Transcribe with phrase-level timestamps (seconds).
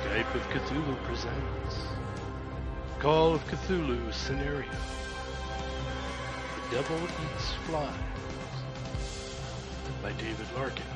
[0.00, 1.76] Skype of Cthulhu presents
[3.00, 4.70] Call of Cthulhu Scenario
[6.70, 7.92] The Devil Eats Flies
[10.02, 10.86] by David Larkins.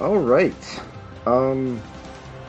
[0.00, 0.80] All right.
[1.26, 1.80] Um,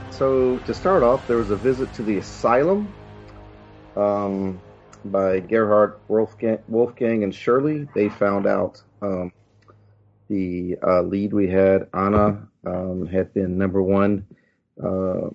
[0.09, 2.92] so to start off, there was a visit to the asylum
[3.95, 4.59] um,
[5.06, 7.88] by Gerhard Wolfgang, Wolfgang and Shirley.
[7.94, 9.32] They found out um,
[10.27, 14.26] the uh, lead we had, Anna, um, had been number one
[14.84, 15.30] uh,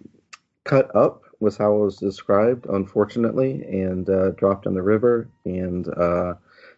[0.65, 5.29] cut up, was how it was described, unfortunately, and uh, dropped in the river.
[5.45, 6.35] And uh,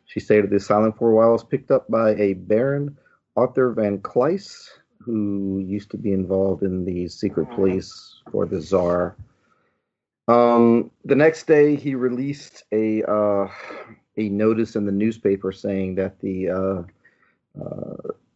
[0.06, 1.32] she stayed at the asylum for a while.
[1.32, 2.96] Was picked up by a Baron,
[3.36, 9.16] Arthur Van Kleis, who used to be involved in the secret police for the Czar.
[10.28, 13.48] Um, the next day, he released a uh,
[14.16, 16.82] a notice in the newspaper saying that the uh,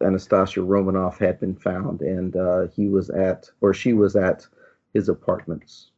[0.05, 4.47] Anastasia Romanoff had been found, and uh, he was at, or she was at,
[4.93, 5.91] his apartments.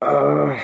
[0.00, 0.58] Uh,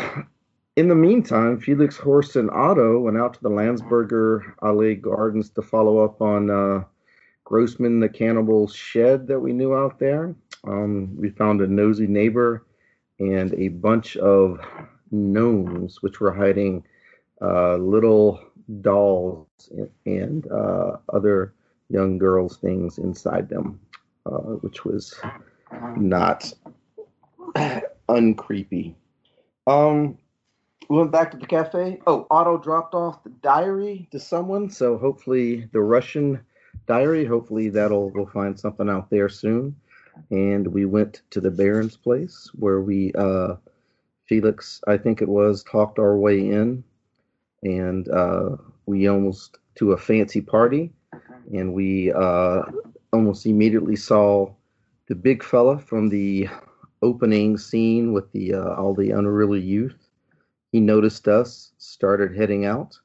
[0.76, 5.62] in the meantime, Felix Horst and Otto went out to the Landsberger Allee Gardens to
[5.62, 6.84] follow up on uh,
[7.44, 10.34] Grossman the cannibal's shed that we knew out there.
[10.64, 12.66] Um, we found a nosy neighbor
[13.20, 14.60] and a bunch of
[15.10, 16.84] gnomes, which were hiding
[17.40, 18.40] uh, little
[18.80, 19.70] dolls
[20.04, 21.54] and uh, other
[21.88, 23.80] young girls' things inside them,
[24.26, 25.14] uh, which was
[25.96, 26.52] not
[28.08, 28.94] uncreepy.
[29.66, 30.18] Um,
[30.88, 32.00] we went back to the cafe.
[32.06, 36.40] Oh, Otto dropped off the diary to someone, so hopefully the Russian
[36.86, 37.26] diary.
[37.26, 39.76] Hopefully that'll we'll find something out there soon.
[40.30, 43.56] And we went to the Baron's place where we uh,
[44.28, 46.84] Felix, I think it was, talked our way in,
[47.62, 48.56] and uh,
[48.86, 50.92] we almost to a fancy party,
[51.52, 52.62] and we uh,
[53.12, 54.52] almost immediately saw
[55.06, 56.48] the big fella from the
[57.02, 60.08] opening scene with the uh, all the unruly youth.
[60.72, 62.98] He noticed us, started heading out.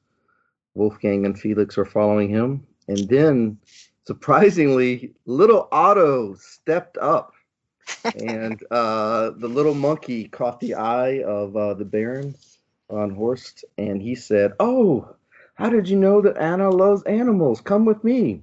[0.74, 3.58] Wolfgang and Felix are following him, and then
[4.06, 7.32] surprisingly, little Otto stepped up,
[8.16, 12.34] and uh, the little monkey caught the eye of uh, the Baron
[12.90, 15.14] on Horst, and he said, "Oh,
[15.54, 17.60] how did you know that Anna loves animals?
[17.60, 18.42] Come with me."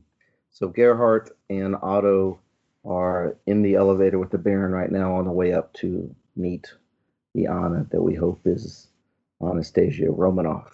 [0.51, 2.39] So Gerhardt and Otto
[2.85, 6.73] are in the elevator with the Baron right now on the way up to meet
[7.33, 8.87] the Anna that we hope is
[9.41, 10.71] Anastasia Romanoff.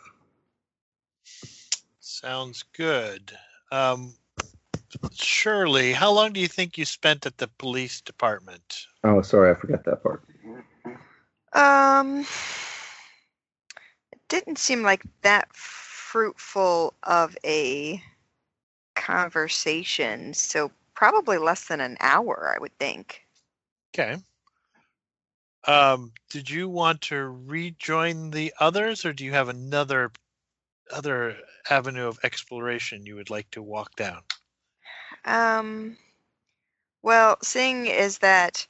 [1.99, 3.37] Sounds good.
[3.71, 4.13] Um,
[5.11, 8.87] Shirley, how long do you think you spent at the police department?
[9.03, 10.23] Oh, sorry, I forgot that part.
[11.53, 12.21] Um,
[14.11, 15.49] it didn't seem like that
[16.17, 18.01] fruitful of a
[18.95, 23.21] conversation, so probably less than an hour, I would think.
[23.93, 24.17] Okay.
[25.67, 30.11] Um, did you want to rejoin the others, or do you have another
[30.91, 31.37] other
[31.69, 34.23] avenue of exploration you would like to walk down?
[35.23, 35.97] Um,
[37.03, 38.65] well, seeing is that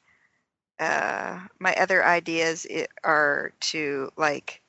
[0.81, 2.67] uh, my other ideas
[3.05, 4.61] are to like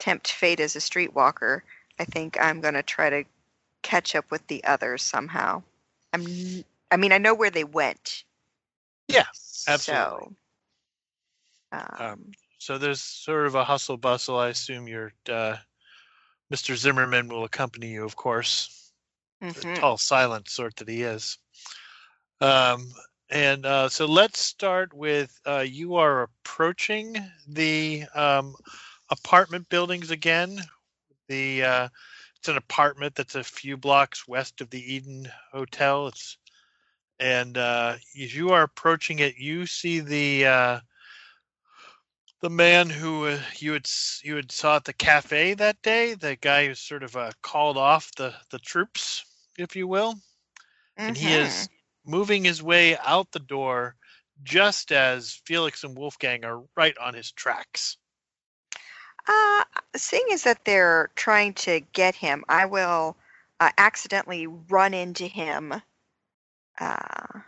[0.00, 1.60] tempt fate as a streetwalker,
[1.98, 3.24] I think I'm gonna try to
[3.82, 5.62] catch up with the others somehow.
[6.12, 8.24] I'm, I mean, I know where they went.
[9.08, 9.26] Yeah,
[9.66, 10.26] absolutely.
[10.26, 10.34] So,
[11.72, 14.38] um, Um, So there's sort of a hustle bustle.
[14.38, 15.56] I assume your uh,
[16.50, 16.76] Mr.
[16.76, 18.92] Zimmerman will accompany you, of course.
[19.54, 19.74] The mhm.
[19.74, 21.38] tall, silent sort that he is.
[22.40, 22.92] Um,
[23.30, 27.16] and uh, so let's start with uh, you are approaching
[27.46, 28.54] the um,
[29.10, 30.58] apartment buildings again.
[31.28, 31.88] The uh,
[32.38, 36.08] it's an apartment that's a few blocks west of the Eden Hotel.
[36.08, 36.38] It's
[37.18, 40.80] and uh, as you are approaching it, you see the uh,
[42.40, 43.88] the man who uh, you had
[44.22, 46.14] you had saw at the cafe that day.
[46.14, 49.24] The guy who sort of uh, called off the the troops,
[49.58, 50.14] if you will
[50.96, 51.68] and he is
[52.04, 53.96] moving his way out the door
[54.42, 57.96] just as Felix and Wolfgang are right on his tracks.
[59.26, 59.64] Uh,
[59.96, 63.16] seeing as that they're trying to get him, I will
[63.60, 65.72] uh, accidentally run into him,
[66.78, 67.40] uh,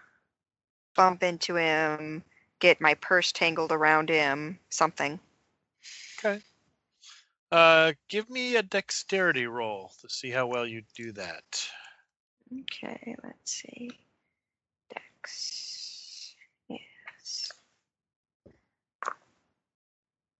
[0.95, 2.23] bump into him,
[2.61, 5.21] get my purse tangled around him, something.
[6.19, 6.43] Okay.
[7.53, 11.69] Uh, give me a dexterity roll to see how well you do that.
[12.53, 13.91] Okay, let's see.
[14.93, 15.66] Dex.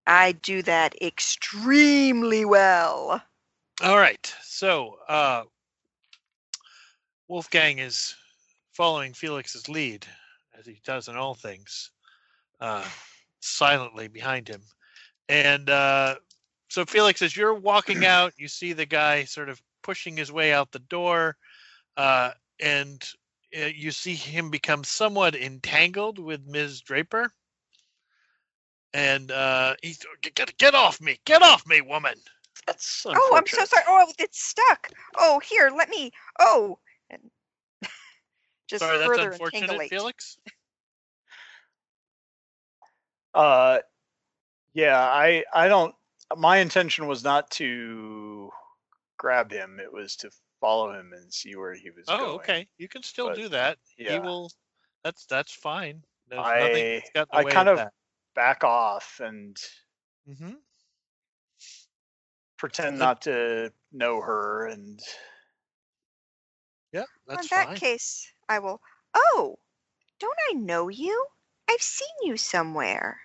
[0.07, 3.23] I do that extremely well.
[3.83, 4.35] All right.
[4.43, 5.43] So, uh,
[7.29, 8.15] Wolfgang is
[8.73, 10.07] following Felix's lead
[10.59, 11.91] as he does in all things,
[12.61, 12.85] uh,
[13.41, 14.63] silently behind him.
[15.29, 16.17] And uh,
[16.69, 20.53] so, Felix, as you're walking out, you see the guy sort of pushing his way
[20.53, 21.37] out the door,
[21.97, 22.31] uh,
[22.61, 23.05] and
[23.57, 26.81] uh, you see him become somewhat entangled with Ms.
[26.81, 27.31] Draper.
[28.97, 29.99] And uh, he's
[30.35, 31.19] get, get off me!
[31.27, 32.15] Get off me, woman!
[32.67, 33.85] That's Oh, I'm so sorry.
[33.87, 34.89] Oh, it's stuck.
[35.19, 36.11] Oh, here, let me.
[36.41, 36.79] Oh,
[37.11, 37.21] and
[38.69, 39.91] just Sorry, that's further unfortunate, entanglate.
[39.91, 40.39] Felix.
[43.35, 43.81] Uh,
[44.73, 45.95] yeah, I I don't.
[46.35, 48.51] My intention was not to
[49.19, 49.79] grab him.
[49.79, 52.31] It was to follow him and see where he was Oh, going.
[52.37, 52.69] okay.
[52.79, 53.77] You can still But, do that.
[53.95, 54.51] He Yeah, will.
[55.05, 56.03] That's that's fine.
[56.29, 57.93] There's nothing I that's got the I way kind of of that.
[58.37, 59.59] Back off and
[60.27, 60.57] hmm
[62.59, 65.01] pretend not to know her and
[66.91, 67.77] Yeah, that's in that fine.
[67.77, 68.83] case, I will.
[69.15, 69.61] Oh,
[70.19, 71.29] don't I know you?
[71.69, 73.23] I've seen you somewhere.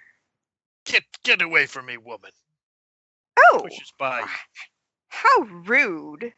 [0.84, 2.34] Get get away from me, woman.
[3.38, 4.30] Oh, Pushes by,
[5.10, 6.34] how rude.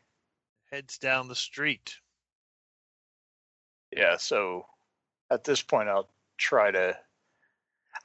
[0.72, 2.02] heads down the street.
[3.92, 4.18] yeah.
[4.18, 4.66] So
[5.32, 6.98] at this point, I'll try to.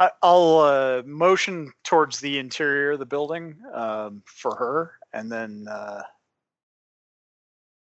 [0.00, 5.66] I, I'll uh, motion towards the interior of the building um, for her, and then
[5.68, 6.02] uh,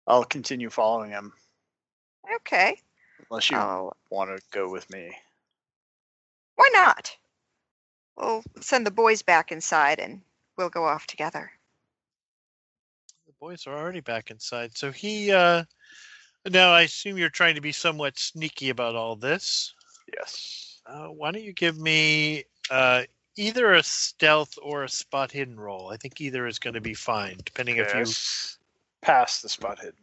[0.07, 1.33] I'll continue following him
[2.37, 2.79] Okay.
[3.29, 5.15] unless you Oh, want to go with me.
[6.55, 7.15] why not?
[8.17, 10.21] We'll send the boys back inside and
[10.57, 11.51] we'll go off together.
[13.25, 14.77] The boys are already back inside.
[14.77, 15.63] So he uh
[16.49, 19.73] now I assume you're trying to be somewhat sneaky about all this.
[20.15, 20.70] Yes.
[20.91, 23.03] Uh, why don't you give me uh
[23.37, 25.89] either a stealth or a spot hidden roll?
[25.91, 28.15] I think either is going to be fine, depending if Okay, you
[29.01, 29.95] pass the spot hidden.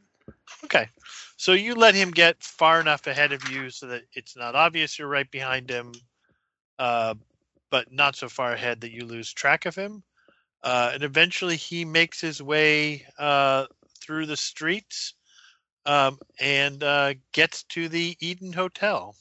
[0.64, 0.88] Okay.
[1.36, 4.98] So you let him get far enough ahead of you so that it's not obvious
[4.98, 5.92] you're right behind him,
[6.78, 7.14] uh,
[7.70, 10.02] but not so far ahead that you lose track of him.
[10.62, 13.66] Uh, and eventually he makes his way uh,
[14.00, 15.14] through the streets
[15.86, 19.14] um, and uh, gets to the Eden Hotel.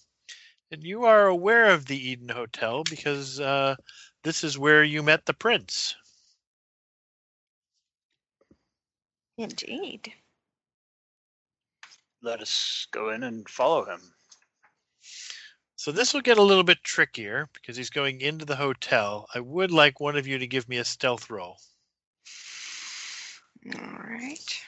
[0.72, 3.76] And you are aware of the Eden Hotel because uh,
[4.24, 5.96] this is where you met the prince.
[9.38, 10.12] Indeed.
[12.22, 14.02] Let us go in and follow him.
[15.78, 19.28] So this will get a little bit trickier because he's going into the hotel.
[19.34, 21.60] I would like one of you to give me a stealth roll.
[23.74, 24.62] All right.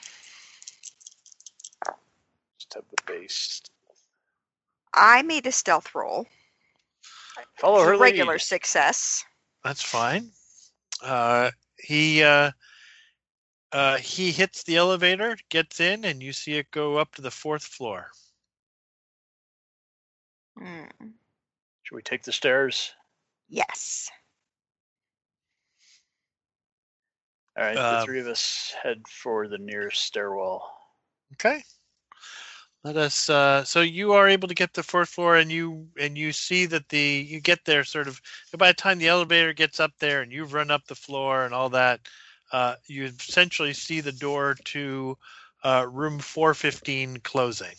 [2.57, 3.62] Just have the base.
[4.94, 6.27] I made a stealth roll.
[7.57, 8.41] Follow her a regular lead.
[8.41, 9.24] success.
[9.63, 10.31] That's fine.
[11.01, 12.51] Uh, he uh,
[13.71, 17.31] uh, he hits the elevator, gets in, and you see it go up to the
[17.31, 18.07] fourth floor.
[20.57, 20.86] Hmm.
[21.83, 22.94] Should we take the stairs?
[23.47, 24.09] Yes.
[27.58, 30.72] All right, the Um, three of us head for the nearest stairwell.
[31.34, 31.63] Okay.
[32.83, 33.29] Let us.
[33.29, 36.65] Uh, so you are able to get the fourth floor, and you and you see
[36.67, 38.21] that the you get there sort of.
[38.57, 41.53] By the time the elevator gets up there, and you've run up the floor and
[41.53, 42.00] all that,
[42.53, 45.17] uh, you essentially see the door to
[45.63, 47.75] uh, room 415 closing.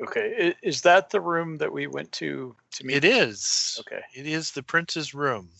[0.00, 2.96] Okay, is that the room that we went to to meet?
[2.96, 3.78] It is.
[3.80, 4.00] Okay.
[4.14, 5.50] It is the prince's room.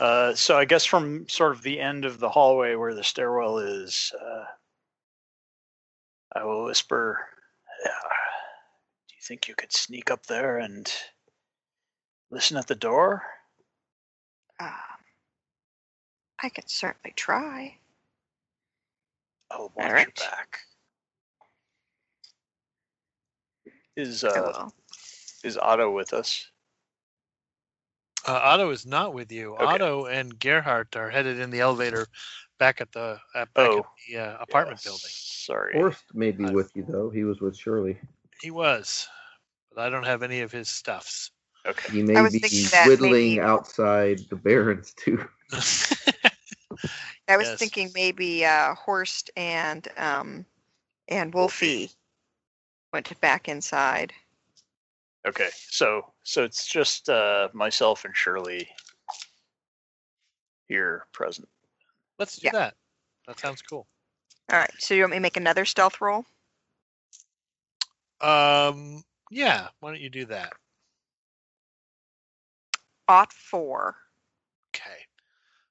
[0.00, 3.58] Uh, so I guess from sort of the end of the hallway where the stairwell
[3.58, 4.44] is, uh,
[6.36, 7.26] I will whisper,
[7.82, 8.00] "Yeah,
[9.08, 10.92] "Do you think you could sneak up there and
[12.30, 13.22] listen at the door?"
[14.60, 15.04] Um,
[16.42, 17.78] I could certainly try.
[19.50, 20.14] I'll watch your right.
[20.16, 20.60] back.
[23.96, 24.68] Is uh
[25.42, 26.50] is Otto with us?
[28.26, 29.54] Uh, Otto is not with you.
[29.54, 29.64] Okay.
[29.64, 32.08] Otto and Gerhardt are headed in the elevator
[32.58, 35.10] back at the uh, back Oh, at the uh, apartment Yeah, building.
[35.10, 35.72] Sorry.
[35.74, 37.10] Horst may be I- with you though.
[37.10, 37.98] He was with Shirley.
[38.40, 39.08] He was,
[39.74, 41.30] but I don't have any of his stuffs.
[41.66, 41.92] Okay.
[41.92, 42.40] He may be
[42.86, 45.24] whittling maybe- outside the Barrens too.
[47.28, 47.58] I was Yes.
[47.58, 50.44] thinking maybe uh, Horst and um,
[51.08, 51.90] and Wolfie
[52.92, 54.12] went back inside.
[55.26, 55.48] Okay.
[55.68, 58.68] So so it's just uh myself and Shirley
[60.68, 61.48] here present.
[62.18, 62.52] Let's do Yeah.
[62.52, 62.74] that.
[63.26, 63.86] That sounds cool.
[64.52, 64.70] All right.
[64.78, 66.24] So you want me to make another stealth roll?
[68.20, 69.68] Um, yeah.
[69.80, 70.52] Why don't you do that?
[73.08, 73.96] Ought four.
[74.74, 75.06] Okay.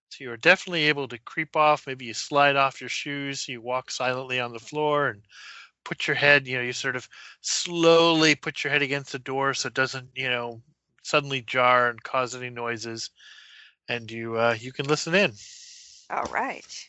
[0.10, 1.88] So you are definitely able to creep off.
[1.88, 3.48] Maybe you slide off your shoes.
[3.48, 5.22] You walk silently on the floor and
[5.84, 7.08] put your head, you know, you sort of
[7.42, 10.62] slowly put your head against the door so it doesn't, you know,
[11.04, 13.12] suddenly jar and cause any noises,
[13.88, 15.32] and you uh, you can listen in.
[16.10, 16.88] All right.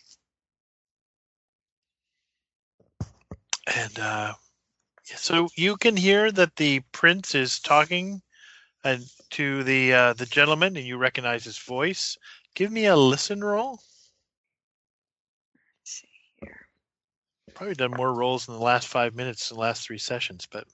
[3.75, 4.35] And uh,
[5.05, 8.23] so you can hear that the prince is talking
[8.85, 12.17] and to the uh, the gentleman, and you recognize his voice.
[12.55, 13.81] Give me a listen roll.
[15.81, 16.09] Let's see
[16.41, 16.69] here.
[17.55, 20.67] Probably done more rolls in the last five minutes than the last three sessions, but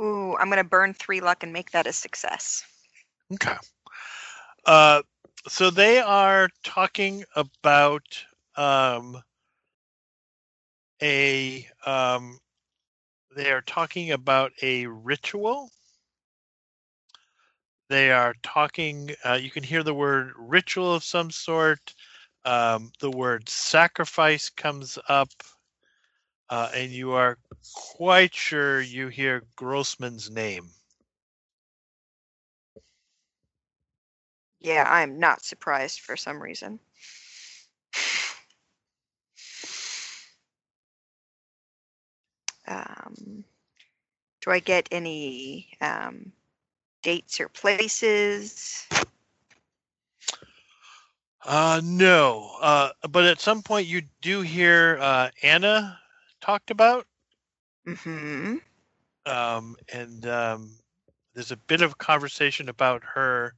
[0.00, 2.64] Ooh, I'm gonna burn three luck and make that a success.
[3.34, 3.56] okay.
[4.64, 5.02] Uh,
[5.48, 8.02] so they are talking about
[8.56, 9.22] um,
[11.02, 12.38] a um,
[13.36, 15.70] they are talking about a ritual.
[17.88, 19.10] They are talking.
[19.24, 21.94] Uh, you can hear the word ritual of some sort.
[22.44, 25.30] Um, the word sacrifice comes up,
[26.50, 27.38] uh, and you are
[27.96, 30.70] quite sure you hear Grossman's name.
[34.60, 36.80] Yeah, I'm not surprised for some reason.
[42.66, 43.44] Um,
[44.40, 46.32] do I get any um,
[47.02, 48.86] dates or places?
[51.44, 52.56] Uh, no.
[52.60, 55.98] Uh, but at some point you do hear uh, Anna
[56.40, 57.06] talked about,
[57.86, 58.56] Mm-hmm.
[59.26, 60.70] um, and um,
[61.34, 63.54] there's a bit of conversation about her,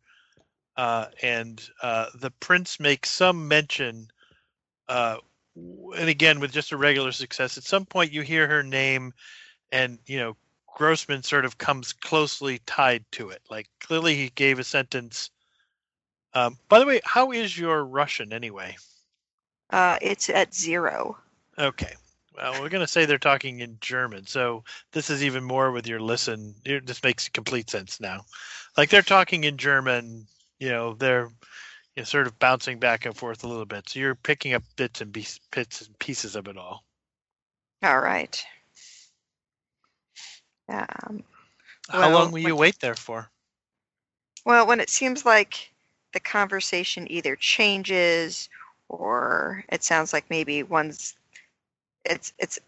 [0.80, 4.10] uh, and uh, the prince makes some mention,
[4.88, 5.18] uh,
[5.54, 7.58] and again with just a regular success.
[7.58, 9.12] At some point you hear her name,
[9.70, 10.38] and you know
[10.74, 13.42] Grossman sort of comes closely tied to it.
[13.50, 15.28] Like clearly he gave a sentence.
[16.32, 18.78] Um, by the way, how is your Russian anyway?
[19.68, 21.18] Uh, it's at zero.
[21.58, 21.92] Okay.
[22.34, 24.24] Well, we're going to say they're talking in German.
[24.24, 26.54] So this is even more with your listen.
[26.64, 28.24] It just makes complete sense now.
[28.78, 30.26] Like they're talking in German,
[30.60, 31.24] you know, they're
[31.96, 33.88] you know, sort of bouncing back and forth a little bit.
[33.88, 36.84] So you're picking up bits and piece, bits and pieces of it all.
[37.82, 38.46] All right.
[40.68, 41.24] Um,
[41.90, 43.30] How Well, long will you wait there for?
[44.44, 45.72] well, when it seems like
[46.12, 48.48] the conversation either changes
[48.88, 51.16] or it sounds like maybe one's
[52.04, 52.58] it's it's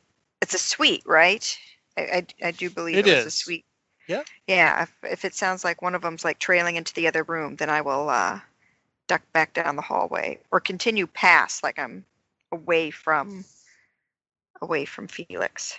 [0.43, 1.59] it's a suite, right?
[1.97, 3.67] I I, I do believe It it, was a suite.
[4.07, 4.23] Yeah.
[4.47, 4.83] Yeah.
[4.83, 7.71] If, if it sounds like one of them's like trailing into the other room, then
[7.71, 8.41] I will uh,
[9.07, 12.05] duck back down the hallway or continue past, like I'm
[12.51, 13.45] away from
[14.61, 15.79] away from Felix.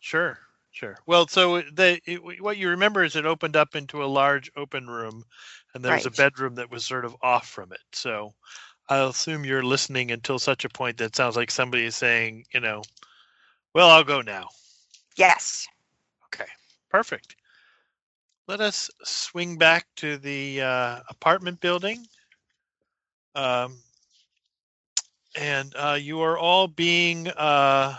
[0.00, 0.38] Sure,
[0.72, 0.96] sure.
[1.06, 4.88] Well, so the it, what you remember is it opened up into a large open
[4.88, 5.24] room,
[5.74, 7.80] and there was a bedroom that was sort of off from it.
[7.92, 8.34] So
[8.88, 12.46] I'll assume you're listening until such a point that it sounds like somebody is saying,
[12.52, 12.82] you know,
[13.74, 14.48] well, I'll go now.
[15.16, 15.68] Yes.
[16.26, 16.50] Okay,
[16.90, 17.36] perfect.
[18.48, 22.06] Let us swing back to the uh, apartment building.
[23.34, 23.78] Um,
[25.36, 27.96] and uh, you are all being uh,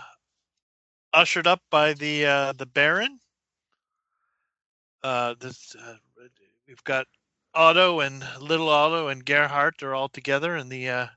[1.14, 3.18] ushered up by the uh, the Baron.
[5.02, 5.94] Uh, this uh,
[6.68, 7.06] we've got
[7.54, 11.08] Otto and little Otto and Gerhardt are all together, and the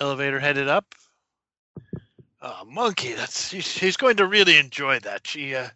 [0.00, 0.94] elevator headed up.
[2.42, 3.12] Oh, monkey!
[3.14, 5.26] That's she's, she's going to really enjoy that.
[5.26, 5.68] She uh,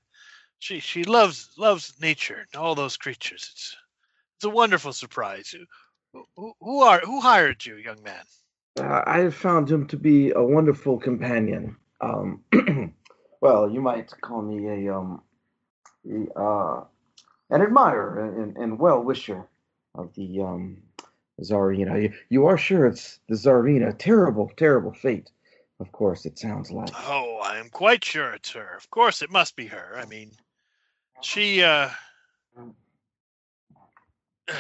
[0.65, 3.51] she she loves loves nature and all those creatures.
[3.53, 3.77] It's
[4.37, 5.55] it's a wonderful surprise.
[6.15, 8.25] Who, who, who are who hired you, young man?
[8.81, 11.77] Uh, I have found him to be a wonderful companion.
[12.01, 12.45] Um,
[13.43, 15.21] well, you might call me a um,
[16.11, 16.85] a, uh,
[17.51, 19.47] an admirer and, and well wisher
[19.95, 20.79] of the um,
[21.43, 22.05] Tsarina.
[22.05, 23.95] You, you are sure it's the Tsarina?
[23.99, 25.31] Terrible, terrible fate.
[25.79, 26.89] Of course, it sounds like.
[27.07, 28.75] Oh, I am quite sure it's her.
[28.79, 29.99] Of course, it must be her.
[29.99, 30.31] I mean,
[31.23, 31.91] she uh,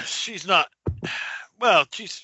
[0.05, 0.69] she's not.
[1.61, 2.23] Well, she's.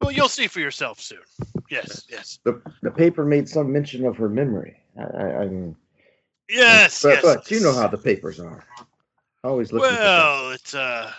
[0.00, 1.22] Well, you'll see for yourself soon.
[1.70, 4.76] Yes, yes, The the paper made some mention of her memory.
[4.98, 5.76] I, I, I mean,
[6.48, 7.22] yes, but, yes.
[7.22, 8.64] but you know how the papers are.
[9.44, 9.90] Always looking.
[9.90, 11.10] Well, it's uh,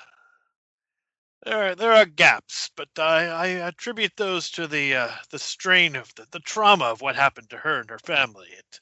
[1.46, 5.96] there are, there are gaps, but I, I attribute those to the uh, the strain
[5.96, 8.80] of the, the trauma of what happened to her and her family, it,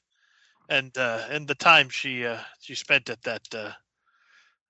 [0.72, 3.72] and uh, and the time she uh, she spent at that uh,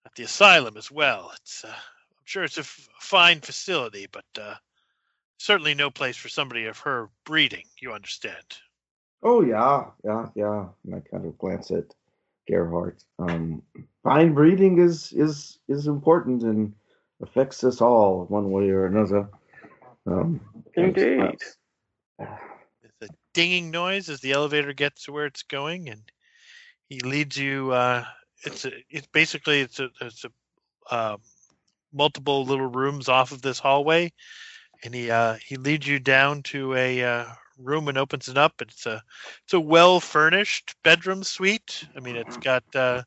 [0.04, 1.30] at the asylum as well.
[1.36, 4.54] It's uh, I'm sure it's a f- fine facility, but uh,
[5.38, 7.64] certainly no place for somebody of her breeding.
[7.80, 8.44] You understand?
[9.22, 10.66] Oh yeah, yeah, yeah.
[10.84, 11.94] And I kind of glance at
[12.48, 13.04] Gerhardt.
[13.20, 13.62] Um,
[14.02, 16.74] fine breeding is is is important and
[17.22, 19.28] affects us all one way or another.
[20.06, 20.40] Um,
[20.74, 21.20] Indeed.
[21.20, 21.32] uh,
[22.18, 22.26] The
[23.32, 26.02] dinging noise as the elevator gets to where it's going, and
[26.88, 27.72] he leads you.
[27.72, 28.04] Uh,
[28.44, 31.16] it's a, it's basically it's a it's a uh,
[31.92, 34.12] multiple little rooms off of this hallway,
[34.84, 37.24] and he uh, he leads you down to a uh,
[37.58, 38.54] room and opens it up.
[38.60, 39.02] It's a
[39.44, 41.84] it's a well furnished bedroom suite.
[41.96, 43.02] I mean, it's got uh,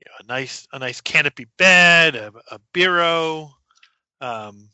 [0.00, 3.50] you know, a nice a nice canopy bed, a, a bureau.
[4.20, 4.68] Um,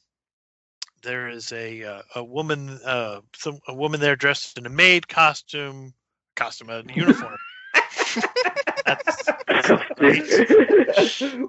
[1.04, 5.06] there is a uh, a woman uh, some a woman there dressed in a maid
[5.06, 5.94] costume
[6.34, 7.37] costume a uniform.
[8.84, 9.28] That's,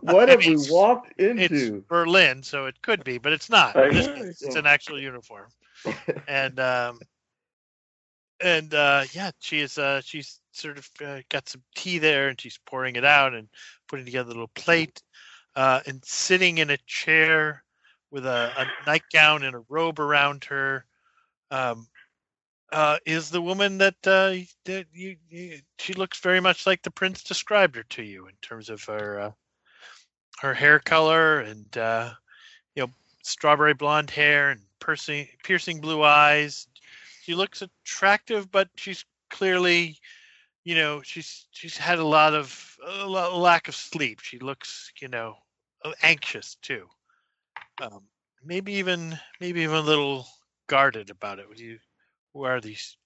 [0.02, 1.84] what I have mean, we walked it's into?
[1.88, 3.76] Berlin, so it could be, but it's not.
[3.76, 5.50] I This it's an actual uniform,
[6.28, 7.00] and um,
[8.40, 9.78] and uh, yeah, she is.
[9.78, 13.50] Uh, she's sort of uh, got some tea there, and she's pouring it out and
[13.88, 15.02] putting together a little plate,
[15.56, 17.65] uh, and sitting in a chair
[18.16, 20.86] with a, a nightgown and a robe around her.
[21.52, 21.86] Um,
[22.72, 25.60] uh, is the woman that uh, that you, you?
[25.80, 29.20] She looks very much like the prince described her to you in terms of her
[29.20, 29.32] uh,
[30.40, 32.12] her hair color and uh,
[32.74, 32.92] you know
[33.22, 36.68] strawberry blonde hair and piercing piercing blue eyes.
[37.24, 39.98] She looks attractive, but she's clearly,
[40.64, 44.22] you know, she's she's had a lot of a lack of sleep.
[44.22, 45.36] She looks, you know,
[46.02, 46.88] anxious too.
[47.82, 48.03] Um,
[48.44, 50.27] maybe even maybe even a little
[50.67, 51.48] guarded about it.
[51.48, 51.79] Would you?
[52.34, 52.98] Who are these?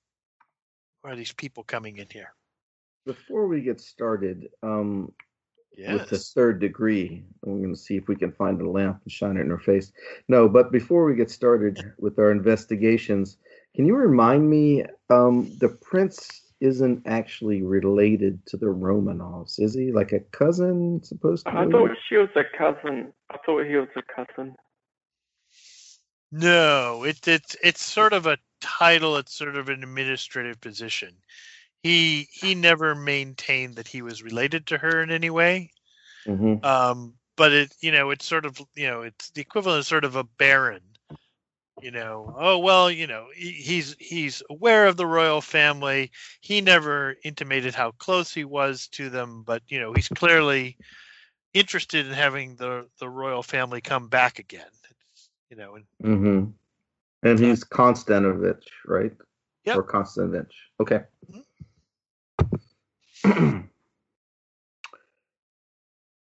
[1.03, 2.33] Who are these people coming in here?
[3.05, 5.11] Before we get started, um,
[5.88, 9.11] with the third degree, I'm going to see if we can find a lamp and
[9.11, 9.91] shine it in her face.
[10.27, 13.38] No, but before we get started with our investigations,
[13.75, 14.84] can you remind me?
[15.10, 19.91] Um, the prince isn't actually related to the Romanovs, is he?
[19.91, 21.54] Like a cousin, supposed to?
[21.54, 21.72] I be?
[21.72, 23.13] thought she was a cousin.
[23.30, 24.56] I thought he was a cousin.
[26.32, 29.17] No, it, it's it's sort of a title.
[29.17, 31.15] It's sort of an administrative position.
[31.82, 35.72] He he never maintained that he was related to her in any way.
[36.28, 36.63] Mhm.
[36.63, 40.04] Um, but it you know it's sort of you know it's the equivalent of sort
[40.04, 40.82] of a baron.
[41.82, 46.12] You know, oh well, you know he, he's he's aware of the royal family.
[46.42, 50.78] He never intimated how close he was to them, but you know he's clearly
[51.54, 54.68] interested in having the the royal family come back again.
[55.13, 56.54] It's, you know, and Mhm.
[57.24, 59.12] And he's Konstantinovich, right?
[59.65, 59.76] Yep.
[59.76, 60.54] Or Konstantinovich.
[60.80, 61.02] Okay.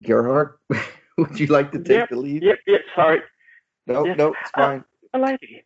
[0.03, 0.57] Gerhard,
[1.17, 2.43] would you like to take Yep, the lead?
[2.43, 3.21] Yep, yep, sorry.
[3.87, 4.17] No, Yes.
[4.17, 4.79] no, it's Uh, fine.
[4.79, 4.83] A
[5.17, 5.63] lady.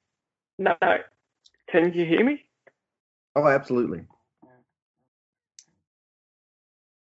[0.57, 0.97] No, no.
[1.71, 2.43] Can you hear me?
[3.35, 4.01] Oh, absolutely.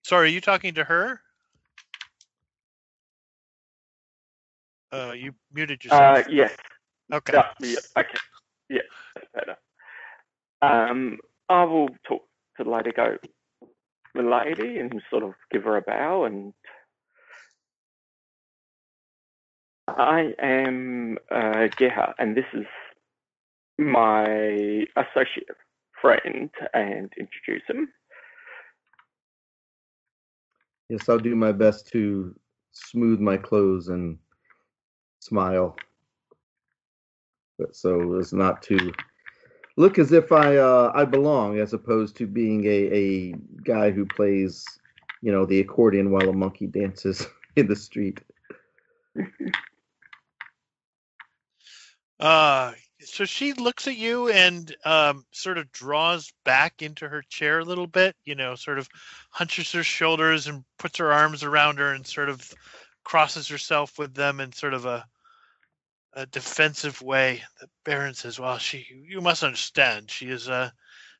[0.03, 1.21] Sorry, are you talking to her?
[4.91, 6.27] Uh, you muted Uh, yourself.
[6.29, 6.51] yes.
[7.13, 7.33] okay.
[7.33, 8.17] Yeah, yeah, okay.
[8.69, 8.81] Yeah,
[9.33, 9.55] better.
[10.61, 11.17] Um,
[11.49, 12.23] I will talk
[12.57, 13.17] to the lady, go,
[14.13, 16.25] the lady, and sort of give her a bow.
[16.25, 16.53] And
[19.87, 22.65] I am uh, Geha, and this is
[23.77, 25.49] my associate
[26.01, 27.89] friend, and introduce him.
[30.89, 32.35] Yes, I'll do my best to
[32.71, 34.17] smooth my clothes and
[35.19, 35.75] smile.
[37.57, 38.91] But so as not to
[39.77, 44.05] look as if I uh, I belong, as opposed to being a, a guy who
[44.05, 44.65] plays,
[45.21, 48.21] you know, the accordion while a monkey dances in the street.
[52.21, 57.59] Uh, so she looks at you and um, sort of draws back into her chair
[57.59, 58.15] a little bit.
[58.25, 58.87] You know, sort of
[59.31, 62.53] hunches her shoulders and puts her arms around her and sort of
[63.03, 65.05] crosses herself with them in sort of a
[66.13, 67.41] a defensive way.
[67.59, 70.11] The Baron says, "Well, she, you must understand.
[70.11, 70.69] She is uh,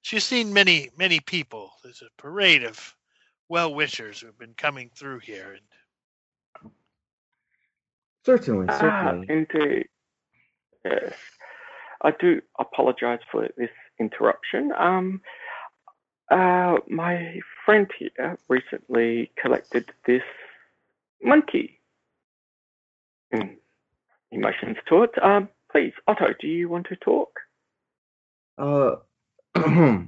[0.03, 1.71] she's seen many many people.
[1.83, 2.95] There's a parade of
[3.49, 6.71] well wishers who have been coming through here, and
[8.23, 9.27] Certainly, Ah, certainly.
[9.29, 9.87] indeed.
[10.85, 11.13] Yes.
[12.03, 14.71] I do apologize for this interruption.
[14.77, 15.21] Um,
[16.31, 20.23] uh, my friend here recently collected this
[21.21, 21.79] monkey.
[23.33, 23.55] Mm,
[24.31, 25.11] He motions to it.
[25.21, 27.39] Um, please, Otto, do you want to talk?
[28.57, 28.95] Uh,
[29.55, 30.07] no,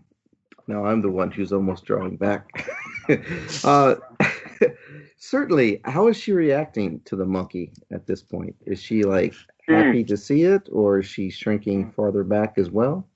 [0.85, 2.67] I'm the one who's almost drawing back.
[3.63, 3.95] uh,
[5.17, 8.55] certainly, how is she reacting to the monkey at this point?
[8.65, 9.35] Is she like
[9.67, 13.07] happy to see it, or is she shrinking farther back as well?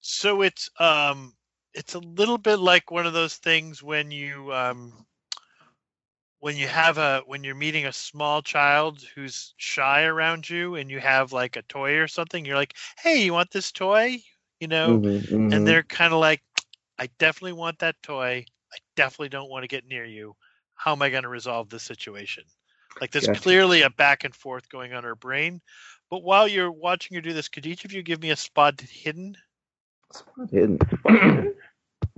[0.00, 1.34] So it's um
[1.74, 5.06] it's a little bit like one of those things when you um
[6.40, 10.90] when you have a when you're meeting a small child who's shy around you and
[10.90, 14.16] you have like a toy or something you're like hey you want this toy
[14.60, 15.52] you know, Mhm, mhm.
[15.52, 16.42] and they're kind of like,
[16.98, 18.44] I definitely want that toy.
[18.72, 20.34] I definitely don't want to get near you.
[20.74, 22.44] How am I going to resolve this situation?
[23.00, 23.42] Like there's Gotcha.
[23.42, 25.60] clearly a back and forth going on in her brain.
[26.10, 28.80] But while you're watching her do this, could each of you give me a spot
[28.80, 29.36] hidden?
[30.12, 30.78] Spot hidden.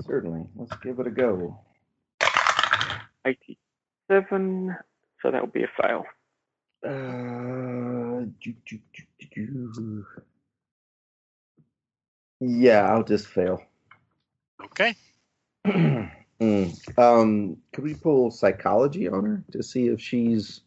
[0.06, 0.46] Certainly.
[0.56, 1.58] Let's give it a go.
[3.24, 4.76] 87,
[5.22, 6.04] so that would be a fail.
[6.84, 9.02] Uh, do, do, do,
[9.34, 10.06] do, do.
[12.40, 13.62] Yeah, I'll just fail.
[14.64, 14.94] Okay.
[16.40, 16.98] Mm.
[16.98, 20.60] Um, could we pull psychology on her to see if she's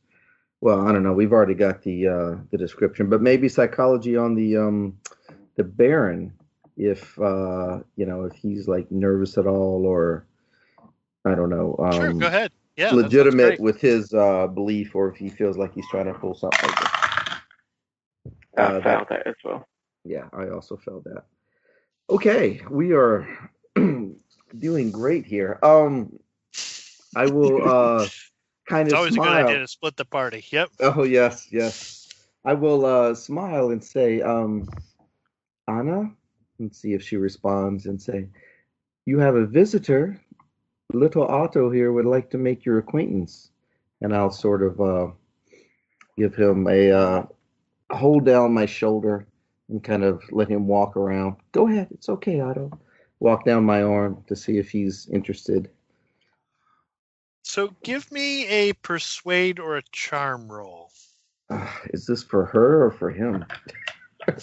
[0.62, 1.14] well, I don't know.
[1.14, 4.98] We've already got the uh, the description, but maybe psychology on the um,
[5.56, 6.32] the Baron,
[6.78, 10.26] if uh, you know, if he's like nervous at all, or
[11.26, 11.76] I don't know.
[11.80, 12.52] Um, sure, go ahead.
[12.78, 12.94] Yeah.
[12.94, 16.70] legitimate with his uh, belief, or if he feels like he's trying to pull something.
[16.70, 17.42] Like that.
[18.58, 19.68] I Uh, that- failed that as well.
[20.04, 21.26] Yeah, I also felt that.
[22.10, 23.28] Okay, we are
[24.58, 25.60] doing great here.
[25.62, 26.18] Um,
[27.16, 28.08] I will uh,
[28.72, 30.46] kind It's of always a good idea to split the party.
[30.50, 30.70] Yep.
[30.80, 32.08] Oh yes, yes.
[32.46, 34.68] I will uh, smile and say, um,
[35.68, 36.12] Anna,
[36.58, 38.30] and see if she responds and say,
[39.06, 40.20] "You have a visitor.
[40.94, 43.52] Little Otto here would like to make your acquaintance."
[44.02, 45.08] And I'll sort of uh,
[46.18, 47.26] give him a uh,
[47.92, 49.28] hold down my shoulder
[49.70, 51.36] and kind of let him walk around.
[51.52, 52.72] Go ahead, it's okay, Otto.
[53.20, 55.70] Walk down my arm to see if he's interested.
[57.44, 60.92] So give me a persuade or a charm roll.
[61.50, 63.46] Uh, is this for her or for him?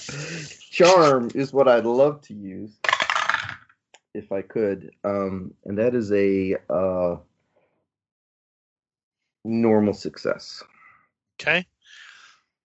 [0.71, 2.79] Charm is what I'd love to use
[4.15, 7.17] if I could, um, and that is a uh,
[9.45, 10.63] normal success.
[11.41, 11.67] Okay.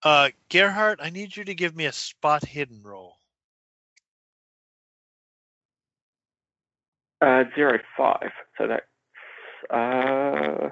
[0.02, 3.18] Uh, Gerhardt, I need you to give me a spot hidden roll.
[7.22, 8.32] Uh, zero five.
[8.58, 8.84] So that
[9.70, 10.70] uh,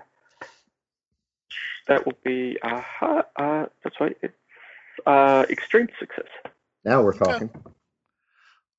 [1.88, 2.82] that will be uh,
[3.36, 4.18] uh that's right.
[4.22, 4.34] It's
[5.06, 6.28] uh extreme success.
[6.84, 7.34] Now we're Okay.
[7.34, 7.50] talking.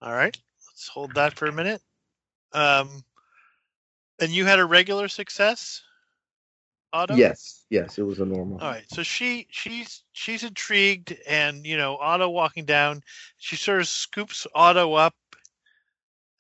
[0.01, 0.37] All right.
[0.69, 1.81] Let's hold that for a minute.
[2.53, 3.05] Um,
[4.21, 5.83] and you had a regular success,
[6.93, 7.17] Otto.
[7.17, 8.61] Yes, yes, it was a normal.
[8.61, 8.85] All right.
[8.89, 13.03] So she she's she's intrigued, and you know Otto walking down,
[13.39, 15.15] she sort of scoops Otto up,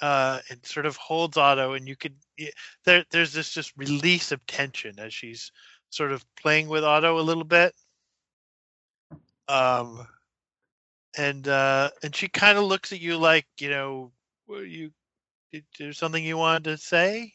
[0.03, 2.17] uh, and sort of holds Otto, and you could
[2.85, 5.53] there there's this just release of tension as she's
[5.91, 7.73] sort of playing with Otto a little bit.
[9.49, 10.07] Um,
[11.17, 14.11] and uh, and she kind of looks at you like you know,
[14.47, 14.91] "What you
[15.53, 17.35] is there something you wanted to say?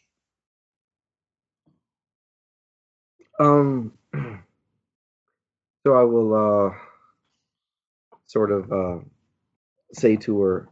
[3.40, 6.74] Um, so I will uh,
[8.26, 9.00] sort of uh,
[9.94, 10.70] say to her,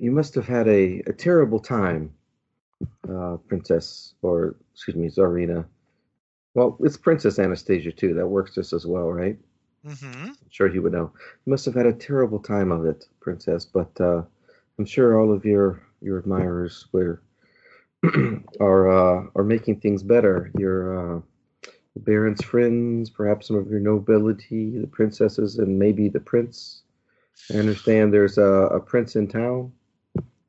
[0.00, 2.12] "You must have had a, a terrible time,
[3.08, 5.66] uh, Princess, or excuse me, Tsarina.
[6.54, 8.14] Well, it's Princess Anastasia too.
[8.14, 9.38] That works just as well, right?
[9.86, 10.24] Mm-hmm.
[10.28, 11.12] I'm sure he would know.
[11.44, 13.64] You must have had a terrible time of it, Princess.
[13.64, 14.22] But uh,
[14.78, 17.22] I'm sure all of your your admirers were
[18.60, 20.50] are uh, are making things better.
[20.58, 21.20] Your uh,
[21.96, 26.82] Baron's friends, perhaps some of your nobility, the princesses, and maybe the prince.
[27.52, 29.72] I understand there's a, a prince in town.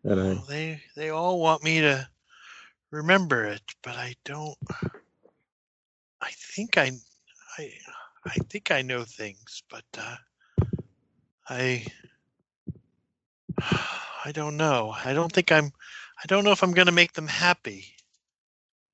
[0.03, 2.07] I Well, they they all want me to
[2.89, 4.57] remember it, but I don't.
[6.21, 6.91] I think I,
[7.57, 7.71] I,
[8.25, 10.15] I think I know things, but uh,
[11.49, 11.85] I,
[13.59, 14.93] I don't know.
[15.03, 15.71] I don't think I'm.
[16.23, 17.85] I don't know if I'm going to make them happy.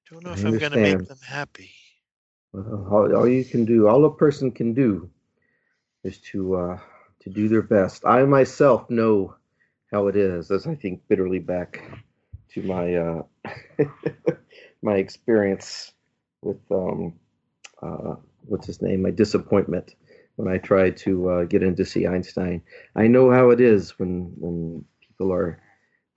[0.10, 1.72] I don't know I if I'm going to make them happy.
[2.54, 5.10] well, all, all you can do, all a person can do,
[6.04, 6.80] is to uh,
[7.22, 8.06] to do their best.
[8.06, 9.36] I myself know
[9.92, 11.82] how it is, as I think bitterly back
[12.54, 13.24] to my uh,
[14.82, 15.94] my experience
[16.42, 17.14] with um,
[17.82, 19.96] uh, what's his name, my disappointment
[20.36, 22.62] when I tried to uh, get in to see Einstein.
[22.96, 25.62] I know how it is when when people are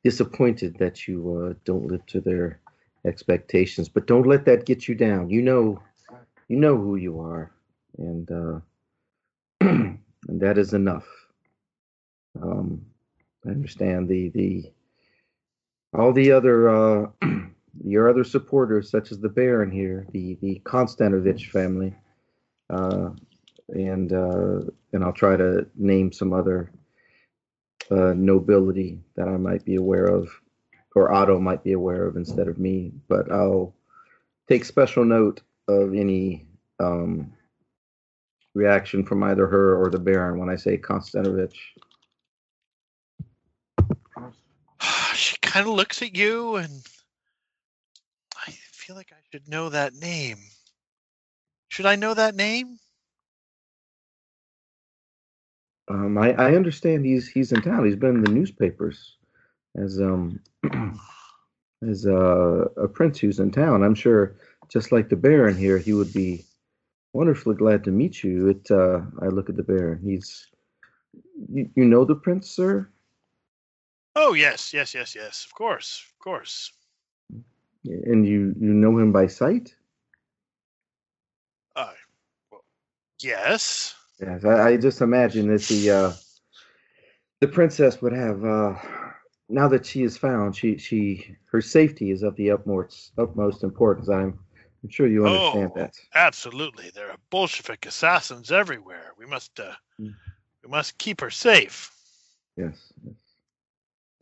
[0.05, 2.61] disappointed that you uh, don't live to their
[3.07, 5.31] expectations, but don't let that get you down.
[5.31, 5.83] You know,
[6.49, 7.53] you know who you are,
[7.99, 8.61] and uh,
[9.61, 11.07] and that is enough.
[12.41, 12.87] Um,
[13.47, 14.73] I understand the the
[15.93, 17.07] all the other uh,
[17.85, 21.95] your other supporters, such as the Baron here, the the Konstantovich family,
[22.69, 23.11] uh,
[23.69, 24.61] and uh,
[24.93, 26.73] and I'll try to name some other
[27.91, 30.29] uh, nobility that I might be aware of,
[30.95, 32.93] or Otto might be aware of instead of me.
[33.09, 33.75] But I'll
[34.49, 36.47] take special note of any
[36.79, 37.33] um,
[38.55, 41.57] reaction from either her or the Baron when I say Konstantovich.
[45.51, 46.71] Kind of looks at you and
[48.47, 50.39] I feel like I should know that name.
[51.71, 52.79] Should I know that name?
[55.89, 57.85] Um, I, I understand he's he's in town.
[57.85, 59.17] He's been in the newspapers
[59.77, 60.39] as um
[61.89, 63.83] as uh, a prince who's in town.
[63.83, 64.37] I'm sure,
[64.69, 66.45] just like the Baron here, he would be
[67.13, 68.51] wonderfully glad to meet you.
[68.51, 68.71] It.
[68.71, 70.01] Uh, I look at the Baron.
[70.01, 70.47] He's.
[71.53, 72.89] You, you know the prince, sir?
[74.17, 75.45] Oh yes, yes, yes, yes.
[75.47, 76.73] Of course, of course.
[77.85, 79.75] And you you know him by sight?
[81.77, 81.93] Uh,
[82.51, 82.65] well,
[83.21, 83.95] yes.
[84.21, 86.13] Yes, I, I just imagine that the uh,
[87.41, 88.75] the princess would have uh,
[89.49, 94.09] now that she is found, she she her safety is of the utmost utmost importance.
[94.09, 94.39] I'm
[94.83, 95.95] I'm sure you understand Oh, that.
[96.15, 99.13] Absolutely, there are Bolshevik assassins everywhere.
[99.19, 100.15] We must, uh, Mm.
[100.65, 101.93] we must keep her safe.
[102.57, 103.15] Yes, yes.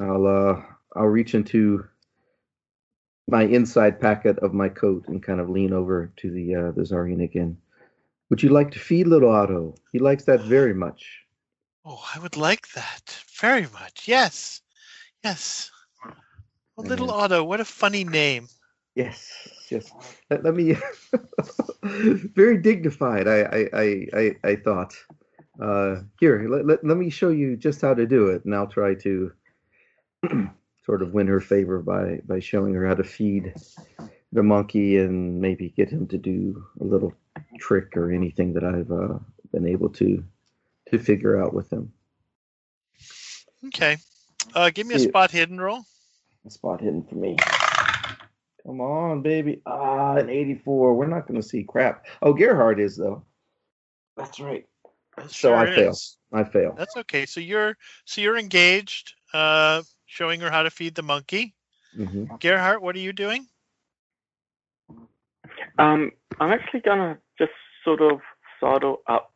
[0.01, 0.63] I'll uh
[0.95, 1.85] I'll reach into
[3.29, 6.83] my inside pocket of my coat and kind of lean over to the uh, the
[6.83, 7.59] Czarina again.
[8.31, 9.75] Would you like to feed little Otto?
[9.93, 11.25] He likes that very much.
[11.85, 14.07] Oh, I would like that very much.
[14.07, 14.61] Yes,
[15.25, 15.71] yes.
[16.05, 17.11] Oh, little.
[17.11, 18.49] Otto, what a funny name.
[18.95, 19.31] Yes,
[19.71, 19.91] yes.
[20.31, 20.77] Let, let me.
[21.83, 23.27] very dignified.
[23.27, 24.95] I I I I, I thought.
[25.61, 28.69] Uh, here, let, let let me show you just how to do it, and I'll
[28.69, 29.33] try to
[30.85, 33.55] sort of win her favor by by showing her how to feed
[34.33, 37.15] the monkey and maybe get him to do a little
[37.59, 39.19] trick or anything that I've uh,
[39.53, 40.23] been able to
[40.91, 41.93] to figure out with him.
[43.67, 43.97] Okay.
[44.55, 45.81] Uh, give me a See- spot hidden roll.
[46.47, 47.37] A spot hidden for me.
[48.65, 49.61] Come on, baby.
[49.67, 50.95] Ah, an 84.
[50.95, 52.07] We're not going to see crap.
[52.23, 53.25] Oh, Gerhard is, though.
[54.17, 54.67] That's right.
[55.19, 55.91] It So I sure fail.
[55.91, 56.17] is.
[56.33, 56.75] I fail.
[56.77, 57.27] That's okay.
[57.27, 61.55] So you're so you're engaged, uh, showing her how to feed the monkey.
[61.95, 63.47] hmm Gerhardt, what are you doing?
[65.79, 67.53] Um, I'm actually gonna just
[67.85, 68.21] sort of
[68.59, 69.33] sidle up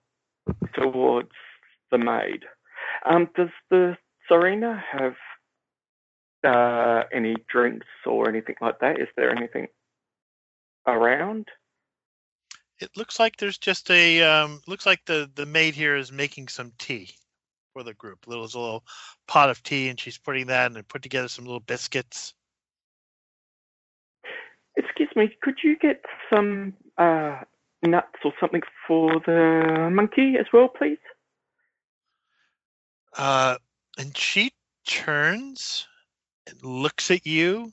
[0.74, 1.30] towards
[1.92, 2.44] the maid.
[3.04, 3.96] Um, does the
[4.28, 5.14] Tsarina have
[6.42, 9.00] uh, any drinks or anything like that?
[9.00, 9.68] Is there anything
[10.87, 11.48] around?
[12.80, 16.48] It looks like there's just a um, looks like the the maid here is making
[16.48, 17.14] some tea
[17.72, 18.26] for the group.
[18.26, 18.85] Little, there's a little
[19.26, 22.35] pot of tea, and she's putting that and put together some little biscuits.
[24.76, 27.40] Excuse me, could you get some uh,
[27.82, 30.98] nuts or something for the monkey as well, please?
[33.16, 33.56] Uh,
[33.98, 34.52] and she
[34.87, 35.87] turns
[36.46, 37.72] and looks at you.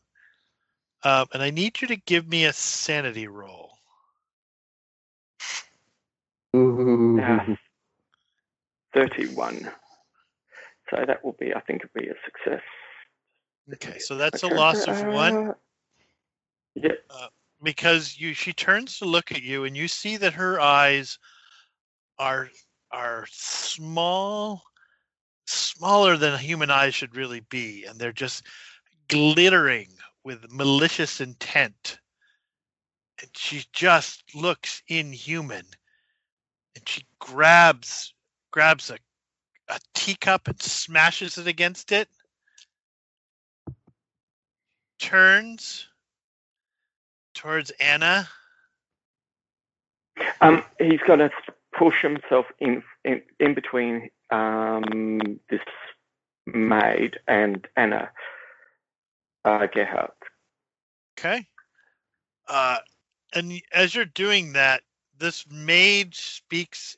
[1.03, 3.71] Um, and I need you to give me a sanity roll.
[6.55, 7.15] Ooh.
[7.17, 7.55] Yeah.
[8.93, 9.71] 31.
[10.89, 12.63] So that will be, I think, it'll be a success.
[13.73, 15.49] Okay, so that's a loss of one.
[15.49, 15.53] uh,
[16.75, 16.99] Yep.
[17.63, 21.19] because you she turns to look at you and you see that her eyes
[22.17, 22.49] are
[22.91, 24.63] are small
[25.45, 28.45] smaller than human eyes should really be and they're just
[29.07, 29.89] glittering
[30.23, 31.99] with malicious intent
[33.21, 35.65] and she just looks inhuman
[36.75, 38.13] and she grabs
[38.51, 38.97] grabs a,
[39.69, 42.09] a teacup and smashes it against it
[44.99, 45.87] turns
[47.33, 48.27] towards Anna.
[50.41, 51.31] Um, he's going to
[51.77, 55.61] push himself in, in, in between um, this
[56.45, 58.11] maid and Anna
[59.45, 60.11] uh, Gerhardt.
[61.17, 61.45] Okay.
[62.47, 62.77] Uh,
[63.33, 64.81] and as you're doing that,
[65.17, 66.97] this maid speaks.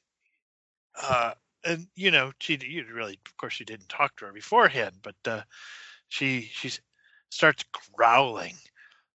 [1.02, 1.34] Uh,
[1.65, 5.15] and you know, she you really, of course, she didn't talk to her beforehand, but
[5.26, 5.41] uh,
[6.10, 6.71] she she
[7.30, 8.56] starts growling.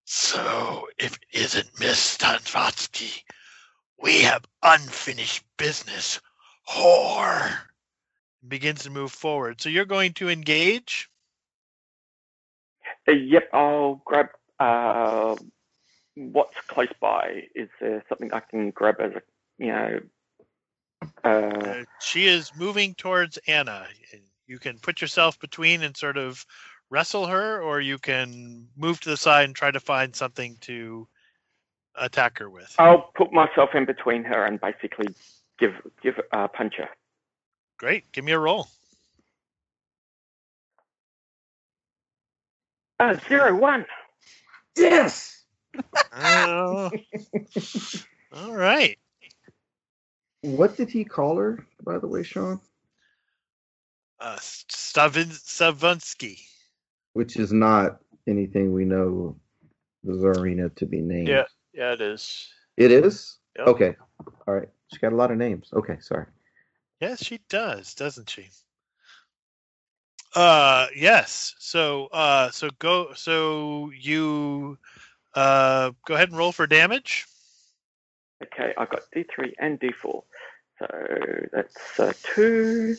[0.05, 3.23] So, if it isn't Miss Stansvatsky,
[4.01, 6.21] we have unfinished business.
[6.69, 7.57] Whore.
[8.47, 9.59] Begins to move forward.
[9.61, 11.09] So you're going to engage.
[13.07, 14.27] Uh, yep, I'll grab
[14.59, 15.35] uh,
[16.15, 17.43] what's close by.
[17.55, 19.21] Is there something I can grab as a,
[19.57, 19.99] you know,
[21.23, 23.87] uh, Uh, she is moving towards Anna.
[24.47, 26.45] You can put yourself between and sort of
[26.89, 31.07] wrestle her, or you can move to the side and try to find something to
[31.95, 32.73] attack her with.
[32.79, 35.13] I'll put myself in between her and basically
[35.59, 36.89] give give uh, punch her.
[37.77, 38.11] Great.
[38.11, 38.67] Give me a roll.
[42.99, 43.85] Uh, zero one.
[44.75, 45.43] Yes.
[46.11, 46.89] Uh,
[48.33, 48.97] all right.
[50.41, 52.59] What did he call her, by the way, Sean?
[54.19, 56.39] Uh, Stavin Savunsky.
[57.13, 59.35] which is not anything we know
[60.03, 61.27] the Tsarina to be named.
[61.27, 62.47] Yeah, yeah, it is.
[62.77, 63.37] It is?
[63.57, 63.67] Yep.
[63.67, 63.95] Okay.
[64.47, 64.69] All right.
[64.91, 65.69] She's got a lot of names.
[65.73, 66.25] Okay, sorry.
[67.01, 68.47] Yes, she does, doesn't she?
[70.35, 71.55] Uh, yes.
[71.59, 73.13] So, uh, so go.
[73.15, 74.77] So you,
[75.35, 77.25] uh, go ahead and roll for damage.
[78.43, 80.23] Okay, I've got D3 and D4.
[80.79, 80.87] So
[81.51, 82.95] that's uh, two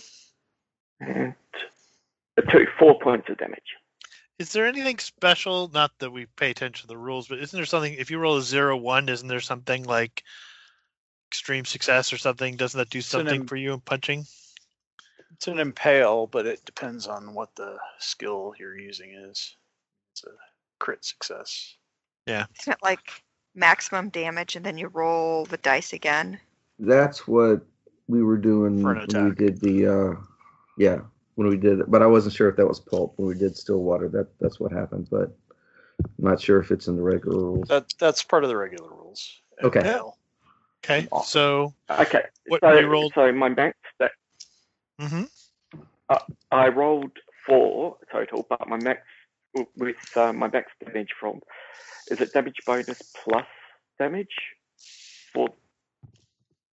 [1.00, 1.34] and
[2.36, 3.76] uh, two, four points of damage.
[4.38, 5.68] Is there anything special?
[5.68, 7.94] Not that we pay attention to the rules, but isn't there something?
[7.94, 10.22] If you roll a zero one, isn't there something like
[11.30, 12.56] extreme success or something?
[12.56, 14.26] Doesn't that do something im- for you in punching?
[15.32, 19.56] It's an impale, but it depends on what the skill you're using is.
[20.12, 20.30] It's a
[20.80, 21.76] crit success.
[22.26, 22.46] Yeah.
[22.60, 23.22] Isn't it like
[23.58, 26.38] maximum damage and then you roll the dice again?
[26.78, 27.62] That's what
[28.08, 30.20] we were doing For an when we did the uh
[30.76, 31.00] yeah,
[31.34, 31.90] when we did it.
[31.90, 34.08] But I wasn't sure if that was pulp when we did Stillwater.
[34.08, 35.36] That that's what happened, but
[36.00, 37.68] I'm not sure if it's in the regular rules.
[37.68, 39.40] That that's part of the regular rules.
[39.64, 39.80] Okay.
[39.80, 40.16] Impale.
[40.84, 41.08] Okay.
[41.24, 43.12] So, Okay, What so, you rolled?
[43.14, 44.12] so my max that
[45.00, 45.24] Mm-hmm.
[46.50, 47.12] I rolled
[47.46, 49.02] four total, but my max
[49.76, 51.40] with uh, my max damage from
[52.10, 53.46] is it damage bonus plus
[53.98, 54.34] damage?
[55.32, 55.48] For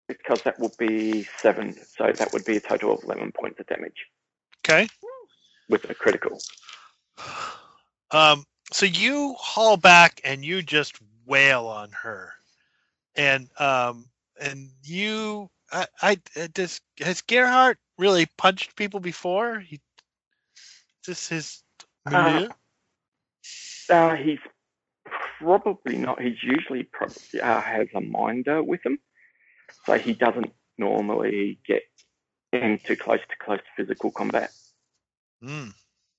[0.06, 3.66] because that would be seven, so that would be a total of eleven points of
[3.66, 4.06] damage
[4.64, 4.88] okay.
[5.68, 6.38] with a critical.
[8.10, 12.32] Um, so you haul back and you just wail on her,
[13.16, 14.04] and um,
[14.40, 19.58] and you, I, I uh, does has Gerhardt really punched people before?
[19.58, 19.80] He,
[20.56, 21.62] is this his
[22.06, 22.48] Uh?
[23.88, 24.38] Uh, he's
[25.38, 26.20] probably not.
[26.20, 28.98] He's usually probably uh, has a minder with him,
[29.84, 31.82] so he doesn't normally get
[32.52, 34.50] into close to close physical combat.
[35.42, 35.74] Mm,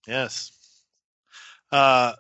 [0.08, 0.52] yes.
[1.72, 2.14] Uh,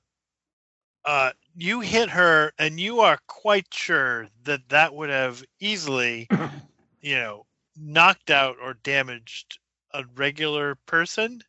[1.04, 6.28] uh, you hit her, and you are quite sure that that would have easily,
[7.02, 7.46] you know,
[7.78, 9.60] knocked out or damaged
[9.94, 11.42] a regular person.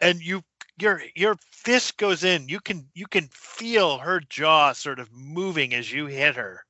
[0.00, 0.42] And you,
[0.78, 2.48] your your fist goes in.
[2.48, 6.64] You can you can feel her jaw sort of moving as you hit her,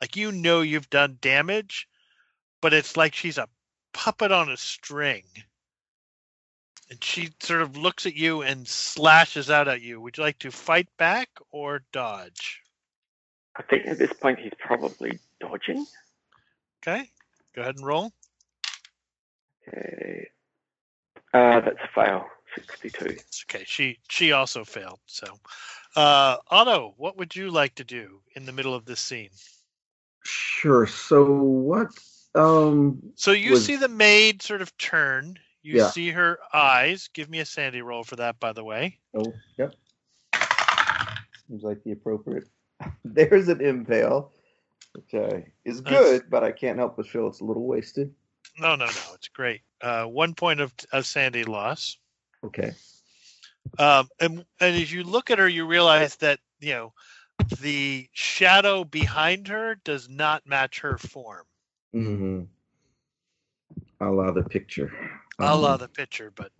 [0.00, 1.88] like you know you've done damage,
[2.60, 3.48] but it's like she's a
[3.92, 5.24] puppet on a string
[6.92, 9.98] and she sort of looks at you and slashes out at you.
[9.98, 12.60] Would you like to fight back or dodge?
[13.56, 15.86] I think at this point he's probably dodging.
[16.82, 17.08] Okay,
[17.54, 18.12] go ahead and roll.
[19.66, 20.28] Okay.
[21.32, 22.26] Uh, that's a fail.
[22.54, 23.04] 62.
[23.06, 23.64] It's okay.
[23.66, 25.00] She she also failed.
[25.06, 25.26] So,
[25.96, 29.30] uh, Otto, what would you like to do in the middle of this scene?
[30.24, 30.86] Sure.
[30.86, 31.88] So what
[32.34, 35.38] um So you Was- see the maid sort of turn.
[35.62, 35.90] You Yeah.
[35.90, 37.08] see her eyes.
[37.12, 38.98] Give me a sanity roll for that, by the way.
[39.14, 39.74] oh yep.
[41.48, 42.44] Seems like the appropriate
[43.04, 44.32] there's an impale.
[44.94, 48.12] Which uh, is That's- good, but I can't help but feel it's a little wasted.
[48.58, 49.14] No, no, no.
[49.14, 49.62] It's great.
[49.80, 51.96] Uh, one point of, of sanity loss.
[52.44, 52.72] Okay.
[53.78, 56.92] Um, and and as you look at her, you realize that you know
[57.60, 61.44] the shadow behind her does not match her form.
[61.94, 62.42] Mm-hmm.
[64.00, 64.92] A la the picture.
[65.38, 66.50] A la Um, the picture, but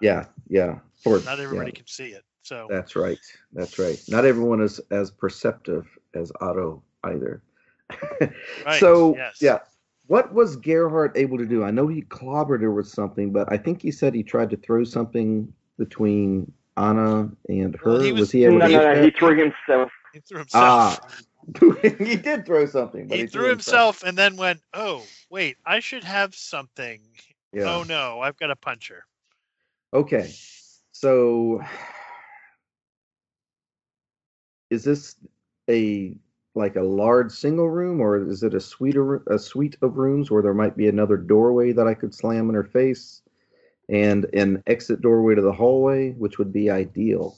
[0.00, 0.78] Yeah, yeah.
[1.04, 2.24] Or, not everybody yeah, can see it.
[2.42, 3.18] So That's right.
[3.52, 4.00] That's right.
[4.08, 7.42] Not everyone is as perceptive as Otto either.
[8.64, 9.38] Right, So yes.
[9.40, 9.58] yeah.
[10.08, 11.62] What was Gerhardt able to do?
[11.62, 14.56] I know he clobbered her with something, but I think he said he tried to
[14.56, 17.92] throw something between Anna and her.
[17.92, 19.92] Well, he was, was- he No, able no, to no, do he threw himself.
[20.14, 20.64] he threw himself.
[20.64, 20.98] Ah,
[21.98, 25.80] he did throw something, but he, he, threw himself and then went, "Oh, wait, I
[25.80, 27.00] should have something.
[27.52, 27.64] Yeah.
[27.64, 29.04] Oh no, I've got a puncher."
[29.92, 30.32] Okay.
[30.92, 31.62] So
[34.70, 35.16] is this
[35.68, 36.14] a
[36.58, 40.30] like a large single room or is it a suite of, a suite of rooms
[40.30, 43.22] where there might be another doorway that I could slam in her face
[43.88, 47.36] and an exit doorway to the hallway, which would be ideal.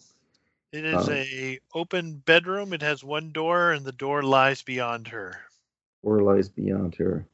[0.72, 2.72] It is Um, a open bedroom.
[2.72, 5.36] It has one door, and the door lies beyond her.
[6.02, 7.26] Or lies beyond her.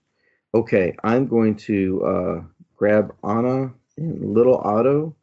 [0.54, 2.42] Okay, I'm going to uh,
[2.76, 5.14] grab Anna and little Otto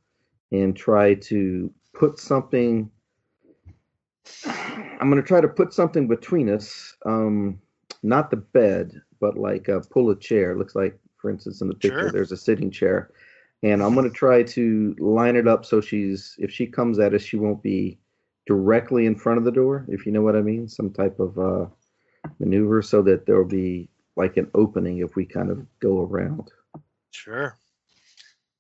[0.51, 2.91] and try to put something.
[5.04, 6.95] I'm going to try to put something between us.
[7.06, 7.60] Um,
[8.04, 10.58] not the bed, but like uh, pull a chair.
[10.58, 12.12] Looks like, for instance, in the picture, Sure.
[12.12, 13.12] there's a sitting chair.
[13.64, 17.14] And I'm going to try to line it up so she's, if she comes at
[17.14, 17.99] us, she won't be
[18.45, 20.70] directly in front of the door, if you know what I mean.
[20.70, 21.66] Some type of uh,
[22.39, 26.49] maneuver so that there'll be like an opening if we kind of go around.
[27.12, 27.58] Sure.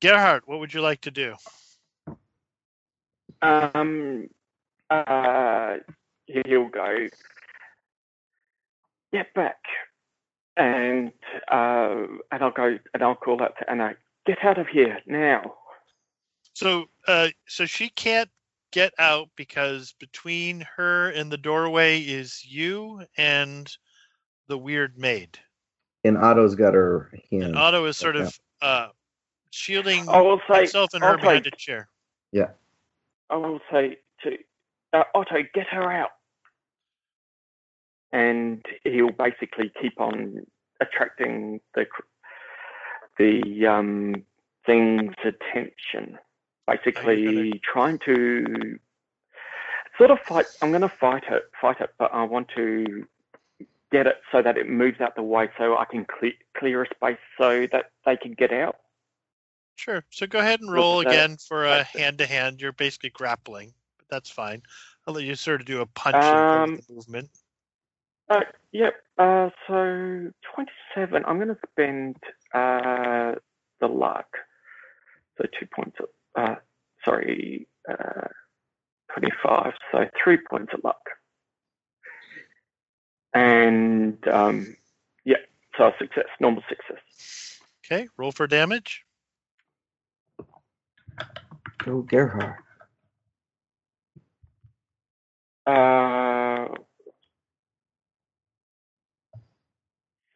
[0.01, 1.35] Gerhardt, what would you like to do?
[3.41, 4.27] Um,
[4.89, 5.77] uh,
[6.45, 7.07] he'll go,
[9.11, 9.59] get back,
[10.57, 11.11] and
[11.51, 15.55] uh, and I'll go and I'll call out to Anna, get out of here now.
[16.53, 18.29] So, uh, so she can't
[18.71, 23.71] get out because between her and the doorway is you and
[24.47, 25.39] the weird maid.
[26.03, 27.43] And Otto's got her hand.
[27.43, 28.23] And Otto is sort Yeah.
[28.23, 28.87] of uh,
[29.51, 31.87] shielding I will say, himself and her I'll behind a chair.
[32.31, 32.49] Yeah.
[33.29, 34.37] I will say to
[34.93, 36.11] uh, Otto, get her out,
[38.13, 40.45] and he'll basically keep on
[40.79, 41.85] attracting the
[43.17, 44.23] the um,
[44.65, 46.17] thing's attention.
[46.65, 48.79] Basically, trying to
[49.97, 50.45] sort of fight.
[50.61, 53.05] I'm going to fight it, fight it, but I want to
[53.91, 56.87] get it so that it moves out the way, so I can clear clear a
[56.95, 58.77] space so that they can get out.
[59.75, 60.05] Sure.
[60.11, 61.07] So go ahead and roll that?
[61.07, 62.61] again for a hand to hand.
[62.61, 64.61] You're basically grappling, but that's fine.
[65.05, 67.29] I'll let you sort of do a punch Um, movement.
[68.29, 68.93] Uh, yep.
[69.17, 71.23] Uh, so 27.
[71.25, 72.17] I'm going to spend
[72.53, 73.33] uh,
[73.79, 74.27] the luck.
[75.37, 75.97] So two points.
[75.99, 76.55] Of, uh,
[77.03, 78.27] sorry, uh,
[79.13, 79.73] 25.
[79.91, 81.01] So three points of luck.
[83.33, 84.75] And um,
[85.25, 85.37] yeah,
[85.77, 87.59] so success, normal success.
[87.85, 88.07] Okay.
[88.17, 89.03] Roll for damage.
[91.79, 92.57] Go Gerhardt.
[95.65, 96.67] Uh,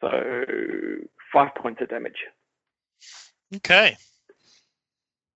[0.02, 0.46] so
[1.32, 2.26] five points of damage.
[3.56, 3.96] Okay.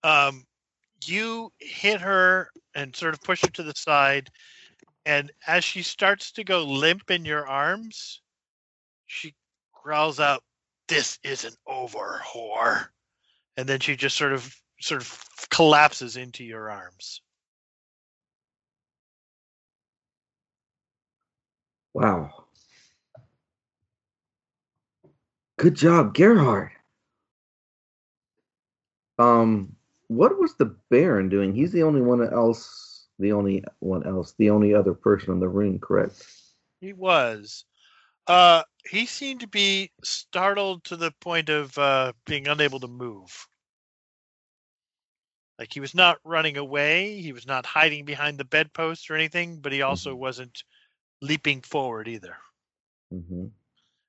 [0.03, 0.45] Um,
[1.05, 4.29] you hit her and sort of push her to the side,
[5.05, 8.21] and as she starts to go limp in your arms,
[9.07, 9.35] she
[9.83, 10.43] growls out,
[10.87, 12.89] "This isn't over, whore,"
[13.57, 17.21] and then she just sort of sort of collapses into your arms.
[21.93, 22.40] Wow.
[25.61, 26.71] Good job, Gerhardt.
[29.19, 29.75] Um,
[30.07, 31.53] what was the Baron doing?
[31.53, 35.47] He's the only one else, the only one else, the only other person in the
[35.47, 36.25] ring, correct?
[36.79, 37.65] He was.
[38.25, 43.47] Uh, he seemed to be startled to the point of uh, being unable to move.
[45.59, 49.57] Like he was not running away, he was not hiding behind the bedpost or anything,
[49.57, 50.63] but he also wasn't
[51.21, 52.35] leaping forward either.
[53.13, 53.45] Mm-hmm.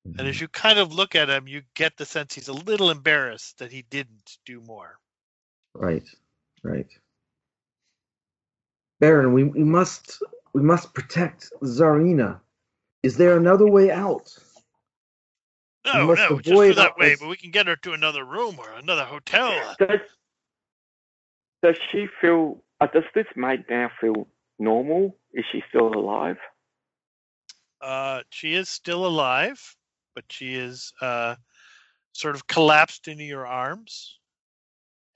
[0.05, 2.91] And as you kind of look at him, you get the sense he's a little
[2.91, 4.99] embarrassed that he didn't do more.
[5.75, 6.07] Right,
[6.65, 6.89] right.
[9.01, 10.23] Baron, we, we must
[10.53, 12.41] we must protect Tsarina.
[13.03, 14.37] Is there another way out?
[15.85, 18.25] No, must no, just avoid that way, us- but we can get her to another
[18.25, 19.75] room or another hotel.
[19.79, 20.01] Does,
[21.63, 24.29] does she feel, uh, does this maid now feel
[24.59, 25.17] normal?
[25.33, 26.37] Is she still alive?
[27.81, 29.75] Uh, she is still alive,
[30.15, 31.35] but she is uh,
[32.13, 34.19] sort of collapsed into your arms,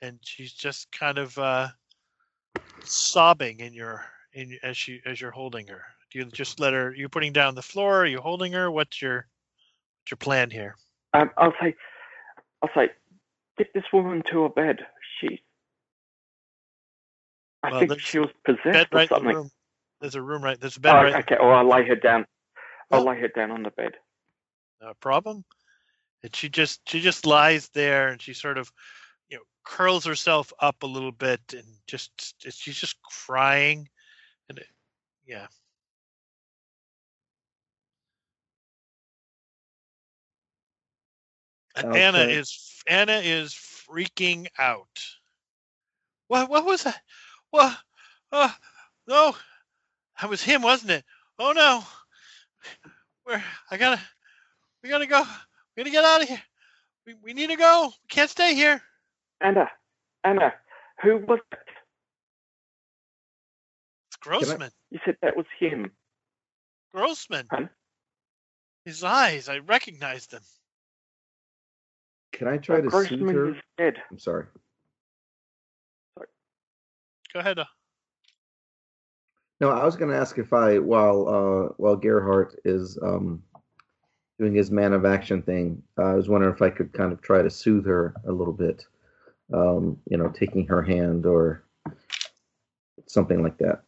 [0.03, 1.69] and she's just kind of uh,
[2.83, 5.83] sobbing in your in as she as you're holding her.
[6.11, 6.95] Do you just let her?
[6.95, 8.03] You're putting down the floor?
[8.03, 8.71] Are you holding her?
[8.71, 9.27] What's your
[10.03, 10.77] what's your plan here?
[11.15, 11.75] Um, I'll say,
[12.63, 12.91] I'll say,
[13.59, 14.81] get this woman to a bed.
[15.21, 15.43] She,
[17.63, 19.35] I Well, think she was possessed or right something.
[19.35, 19.51] room.
[20.01, 20.61] There's a room right.
[20.61, 21.15] There's a bed Oh, right.
[21.17, 22.27] okay, or I'll lay her down.
[22.93, 23.11] I'll Yeah.
[23.13, 23.93] lay her down on the bed.
[24.81, 25.45] No problem
[26.23, 28.71] and she just she just lies there and she sort of
[29.29, 33.89] you know curls herself up a little bit and just she's just crying
[34.49, 34.67] and it,
[35.27, 35.47] yeah.
[41.77, 44.89] And anna is anna is freaking out.
[46.29, 47.01] What what was that?
[47.51, 47.77] What
[48.33, 48.51] oh uh,
[49.07, 49.37] no.
[50.21, 51.05] That was him wasn't it?
[51.39, 51.85] Oh no.
[53.25, 54.01] Where i gotta
[54.83, 55.23] we gotta go
[55.77, 56.43] we gotta get out of here
[57.07, 58.81] we, we need to go we can't stay here
[59.41, 59.69] Anna,
[60.25, 60.55] Anna,
[61.03, 61.59] who was it?
[64.09, 65.91] it's grossman You said that was him.
[66.95, 67.67] grossman Huh?
[68.85, 70.43] his eyes i recognized them
[72.33, 73.49] Can I try to soothe Grossman her?
[73.51, 73.95] is dead.
[74.11, 74.45] I'm sorry.
[77.33, 77.65] go ahead uh,
[79.61, 83.43] No, I was going to ask if I, while uh, while Gerhardt is um,
[84.39, 87.43] doing his man of action thing, I was wondering if I could kind of try
[87.43, 88.85] to soothe her a little bit.
[89.53, 91.63] Um, you know, taking her hand or
[93.07, 93.83] something like that.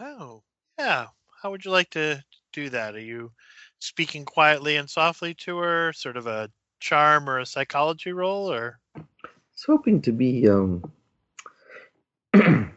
[0.00, 0.42] oh
[0.78, 1.06] yeah
[1.42, 3.32] how would you like to do that are you
[3.78, 6.50] speaking quietly and softly to her sort of a
[6.80, 10.90] charm or a psychology roll, or I was hoping to be um,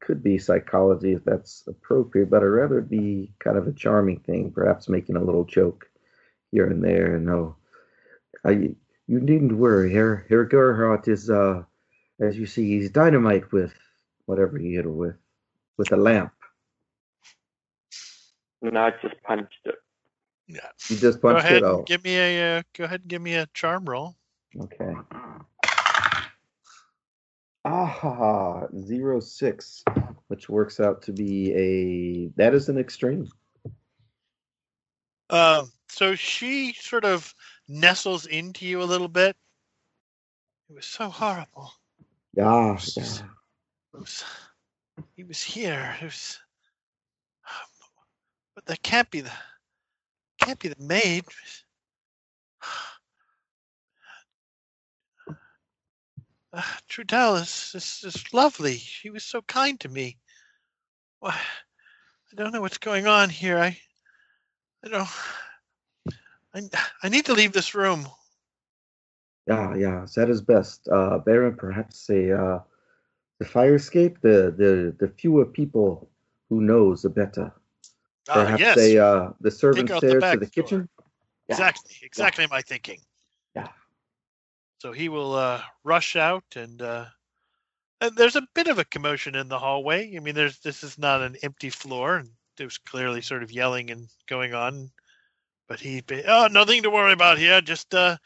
[0.00, 4.50] could be psychology if that's appropriate, but I'd rather be kind of a charming thing,
[4.50, 5.88] perhaps making a little joke
[6.52, 7.18] here and there.
[7.18, 7.56] No,
[8.44, 9.92] I, you needn't worry.
[9.92, 11.64] Herr, Herr Gerhardt is, uh,
[12.20, 13.74] as you see, he's dynamite with
[14.26, 15.16] whatever he hit her with,
[15.76, 16.32] with a lamp.
[18.60, 19.74] And I just punched it.
[20.46, 20.60] Yeah.
[20.88, 21.64] You just Go punched ahead it.
[21.64, 24.14] Oh, and give me a uh, go ahead and give me a charm roll.
[24.60, 24.94] okay.
[27.64, 29.84] Ah, zero six,
[30.26, 33.28] which works out to be a that is an extreme.
[35.30, 37.34] Um, so she sort of
[37.68, 39.36] nestles into you a little bit.
[40.70, 41.70] It was so horrible.
[42.34, 43.02] Yeah, yeah.
[43.92, 44.24] It was,
[45.14, 45.94] he was here.
[46.00, 46.40] It was,
[48.54, 49.32] but that can't be the
[50.38, 51.24] can't be the maid.
[56.54, 58.78] Uh, Trudell is, is is lovely.
[58.78, 60.16] She was so kind to me.
[61.20, 63.58] Why, I don't know what's going on here.
[63.58, 63.78] I,
[64.82, 65.08] I don't.
[66.54, 66.62] I,
[67.02, 68.06] I need to leave this room.
[69.46, 70.88] Yeah, yeah, that is best.
[70.88, 72.60] Uh, Baron, perhaps a uh,
[73.38, 74.20] the fire escape.
[74.20, 76.08] The the the fewer people
[76.48, 77.52] who knows, the better.
[78.28, 80.50] Ah, Perhaps yes, a uh, the servant out the stairs to the door.
[80.50, 80.88] kitchen.
[81.48, 81.54] Yeah.
[81.54, 83.00] exactly, exactly my thinking.
[83.56, 83.68] Yeah.
[84.78, 87.06] So he will uh, rush out, and, uh,
[88.00, 90.16] and there's a bit of a commotion in the hallway.
[90.16, 93.90] I mean, there's this is not an empty floor, and there's clearly sort of yelling
[93.90, 94.90] and going on.
[95.68, 97.60] But he, oh, nothing to worry about here.
[97.60, 98.16] Just uh,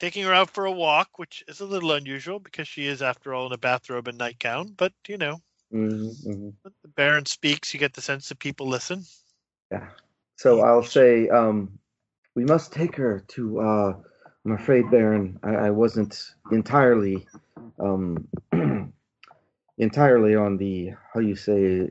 [0.00, 3.34] taking her out for a walk, which is a little unusual because she is, after
[3.34, 4.72] all, in a bathrobe and nightgown.
[4.76, 8.68] But you know, hmm hmm when the Baron speaks, you get the sense that people
[8.68, 9.04] listen.
[9.70, 9.88] Yeah.
[10.36, 11.78] So I'll say um,
[12.34, 13.60] we must take her to.
[13.60, 13.94] Uh,
[14.44, 17.26] I'm afraid, Baron, I, I wasn't entirely
[17.80, 18.28] um,
[19.78, 21.90] entirely on the how you say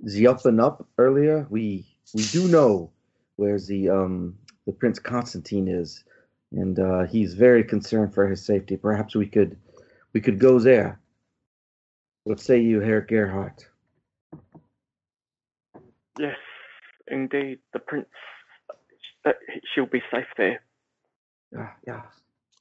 [0.00, 1.46] the up and up earlier.
[1.48, 2.90] We we do know
[3.36, 6.04] where the um, the Prince Constantine is,
[6.52, 8.76] and uh, he's very concerned for his safety.
[8.76, 9.56] Perhaps we could
[10.12, 10.98] we could go there.
[12.24, 13.66] What say you, Herr Gerhardt?
[16.18, 16.36] Yes,
[17.08, 18.06] indeed, the prince.
[19.24, 19.32] Uh,
[19.74, 20.62] she'll be safe there.
[21.52, 22.02] Yeah, yeah.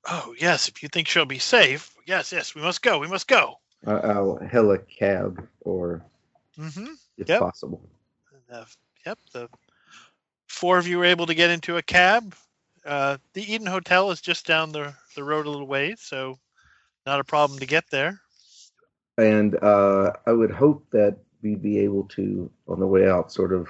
[0.10, 3.00] Oh yes, if you think she'll be safe, yes, yes, we must go.
[3.00, 3.60] We must go.
[3.86, 6.04] I- I'll hail a cab, or
[6.60, 6.94] Mm-hmm.
[7.18, 7.40] if Yep.
[7.40, 7.82] possible.
[8.52, 8.66] Uh,
[9.06, 9.48] yep, the
[10.54, 12.36] four of you were able to get into a cab.
[12.86, 16.38] Uh, the Eden Hotel is just down the, the road a little ways, so
[17.06, 18.20] not a problem to get there.
[19.18, 23.54] And uh, I would hope that we'd be able to, on the way out, sort
[23.54, 23.68] of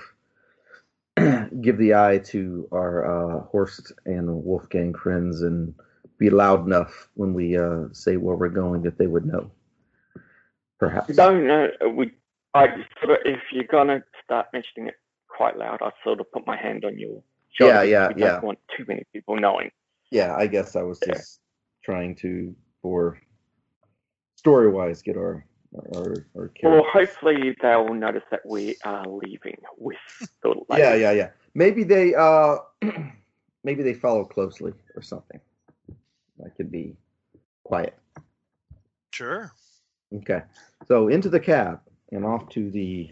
[1.61, 5.73] give the eye to our uh, Horst and Wolfgang friends and
[6.17, 9.51] be loud enough when we uh, say where we're going that they would know.
[10.79, 11.15] Perhaps.
[11.15, 12.11] No, no, uh, we.
[12.55, 12.67] I
[13.25, 14.95] if you're gonna start mentioning it
[15.35, 17.21] quite loud, I sort of put my hand on your
[17.51, 17.73] shoulder.
[17.73, 18.31] Yeah, yeah, we yeah.
[18.33, 19.71] Don't want too many people knowing.
[20.11, 21.13] Yeah, I guess I was Yeah.
[21.13, 21.41] just
[21.83, 23.19] trying to, for
[24.35, 25.45] story wise, get our
[25.95, 29.97] our, our Well, hopefully they'll notice that we are leaving with
[30.43, 30.83] the lady.
[30.83, 31.29] Yeah, yeah, yeah.
[31.55, 32.57] Maybe they uh
[33.63, 35.39] maybe they follow closely or something.
[36.37, 36.95] That could be
[37.63, 37.97] quiet.
[39.11, 39.51] Sure.
[40.13, 40.41] Okay.
[40.87, 41.81] So into the cab
[42.11, 43.09] and off to the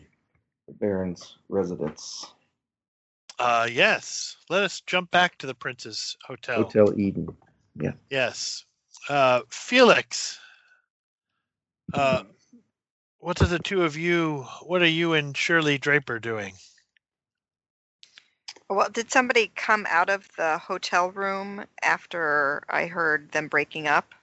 [0.80, 2.34] Baron's residence.
[3.40, 4.38] Uh, yes.
[4.50, 6.64] Let us jump back to the Prince's Hotel.
[6.64, 7.36] Hotel Eden.
[7.80, 7.94] Yeah.
[8.10, 8.66] Yes.
[9.10, 10.40] Uh, Felix.
[11.94, 12.24] Uh,
[13.20, 14.46] what are the two of you?
[14.62, 16.54] What are you and Shirley Draper doing?
[18.70, 24.14] Well, did somebody come out of the hotel room after I heard them breaking up?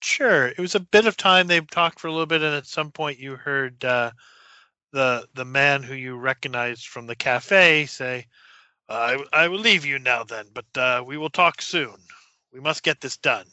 [0.00, 0.48] Sure.
[0.48, 1.46] It was a bit of time.
[1.46, 4.10] They talked for a little bit, and at some point, you heard uh,
[4.92, 8.26] the the man who you recognized from the cafe say,
[8.88, 11.96] "I I will leave you now, then, but uh, we will talk soon.
[12.52, 13.46] We must get this done."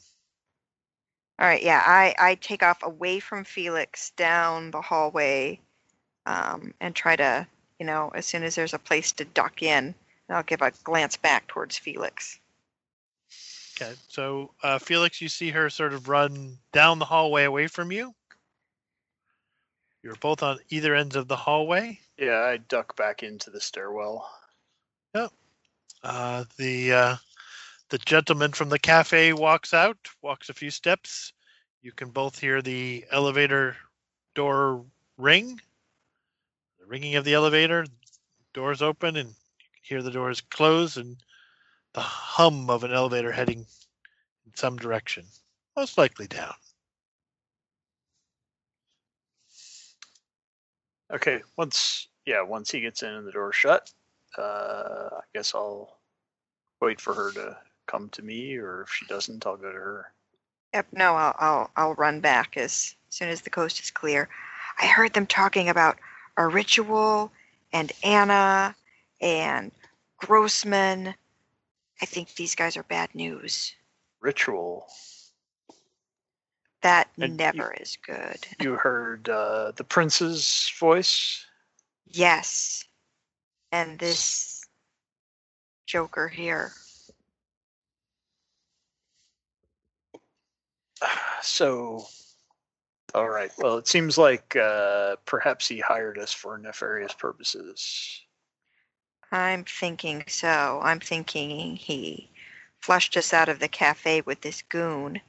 [1.38, 5.58] All right, yeah, I, I take off away from Felix down the hallway
[6.26, 7.46] um, and try to,
[7.80, 9.96] you know, as soon as there's a place to duck in,
[10.28, 12.38] I'll give a glance back towards Felix.
[13.76, 13.94] Okay.
[14.08, 18.14] So, uh, Felix, you see her sort of run down the hallway away from you.
[20.04, 21.98] You're both on either ends of the hallway.
[22.18, 24.30] Yeah, I duck back into the stairwell.
[26.04, 27.16] Uh, the uh,
[27.88, 31.32] the gentleman from the cafe walks out, walks a few steps.
[31.80, 33.78] You can both hear the elevator
[34.34, 34.84] door
[35.16, 35.58] ring,
[36.78, 37.86] the ringing of the elevator.
[38.52, 39.34] Doors open, and you
[39.72, 41.16] can hear the doors close, and
[41.94, 43.60] the hum of an elevator heading
[44.44, 45.24] in some direction,
[45.74, 46.52] most likely down.
[51.14, 53.92] Okay, once yeah, once he gets in and the door's shut,
[54.36, 55.98] uh, I guess I'll
[56.80, 57.56] wait for her to
[57.86, 60.12] come to me, or if she doesn't, I'll go to her.
[60.74, 60.88] Yep.
[60.92, 64.28] No, I'll I'll I'll run back as soon as the coast is clear.
[64.80, 65.98] I heard them talking about
[66.36, 67.30] a ritual
[67.72, 68.74] and Anna
[69.20, 69.70] and
[70.18, 71.14] Grossman.
[72.02, 73.72] I think these guys are bad news.
[74.20, 74.88] Ritual.
[76.84, 78.46] That And you- never is good.
[78.60, 81.46] You heard uh, the prince's voice.
[82.06, 82.84] Yes.
[83.72, 84.62] And this
[85.86, 86.72] Joker here.
[91.42, 92.06] So,
[93.14, 93.50] all right.
[93.58, 98.22] Well, it seems like uh, perhaps he hired us for nefarious purposes.
[99.30, 100.80] I'm thinking so.
[100.82, 102.30] I'm thinking he
[102.80, 105.20] flushed us out of the cafe with this goon,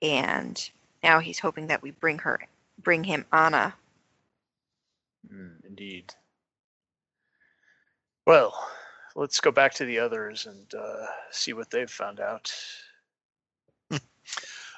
[0.00, 0.70] and
[1.02, 2.40] now he's hoping that we bring her,
[2.82, 3.74] bring him Anna.
[5.32, 6.14] Mm, indeed.
[8.26, 8.54] Well,
[9.14, 12.52] let's go back to the others and uh, see what they've found out.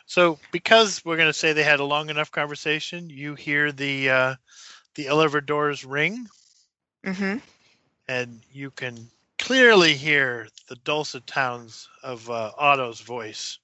[0.06, 4.10] So, because we're going to say they had a long enough conversation, you hear the
[4.10, 4.34] uh,
[4.94, 6.28] the elevator doors ring,
[7.04, 7.38] Mm-hmm.
[8.08, 13.58] and you can clearly hear the dulcet tones of uh, Otto's voice.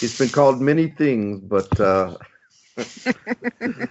[0.00, 2.16] He's been called many things, but uh,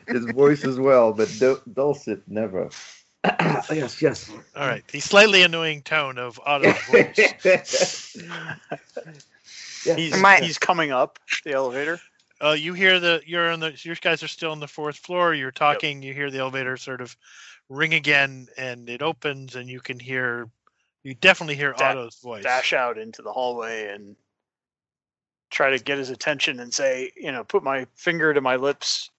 [0.08, 2.70] his voice as well, but dul- dulcet never.
[3.24, 4.32] yes, yes.
[4.56, 7.36] All right, the slightly annoying tone of Otto's voice.
[9.96, 12.00] He's, I- he's coming up the elevator.
[12.42, 15.34] Uh, you hear the you're on the your guys are still on the fourth floor.
[15.34, 16.02] You're talking.
[16.02, 17.16] You hear the elevator sort of
[17.68, 20.50] ring again, and it opens, and you can hear.
[21.04, 22.44] You definitely hear Da- Otto's voice.
[22.44, 24.16] dash out into the hallway and
[25.50, 29.10] try to get his attention and say, you know, put my finger to my lips,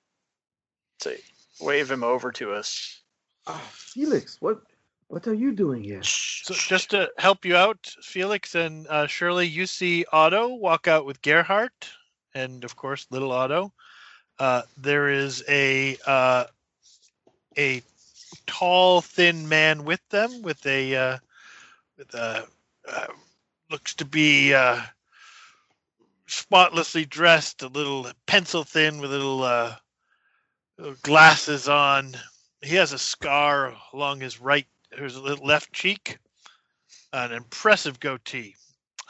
[1.00, 1.18] say,
[1.60, 3.00] wave him over to us.
[3.46, 4.60] Ah, Felix, what
[5.08, 6.02] what are you doing here?
[6.02, 11.04] So just to help you out, Felix and uh, Shirley, you see Otto walk out
[11.04, 11.88] with Gerhardt,
[12.34, 13.72] and of course little Otto.
[14.38, 16.44] Uh, there is a uh,
[17.58, 17.82] a
[18.46, 21.18] tall, thin man with them, with a uh,
[21.98, 22.46] with a
[22.88, 23.06] uh,
[23.70, 24.80] looks to be uh,
[26.30, 29.76] spotlessly dressed, a little pencil thin, with little, uh,
[30.78, 32.16] little glasses on.
[32.62, 36.18] He has a scar along his right, his left cheek,
[37.12, 38.56] an impressive goatee,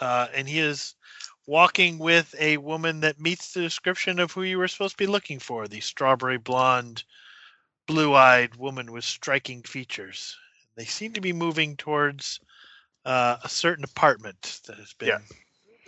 [0.00, 0.94] uh, and he is
[1.46, 5.06] walking with a woman that meets the description of who you were supposed to be
[5.06, 7.02] looking for the strawberry blonde,
[7.86, 10.36] blue eyed woman with striking features.
[10.76, 12.40] They seem to be moving towards
[13.04, 15.08] uh, a certain apartment that has been.
[15.08, 15.18] Yeah.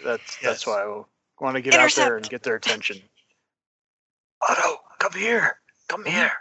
[0.04, 0.50] That's Yes.
[0.50, 1.02] that's why I
[1.42, 2.98] want to get out there and get their attention.
[4.48, 5.58] Otto, come here.
[5.88, 6.32] Come here.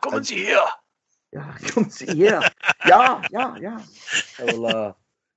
[0.00, 0.66] Come and see here.
[1.32, 2.12] Yeah, come see.
[2.12, 2.48] Yeah,
[2.86, 3.80] yeah, yeah, yeah.
[4.38, 4.92] I will uh,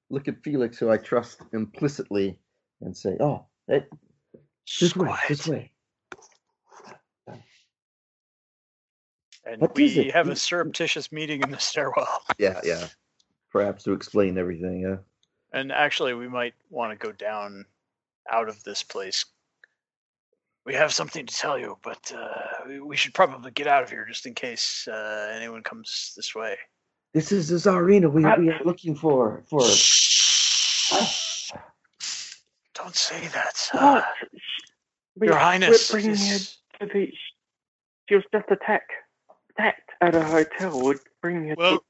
[0.09, 2.37] look at Felix, who I trust implicitly,
[2.81, 3.85] and say, "Oh, hey,
[4.79, 5.71] this way, this way."
[9.47, 12.23] And What we have a surreptitious meeting in the stairwell.
[12.39, 12.87] Yeah, yeah.
[13.51, 14.81] Perhaps to explain everything.
[14.81, 14.97] Yeah.
[15.53, 17.65] And actually, we might want to go down
[18.31, 19.25] out of this place.
[20.65, 23.89] We have something to tell you, but uh, we- we should probably get out of
[23.89, 26.57] here just in case uh, anyone comes this way.
[27.13, 29.43] This is the Tsarina we, we are looking for.
[29.47, 29.61] For
[32.73, 33.69] Don't say that.
[33.71, 34.03] What?
[34.03, 34.03] Uh,
[35.17, 35.91] We- Your Highness.
[35.93, 37.11] We're bringing her this- to the.
[38.09, 38.91] She was just attacked.
[39.51, 40.83] Attacked at a hotel.
[40.83, 41.83] We're bringing her Well, to.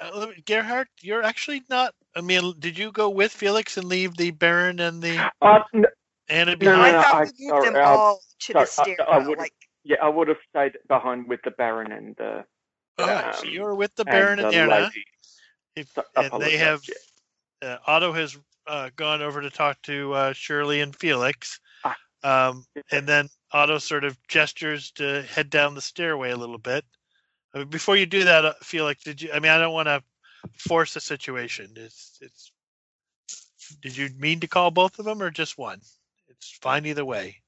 [0.00, 1.94] Uh, let Gerhardt, you're actually not.
[2.16, 5.84] I mean, did you go with Felix and leave the Baron and the Uh, n-
[6.28, 6.80] Anna No, behind?
[6.80, 9.02] no, I no, thought I- we moved them sorry, uh, all to the sorry, I-
[9.04, 12.44] I would've- like, yeah, I would have stayed behind with the Baron and the.
[12.98, 14.80] Oh, um, so you're with the Baron and, the Anna.
[14.84, 15.04] lady.
[15.76, 16.82] If, So- and they have
[17.62, 17.74] yeah.
[17.74, 21.96] uh, Otto has uh, gone over to talk to uh, Shirley and Felix, Ah.
[22.22, 26.84] um, and then Otto sort of gestures to head down the stairway a little bit.
[27.54, 29.30] I mean, before you do that, uh, Felix, did you?
[29.32, 30.02] I mean, I don't want to
[30.58, 31.72] force a situation.
[31.76, 32.50] It's it's.
[33.80, 35.80] Did you mean to call both of them or just one?
[36.28, 37.40] It's fine either way.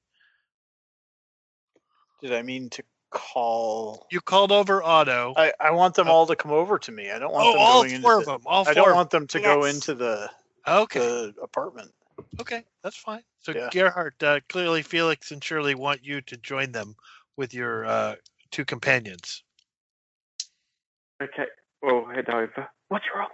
[2.21, 4.07] Did I mean to call?
[4.11, 5.33] You called over Otto.
[5.37, 7.11] I, I want them Uh, all to come over to me.
[7.11, 8.47] I don't want oh, them all going four into of them.
[8.47, 8.71] All four.
[8.71, 10.29] I don't want them to go into the,
[10.67, 10.99] okay.
[10.99, 11.91] the apartment.
[12.39, 13.21] Okay, that's fine.
[13.41, 13.69] So Yeah.
[13.71, 16.95] Gerhardt, uh, clearly Felix and Shirley want you to join them
[17.35, 18.15] with your uh,
[18.49, 19.43] two companions.
[21.21, 21.45] Okay,
[21.81, 22.67] we'll head over.
[22.89, 23.29] What's wrong?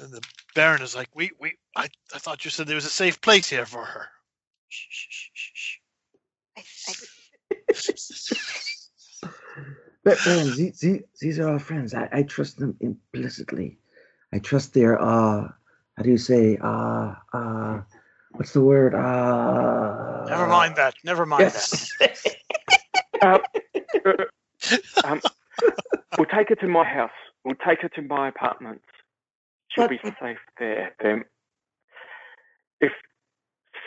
[0.00, 0.20] And the
[0.54, 3.48] Baron is like, "We, we, I, I thought you said there was a safe place
[3.48, 4.08] here for her."
[4.68, 5.76] shh, shh, shh, shh, shh.
[6.58, 7.74] I, I,
[10.04, 11.92] But man, these, these, these are our friends.
[11.92, 13.78] I, I trust them implicitly.
[14.32, 15.48] I trust their uh
[15.96, 17.80] how do you say uh uh
[18.32, 18.94] what's the word?
[18.94, 20.94] Uh Never mind that.
[21.02, 21.92] Never mind Yes.
[23.22, 23.38] Uh,
[25.04, 25.22] um,
[26.18, 27.10] we'll take her to my house.
[27.44, 28.80] We'll take her to my apartment.
[29.68, 30.94] She'll be safe there.
[31.02, 31.24] Then,
[32.80, 32.92] if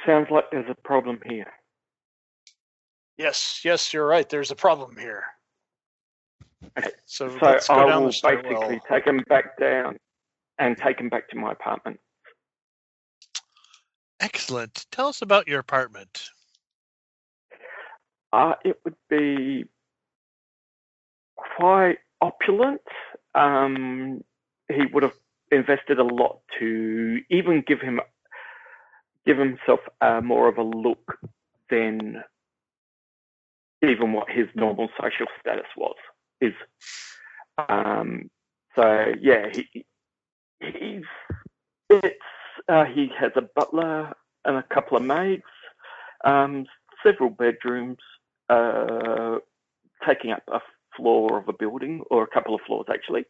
[0.06, 1.52] sounds like there's a problem here.
[3.18, 4.28] Yes, yes, you're right.
[4.30, 5.24] There's a problem here.
[6.78, 8.44] Okay, So, So let's go I down will the stairwell.
[8.44, 9.98] basically take him back down
[10.58, 12.00] and take him back to my apartment.
[14.20, 14.86] Excellent.
[14.92, 16.30] Tell us about your apartment.
[18.32, 19.66] Uh, it would be
[21.58, 22.82] quite opulent.
[23.36, 24.24] Um,
[24.72, 25.14] he would have
[25.52, 28.00] invested a lot to even give him
[29.26, 31.20] give himself uh, more of a look
[31.70, 32.24] than
[33.84, 35.96] even what his normal social status was
[36.42, 36.54] is.
[37.58, 38.30] Um,
[38.76, 39.86] so yeah, he
[40.60, 41.04] he's
[41.90, 42.18] it's
[42.68, 44.14] uh, he has a butler
[44.46, 45.44] and a couple of maids,
[46.24, 46.66] um,
[47.04, 47.98] several bedrooms,
[48.50, 49.38] uh,
[50.08, 50.60] taking up a
[51.00, 53.26] floor of a building or a couple of floors actually.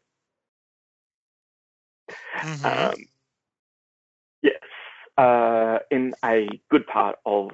[2.42, 2.66] Mhm.
[2.66, 3.08] Um,
[4.42, 4.62] yes,
[5.18, 7.52] uh, in a good part of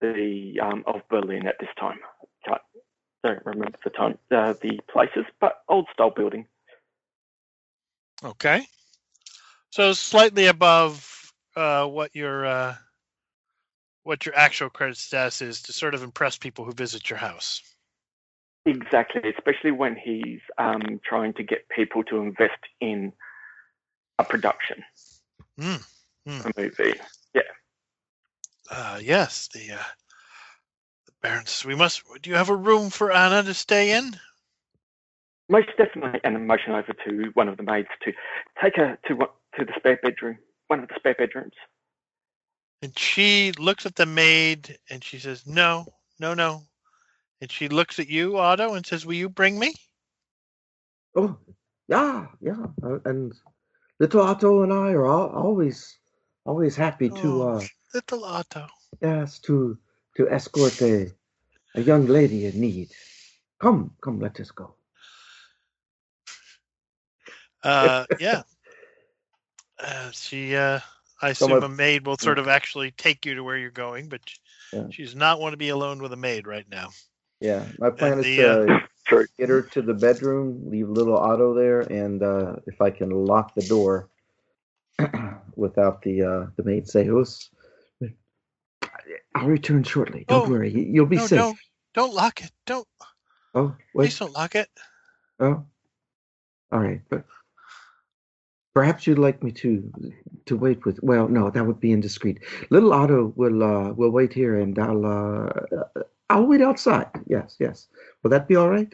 [0.00, 1.98] the um, of Berlin at this time.
[2.44, 2.60] Can't,
[3.24, 6.46] don't remember the time, uh, the places, but old style building.
[8.24, 8.66] Okay.
[9.70, 12.76] So slightly above uh, what your uh,
[14.04, 17.62] what your actual credit status is to sort of impress people who visit your house.
[18.64, 23.12] Exactly, especially when he's um, trying to get people to invest in
[24.18, 24.84] a production,
[25.58, 25.82] Mm.
[26.26, 26.94] a movie.
[27.34, 27.42] Yeah.
[28.70, 29.84] Uh, yes, the uh,
[31.06, 31.64] the Barons.
[31.64, 32.02] We must.
[32.22, 34.16] Do you have a room for Anna to stay in?
[35.48, 38.12] Most definitely, and motion over to one of the maids to
[38.62, 39.16] take her to
[39.58, 40.38] to the spare bedroom,
[40.68, 41.54] one of the spare bedrooms.
[42.80, 45.86] And she looks at the maid and she says, "No,
[46.20, 46.62] no, no."
[47.42, 49.74] And she looks at you, Otto, and says, "Will you bring me?"
[51.16, 51.36] Oh,
[51.88, 52.66] yeah, yeah.
[52.80, 53.34] Uh, and
[53.98, 55.98] little Otto and I are al always,
[56.46, 57.48] always happy to, Oh.
[57.48, 58.68] uh, Little Otto.
[59.00, 59.76] yes, to
[60.16, 61.10] to escort a
[61.74, 62.90] a young lady in need.
[63.58, 64.76] Come, come, let us go.
[67.64, 68.42] Uh, yeah.
[69.80, 70.78] Uh, she, uh,
[71.20, 74.20] I assume a maid will sort of actually take you to where you're going, but
[74.72, 74.86] Yeah.
[74.90, 76.90] she does not want to be alone with a maid right now.
[77.42, 78.36] Yeah, my plan is the,
[79.08, 82.90] to uh, get her to the bedroom, leave little Otto there, and uh, if I
[82.90, 84.08] can lock the door
[85.56, 87.50] without the uh, the maid say, "Who's?"
[89.34, 90.24] I'll return shortly.
[90.28, 91.38] Don't Oh, worry, you- you'll be no, safe.
[91.38, 91.58] don't,
[91.94, 92.50] don't lock it.
[92.66, 92.86] Don't,
[93.54, 94.06] Oh, wait.
[94.06, 94.68] please don't lock it.
[95.40, 95.64] Oh,
[96.70, 97.24] all right, but
[98.74, 99.90] perhaps you'd like me to
[100.46, 101.00] to wait with.
[101.02, 102.38] Well, no, that would be indiscreet.
[102.70, 105.50] Little Otto will uh, will wait here, and I'll uh,
[106.30, 107.08] I'll wait outside.
[107.26, 107.88] Yes, yes.
[108.22, 108.92] Will that be all right?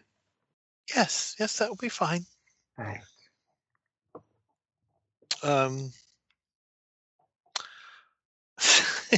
[0.95, 2.24] Yes, yes, that will be fine.
[2.79, 3.01] All right.
[5.43, 5.93] Um,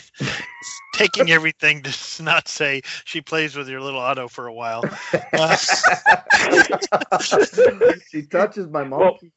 [0.95, 4.85] taking everything to not say she plays with your little Otto for a while.
[5.33, 5.57] Uh,
[8.11, 9.33] she touches my Well- monkey.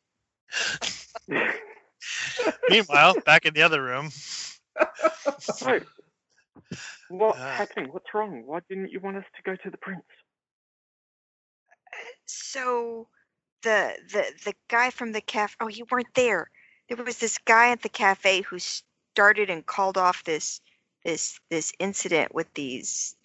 [2.69, 4.09] Meanwhile, back in the other room,
[5.39, 5.80] So,
[7.20, 7.57] what's Ah.
[7.57, 7.91] happening?
[7.93, 8.43] What's wrong?
[8.45, 10.03] Why didn't you want us to go to the prince?
[12.26, 13.07] So
[13.64, 15.55] the the the guy from the cafe.
[15.61, 16.49] Oh, you weren't there.
[16.89, 20.61] There was this guy at the cafe who started and called off this
[21.05, 23.16] this this incident with these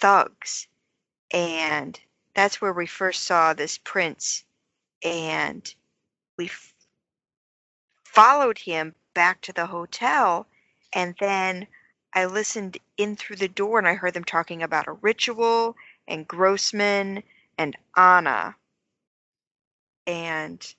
[0.00, 0.68] thugs,
[1.32, 1.98] and
[2.34, 4.44] that's where we first saw this prince,
[5.04, 5.74] and
[6.38, 6.74] we f-
[8.04, 10.46] followed him back to the hotel,
[10.94, 11.66] and then
[12.14, 16.28] I listened in through the door and I heard them talking about a ritual and
[16.28, 17.22] Grossman
[17.58, 18.54] and Anna.
[20.06, 20.74] And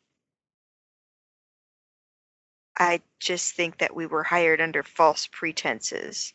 [2.78, 6.34] I just think that we were hired under false pretenses.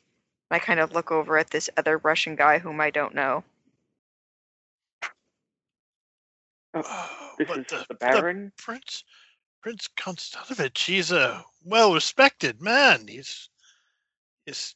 [0.50, 3.44] I kind of look over at this other Russian guy whom I don't know.
[6.74, 8.52] Oh, oh This but is the, the Baron.
[8.56, 9.04] Prince
[9.62, 13.06] Prince Konstanovich, he's a well respected man.
[13.06, 13.50] He's
[14.46, 14.74] he's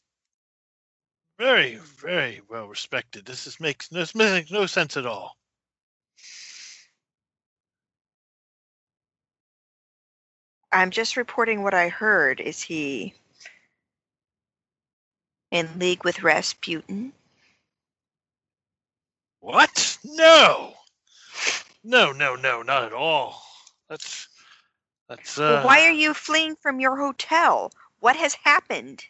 [1.42, 3.24] very, very well respected.
[3.24, 5.36] This is makes this makes no sense at all.
[10.70, 12.40] I'm just reporting what I heard.
[12.40, 13.14] Is he
[15.50, 17.12] in league with Rasputin?
[19.40, 19.98] What?
[20.04, 20.74] No.
[21.82, 23.42] No, no, no, not at all.
[23.88, 24.28] That's
[25.08, 27.72] that's uh Well, why are you fleeing from your hotel?
[27.98, 29.04] What has happened?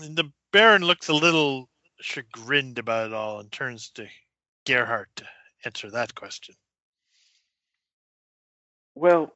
[0.00, 1.68] And the Baron looks a little
[2.00, 4.06] chagrined about it all and turns to
[4.64, 5.24] Gerhardt to
[5.64, 6.54] answer that question.
[8.94, 9.32] Well,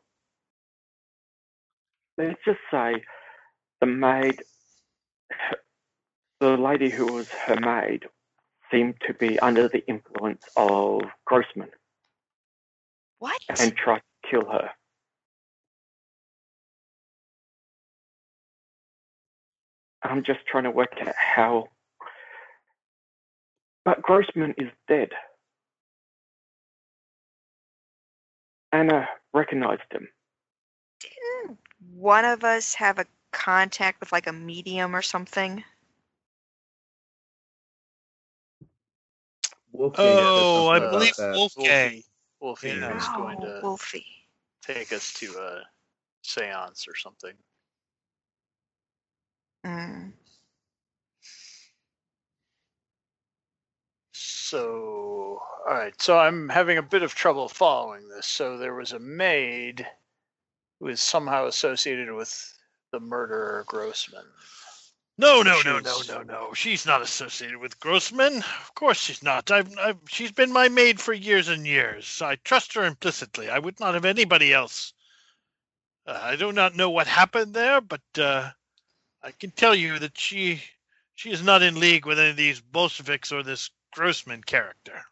[2.18, 3.02] let's just say
[3.80, 4.42] the maid,
[6.40, 8.04] the lady who was her maid,
[8.70, 11.70] seemed to be under the influence of Grossman
[13.18, 13.40] What?
[13.48, 14.70] and tried to kill her.
[20.02, 21.68] I'm just trying to work out how.
[23.84, 25.10] But Grossman is dead.
[28.72, 30.08] Anna recognized him.
[31.00, 31.58] Didn't
[31.94, 35.62] one of us have a contact with like a medium or something?
[39.72, 41.36] Wolfgang Oh, I believe that.
[41.36, 42.02] Wolfgang.
[42.40, 42.96] Wolfie Yeah.
[42.96, 44.06] is going Oh, to Wolfie.
[44.62, 45.62] take us to a
[46.22, 47.34] seance or something.
[49.64, 50.12] Mm.
[54.12, 55.94] So, all right.
[56.00, 58.26] So I'm having a bit of trouble following this.
[58.26, 59.86] So there was a maid
[60.80, 62.58] who is somehow associated with
[62.90, 64.24] the murderer Grossman.
[65.18, 66.52] No, no, no, no, no, no.
[66.54, 68.38] She's not associated with Grossman.
[68.38, 69.50] Of course she's not.
[69.50, 72.20] I've, I've, she's been my maid for years and years.
[72.22, 73.48] I trust her implicitly.
[73.48, 74.94] I would not have anybody else.
[76.06, 78.50] Uh, I do not know what happened there, but uh,
[79.24, 80.62] I can tell you that she,
[81.14, 85.02] she is not in league with any of these Bolsheviks or this Grossman character.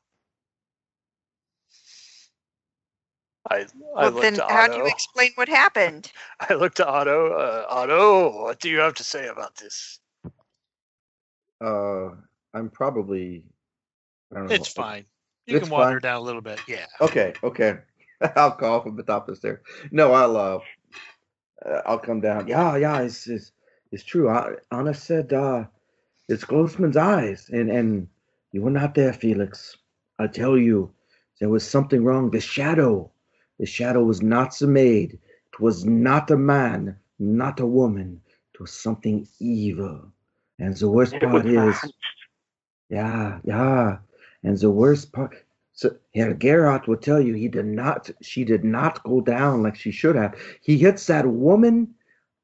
[3.50, 6.10] I I Well, then how do you explain what happened?
[6.40, 7.32] I looked to Otto.
[7.32, 9.98] Uh, Otto, what do you have to say about this?
[11.64, 12.10] Uh,
[12.54, 13.44] I'm probably.
[14.32, 14.54] I don't know.
[14.54, 15.06] It's fine.
[15.46, 16.00] You It's can water fine.
[16.00, 16.60] down a little bit.
[16.68, 16.86] Yeah.
[17.00, 17.78] Okay, okay.
[18.36, 19.60] I'll call from the top of the stairs.
[19.90, 20.60] No, I'll uh,
[21.66, 22.46] uh, I'll come down.
[22.46, 23.52] Yeah, yeah, it's it's,
[23.92, 24.28] it's true.
[24.28, 25.64] I, Anna said uh,
[26.28, 28.08] it's Grossman's eyes, and and
[28.52, 29.76] you were not there, Felix.
[30.18, 30.92] I tell you,
[31.40, 32.30] there was something wrong.
[32.30, 33.10] The shadow,
[33.58, 35.18] the shadow was not the maid.
[35.52, 38.20] It was not a man, not a woman.
[38.54, 40.12] It was something evil.
[40.58, 41.76] And the worst part is.
[42.90, 43.98] Yeah, yeah.
[44.42, 45.34] And the worst part,
[45.72, 49.76] so Herr Gerhardt will tell you he did not, she did not go down like
[49.76, 50.34] she should have.
[50.60, 51.94] He hits that woman,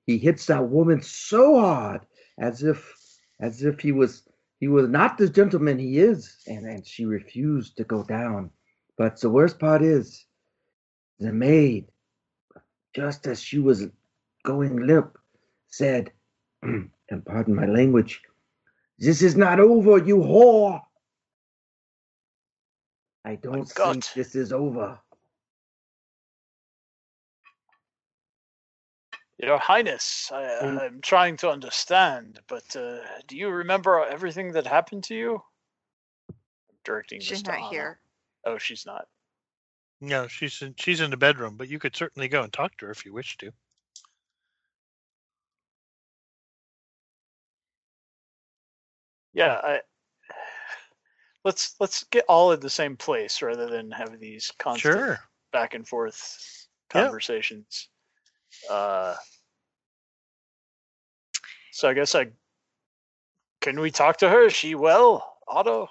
[0.06, 2.06] he hits that woman so hard
[2.38, 2.94] as if,
[3.40, 4.22] as if he was,
[4.60, 8.50] he was not the gentleman he is, and and she refused to go down.
[8.96, 10.24] But the worst part is,
[11.18, 11.86] the maid,
[12.94, 13.86] just as she was
[14.44, 15.18] going limp,
[15.68, 16.12] said,
[16.62, 16.90] and
[17.26, 18.22] pardon my language,
[18.98, 20.80] this is not over, you whore.
[23.24, 24.98] I don't think this is over.
[29.38, 30.80] Your Highness, I, Mm.
[30.80, 35.42] I'm trying to understand, but uh, do you remember everything that happened to you?
[36.30, 37.68] I'm directing this She's to not Anna.
[37.68, 38.00] here.
[38.46, 39.08] Oh, she's not.
[40.00, 42.86] No, she's in, she's in the bedroom, but you could certainly go and talk to
[42.86, 43.52] her if you wish to.
[49.34, 49.80] Yeah, I,
[51.44, 55.20] let's let's get all in the same place rather than have these constant Sure.
[55.52, 57.12] back and forth Yep.
[58.70, 59.14] Uh,
[61.72, 62.28] so I guess I
[63.60, 64.46] can we talk to her?
[64.46, 65.88] Is she well, Otto?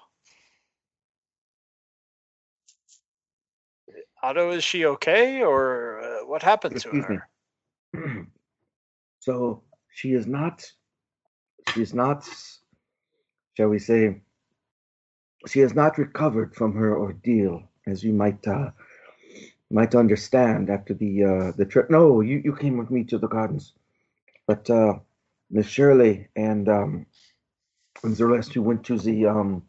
[4.24, 8.28] Otto, is she okay, or uh, what happened to Excuse her?
[9.20, 9.62] so
[9.94, 10.64] she is not
[11.74, 12.28] she is not
[13.56, 14.22] shall we say
[15.48, 18.72] she has not recovered from her ordeal as you might uh
[19.72, 23.28] might understand after the uh the trip no you you came with me to the
[23.28, 23.74] gardens
[24.48, 24.94] but uh
[25.50, 27.06] miss shirley and um
[28.04, 29.64] and the who went to the um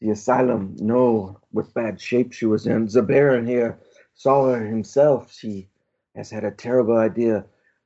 [0.00, 3.78] the asylum know what bad shape she was in the baron here
[4.14, 5.68] saw her himself she
[6.16, 7.44] has had a terrible idea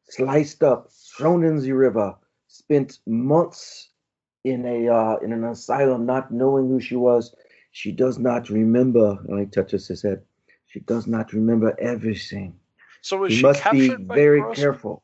[0.08, 2.14] sliced up, thrown in the river,
[2.48, 3.90] spent months
[4.44, 7.34] in a uh, in an asylum, not knowing who she was.
[7.72, 9.18] She does not remember.
[9.28, 10.22] And he touches his head.
[10.68, 12.58] She does not remember everything.
[13.02, 14.64] So was You she must be by very Grossman?
[14.64, 15.02] careful.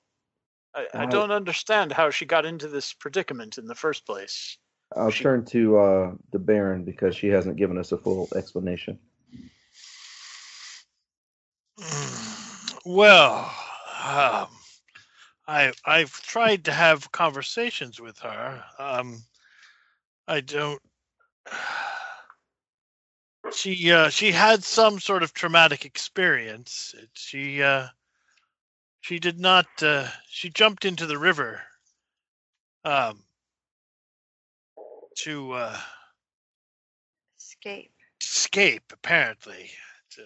[0.74, 4.58] I, I Uh, don't understand how she got into this predicament in the first place.
[4.96, 8.98] I'll She- turn to uh, the Baron because she hasn't given us a full explanation.
[12.84, 13.34] Well,
[14.04, 14.48] um,
[15.46, 18.64] I I've tried to have conversations with her.
[18.78, 19.22] Um,
[20.28, 20.80] I don't.
[23.54, 26.94] She uh, she had some sort of traumatic experience.
[26.98, 27.88] It, she uh,
[29.00, 29.66] she did not.
[29.80, 31.60] Uh, she jumped into the river
[32.84, 33.22] um,
[35.18, 35.78] to uh,
[37.38, 37.92] Escape.
[38.20, 38.92] escape.
[38.92, 39.70] Apparently,
[40.12, 40.22] to,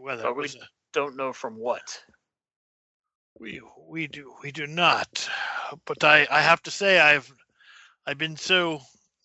[0.00, 2.02] whether But it we- a, Don't know from what.
[3.38, 5.28] we we do we do not.
[5.84, 7.30] But I I have to say I've
[8.06, 8.80] I've been so.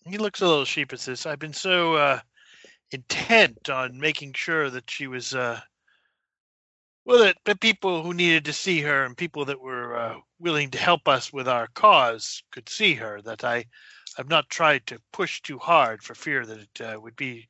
[0.05, 1.03] He looks a little sheepish.
[1.05, 2.19] This I've been so uh,
[2.91, 5.59] intent on making sure that she was uh,
[7.05, 10.69] well that the people who needed to see her and people that were uh, willing
[10.71, 13.21] to help us with our cause could see her.
[13.21, 13.65] That I
[14.17, 17.49] I've not tried to push too hard for fear that it uh, would be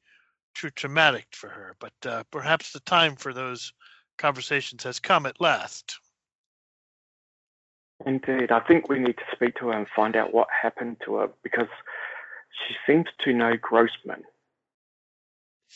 [0.54, 1.76] too traumatic for her.
[1.80, 3.74] But uh, perhaps the time for those
[4.18, 6.00] conversations has come at last.
[8.06, 11.16] Indeed, I think we need to speak to her and find out what happened to
[11.16, 11.68] her because
[12.68, 14.24] she seems to know Grossman.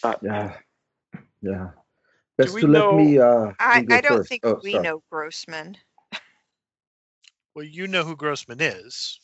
[0.01, 0.57] But Yeah,
[1.41, 1.69] yeah.
[2.37, 3.17] Best we to let know- me.
[3.19, 4.29] Uh, I, me I don't first.
[4.29, 4.83] think Oh, we sorry.
[4.83, 5.77] know Grossman.
[7.55, 9.19] Well, you know who Grossman is.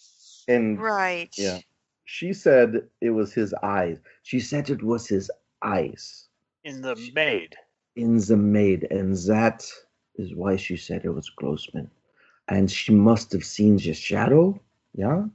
[0.47, 1.33] And Right.
[1.37, 1.59] Yeah.
[2.05, 3.97] she said it was his eyes.
[4.23, 5.29] She said it was his
[5.61, 6.27] eyes
[6.63, 7.55] In the maid.
[7.97, 9.69] in the maid, and that
[10.15, 11.91] is why she said it was Grossman.
[12.47, 14.59] And she must have seen the shadow.
[14.93, 15.25] Yeah,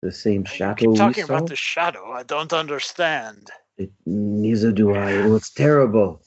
[0.00, 1.34] the same You shadow keep we talking saw.
[1.36, 2.12] about the shadow.
[2.12, 3.50] I don't understand.
[3.82, 5.10] It, neither do I.
[5.12, 6.22] It was terrible.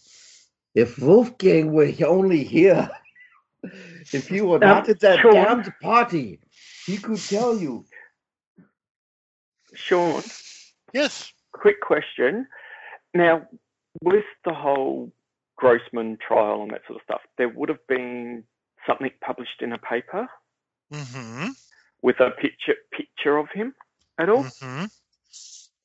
[0.73, 2.89] If Wolfgang were only here,
[4.13, 5.33] if he were not at that Sean.
[5.33, 6.39] damned party,
[6.85, 7.85] he could tell you.
[9.73, 10.23] Sean,
[10.93, 11.31] Yes.
[11.51, 12.47] quick question.
[13.13, 13.47] Now,
[14.01, 15.11] with the whole
[15.57, 18.43] Grossman trial and that sort of stuff, there would have been
[18.87, 20.27] something published in a paper
[20.93, 21.47] Mm-hmm.
[22.03, 23.73] with a picture picture of him
[24.19, 24.43] at all.
[24.43, 24.85] Mm-hmm.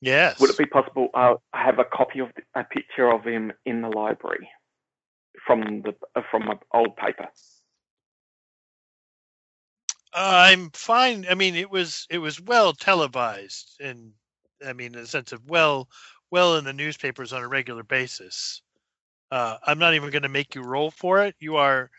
[0.01, 0.39] Yes.
[0.39, 3.53] Would it be possible uh, I have a copy of the, a picture of him
[3.65, 4.49] in the library
[5.45, 7.27] from the uh, from an old paper?
[10.13, 11.25] I'm fine.
[11.29, 14.11] I mean, it was it was well televised, and
[14.65, 15.87] I mean, in the sense of well,
[16.31, 18.61] well in the newspapers on a regular basis.
[19.31, 21.35] Uh, I'm not even going to make you roll for it.
[21.39, 21.89] You are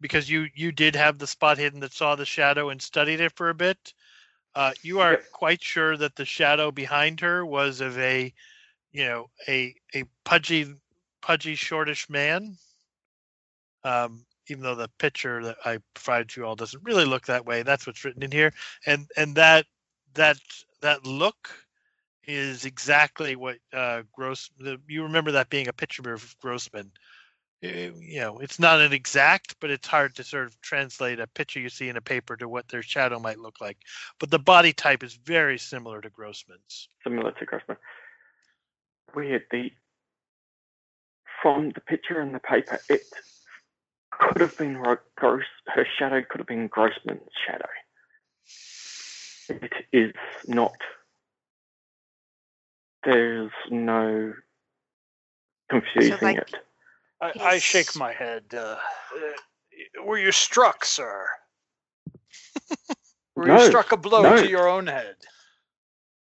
[0.00, 3.32] because you you did have the spot hidden that saw the shadow and studied it
[3.36, 3.92] for a bit.
[4.54, 8.32] Uh, you are quite sure that the shadow behind her was of a,
[8.92, 10.66] you know, a a pudgy,
[11.22, 12.56] pudgy, shortish man.
[13.84, 17.46] Um, even though the picture that I provided to you all doesn't really look that
[17.46, 18.52] way, that's what's written in here,
[18.86, 19.66] and and that
[20.14, 20.38] that
[20.80, 21.50] that look
[22.24, 24.50] is exactly what uh, Gross.
[24.58, 26.90] The, you remember that being a picture of Grossman.
[27.62, 31.26] Eh, You know, it's not an exact, but it's hard to sort of translate a
[31.26, 33.78] picture you see in a paper to what their shadow might look like.
[34.18, 36.88] But the body type is very similar to Grossman's.
[37.04, 37.76] Similar to Grossman.
[39.14, 39.44] Weird.
[39.50, 39.72] The
[41.42, 43.02] from the picture in the paper, it
[44.10, 44.74] could have been
[45.16, 45.44] Gross.
[45.66, 47.68] Her shadow could have been Grossman's shadow.
[49.48, 50.14] It is
[50.46, 50.76] not.
[53.04, 54.34] There's no
[55.70, 56.54] confusing like- it.
[57.20, 58.44] I, I shake my head.
[58.54, 58.76] Uh,
[59.16, 61.28] uh, were you struck, sir?
[63.36, 64.36] Were No, you struck a blow no.
[64.36, 65.16] to your own head?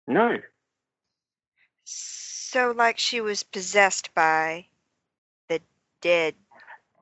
[0.09, 0.39] No.
[1.85, 4.67] So, like, she was possessed by
[5.49, 5.61] the
[6.03, 6.35] dead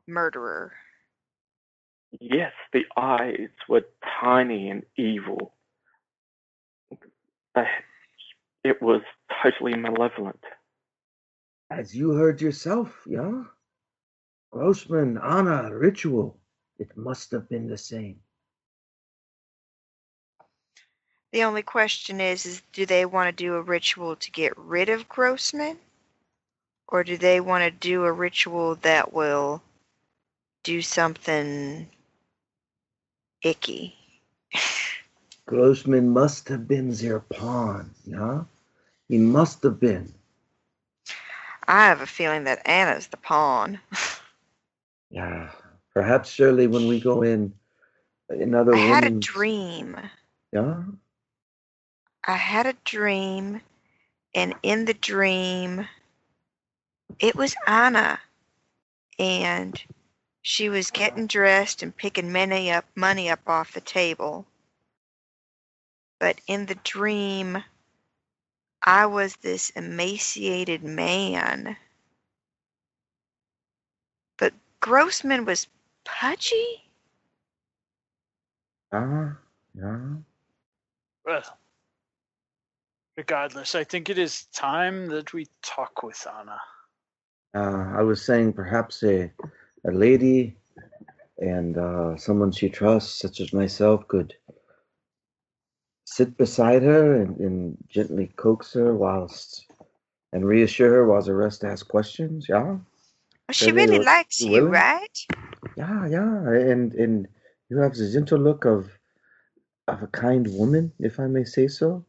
[0.08, 0.72] murderer.
[2.20, 3.82] Yes, the eyes were
[4.22, 5.54] tiny and evil.
[7.54, 7.68] They-
[8.64, 9.02] It was
[9.42, 10.44] totally malevolent.
[11.70, 13.44] As you heard yourself, yeah?
[14.50, 16.36] Grossman, Anna, ritual.
[16.78, 18.20] It must have been the same.
[21.32, 24.88] The only question is, is do they want to do a ritual to get rid
[24.88, 25.78] of Grossman?
[26.88, 29.62] Or do they want to do a ritual that will
[30.64, 31.88] do something
[33.42, 33.94] icky?
[35.46, 38.44] Grossman must have been their pawn, yeah?
[39.08, 40.12] He must have been.
[41.68, 43.78] I have a feeling that Anna's the pawn.
[45.10, 45.50] Yeah.
[45.92, 47.52] Perhaps surely when we go in,
[48.28, 49.96] another I had a dream.
[50.52, 50.82] Yeah?
[52.26, 53.60] I had a dream,
[54.34, 55.86] and in the dream,
[57.18, 58.20] it was Anna,
[59.18, 59.82] and
[60.42, 64.46] she was getting dressed and picking money up, money up off the table.
[66.18, 67.62] But in the dream,
[68.82, 71.76] I was this emaciated man.
[74.80, 75.66] But Grossman was
[76.04, 76.82] pudgy.
[78.92, 79.32] Yeah?
[79.74, 79.98] Yeah?
[81.24, 81.58] Well,
[83.16, 86.58] Regardless, I think it is time that we talk with Anna.
[87.54, 89.30] Uh, I was saying perhaps a,
[89.86, 90.56] a lady
[91.38, 94.34] and uh, someone she trusts, such as myself, could
[96.06, 99.66] sit beside her and, and gently coax her whilst
[100.32, 102.46] and reassure her whilst the rest ask questions.
[102.48, 102.80] Yeah, Well,
[103.52, 104.72] she Really, really likes you, willing?
[104.72, 105.26] right?
[105.76, 106.48] yeah, yeah.
[106.50, 107.28] And and
[107.70, 108.90] you have the gentle look of
[109.88, 112.04] of a kind woman, if I may say so.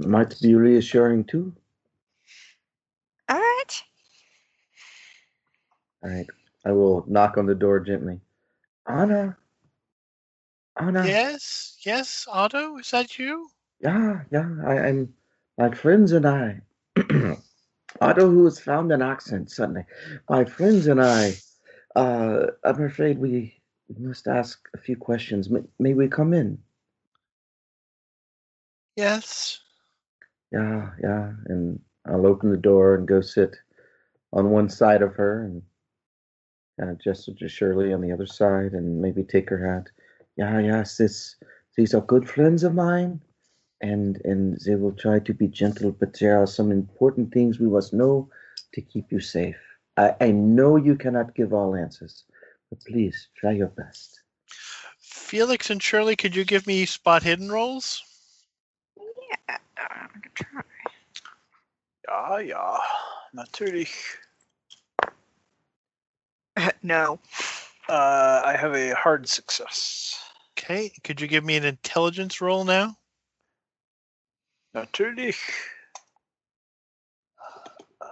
[0.00, 1.54] Might be reassuring too.
[3.28, 3.82] All right.
[6.04, 6.26] All right,
[6.66, 8.20] I will knock on the door gently.
[8.88, 9.36] Anna,
[10.78, 11.18] Anna.
[11.18, 13.50] Yes, yes, Otto, is that you?
[13.80, 15.14] Yeah, yeah, I, I'm
[15.58, 16.62] my friends and I.
[18.00, 19.84] Otto, who has found an accent suddenly.
[20.28, 21.34] My friends and I.
[21.94, 23.54] Uh, I'm afraid we
[23.98, 25.48] must ask a few questions.
[25.48, 26.58] May, may we come in?
[28.96, 29.60] Yes.
[30.52, 31.32] Yeah, yeah.
[31.46, 33.56] And I'll open the door and go sit
[34.32, 35.62] on one side of her and
[36.78, 39.88] kind of gesture to Shirley on the other side and maybe take her hat.
[40.36, 41.36] Yeah, yes, this
[41.76, 43.20] these are good friends of mine
[43.80, 47.68] and and they will try to be gentle, but there are some important things we
[47.68, 48.28] must know
[48.72, 49.56] to keep you safe.
[49.96, 52.24] I, I know you cannot give all answers,
[52.70, 54.20] but please try your best.
[54.98, 58.02] Felix and Shirley, could you give me spot hidden rolls?
[58.96, 59.56] Yeah.
[59.76, 60.62] I'm gonna try.
[62.08, 62.78] Ja, ja,
[63.34, 63.90] natürlich.
[66.82, 67.18] no.
[67.88, 70.18] Uh, I have a hard success.
[70.58, 70.90] Okay.
[71.04, 72.96] Could you give me an intelligence roll now?
[74.76, 75.38] Natürlich.
[77.98, 78.06] Uh,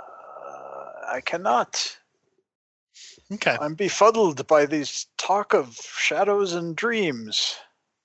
[1.13, 1.99] I cannot.
[3.31, 3.55] Okay.
[3.61, 7.55] I'm befuddled by these talk of shadows and dreams.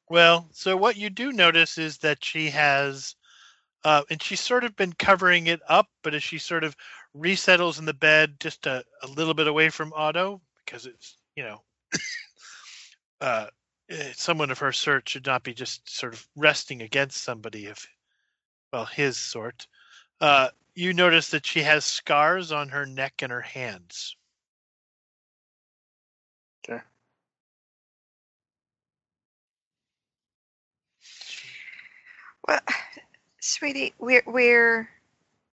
[0.09, 3.15] Well, so what you do notice is that she has,
[3.85, 6.75] uh, and she's sort of been covering it up, but as she sort of
[7.13, 11.43] resettles in the bed just a, a little bit away from Otto, because it's, you
[11.43, 11.61] know,
[13.21, 13.47] uh,
[13.89, 17.79] eh, someone of her sort should not be just sort of resting against somebody of,
[18.71, 19.67] well, his sort.
[20.21, 24.15] Uh, you notice that she has scars on her neck and her hands.
[26.63, 26.81] Okay.
[32.47, 32.59] Well,
[33.39, 34.89] sweetie, we're we're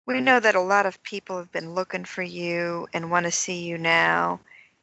[0.06, 3.32] we know that a lot of people have been looking for you and want to
[3.32, 4.40] see you now,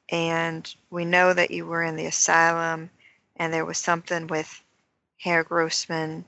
[0.09, 2.89] and we know that you were in the asylum,
[3.35, 4.63] and there was something with
[5.17, 6.23] Herr Grossman,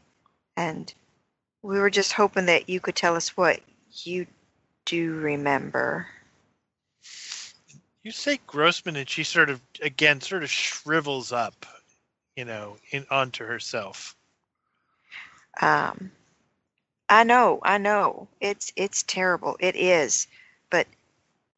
[0.57, 0.93] and
[1.61, 3.59] we were just hoping that you could tell us what
[4.03, 4.25] you
[4.85, 6.07] do remember.
[8.03, 11.65] You say Grossman, and she sort of again sort of shrivels up,
[12.35, 14.15] you know, in onto herself.
[15.59, 16.11] Um,
[17.07, 18.27] I know, I know.
[18.39, 19.57] It's it's terrible.
[19.59, 20.27] It is.
[20.69, 20.87] But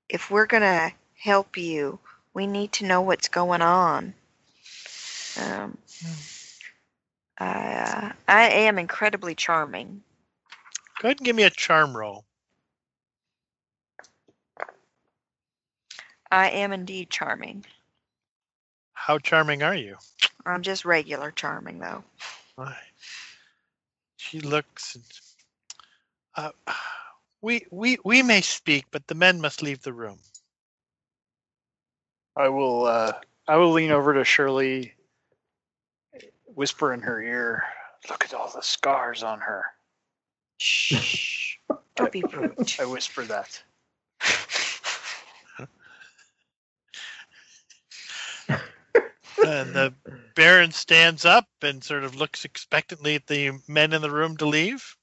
[0.09, 1.99] if we're gonna help you,
[2.33, 4.13] we need to know what's going on.
[5.39, 6.32] Um, I,
[7.39, 10.01] uh, I am incredibly charming.
[11.01, 12.25] Go ahead and give me a charm roll.
[16.31, 17.65] I am indeed charming.
[18.93, 19.97] How charming are you?
[20.45, 22.03] I'm just regular charming, though.
[22.55, 22.75] Why?
[24.17, 24.95] She looks.
[24.95, 25.03] And,
[26.35, 26.73] uh,
[27.41, 30.19] we we we may speak, but the men must leave the room.
[32.35, 32.85] I will.
[32.85, 33.13] Uh,
[33.47, 34.93] I will lean over to Shirley,
[36.55, 37.63] whisper in her ear,
[38.09, 39.65] "Look at all the scars on her."
[40.59, 41.57] Shh.
[41.95, 42.73] Don't be rude.
[42.79, 43.63] I whisper that.
[49.45, 49.93] And the
[50.35, 54.45] Baron stands up and sort of looks expectantly at the men in the room to
[54.45, 54.95] leave.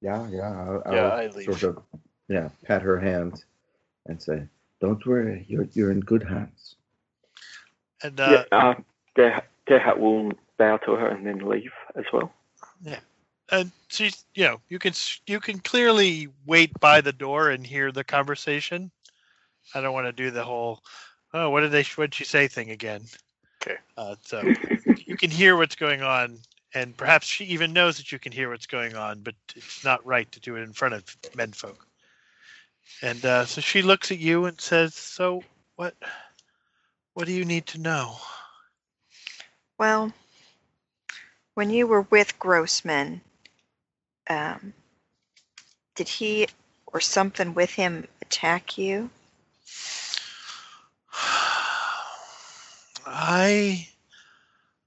[0.00, 0.50] Yeah, yeah.
[0.50, 1.46] I'll, Yeah, I'll I leave.
[1.46, 1.82] Sort of,
[2.28, 3.44] yeah, pat her hand
[4.06, 4.46] and say,
[4.80, 6.76] "Don't worry, you're you're in good hands."
[8.02, 8.74] And uh, yeah, uh,
[9.16, 10.32] Gerhardt, Gerhardt will
[10.64, 12.32] bow to her and then leave as well.
[12.82, 13.00] Yeah,
[13.50, 14.92] and she's you know you can
[15.26, 18.90] you can clearly wait by the door and hear the conversation.
[19.74, 20.80] I don't want to do the whole
[21.34, 23.02] oh what did they what did she say thing again.
[23.62, 23.76] Okay.
[23.96, 24.42] Uh, so
[25.06, 26.38] you can hear what's going on,
[26.74, 30.04] and perhaps she even knows that you can hear what's going on, but it's not
[30.04, 31.04] right to do it in front of
[31.34, 31.86] menfolk.
[33.02, 35.42] And uh, so she looks at you and says, "So
[35.76, 35.94] what?
[37.14, 38.16] What do you need to know?"
[39.78, 40.12] Well,
[41.54, 43.20] when you were with Grossman,
[44.28, 44.74] um,
[45.94, 46.48] did he
[46.86, 49.10] or something with him attack you?
[53.06, 53.88] I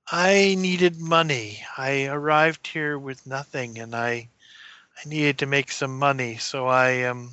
[0.10, 1.64] I needed money.
[1.78, 4.30] I arrived here with nothing, and I
[4.98, 7.32] I needed to make some money, so I um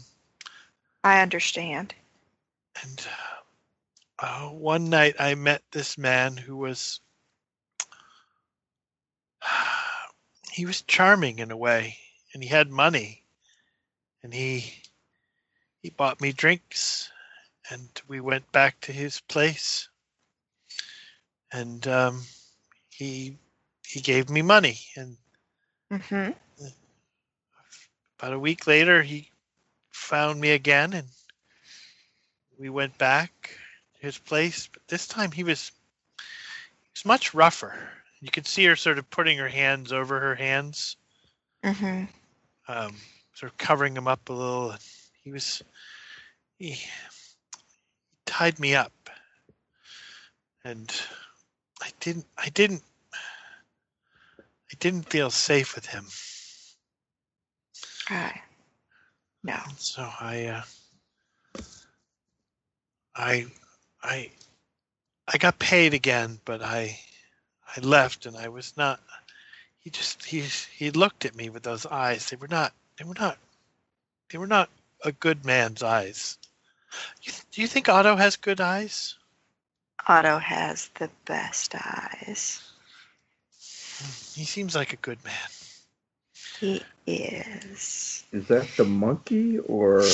[1.02, 1.94] I understand.
[2.82, 3.06] and
[4.18, 7.00] uh, one night I met this man who was
[10.54, 11.98] he was charming in a way,
[12.32, 13.24] and he had money,
[14.22, 14.72] and he
[15.82, 17.10] he bought me drinks,
[17.70, 19.88] and we went back to his place,
[21.52, 22.22] and um,
[22.90, 23.36] he
[23.84, 25.16] he gave me money, and
[25.92, 26.32] Mm-hmm.
[28.18, 29.30] about a week later he
[29.90, 31.08] found me again, and
[32.60, 33.58] we went back
[33.96, 35.72] to his place, but this time he was
[36.82, 37.74] he was much rougher.
[38.24, 40.96] You could see her sort of putting her hands over her hands.
[41.62, 42.04] Mm-hmm.
[42.68, 42.96] um,
[43.34, 44.74] sort of covering them up a little.
[45.22, 45.62] He was
[46.58, 46.86] he, he
[48.24, 48.92] tied me up,
[50.64, 50.90] and
[51.82, 52.82] I didn't I didn't
[53.14, 56.06] I didn't feel safe with him.
[58.08, 58.40] I
[59.42, 59.58] no.
[59.76, 61.62] So I uh,
[63.14, 63.46] I
[64.02, 64.30] I
[65.28, 66.98] I got paid again, but I
[67.76, 69.00] I left and I was not.
[69.80, 70.40] He just he
[70.76, 72.30] he looked at me with those eyes.
[72.30, 73.38] They were not they were not
[74.30, 74.70] they were not
[75.04, 76.38] a good man's eyes.
[77.22, 79.16] You, do you think Otto has good eyes?
[80.06, 82.62] Otto has the best eyes.
[84.34, 85.34] He seems like a good man.
[86.60, 88.24] He is.
[88.32, 90.02] Is that the monkey or?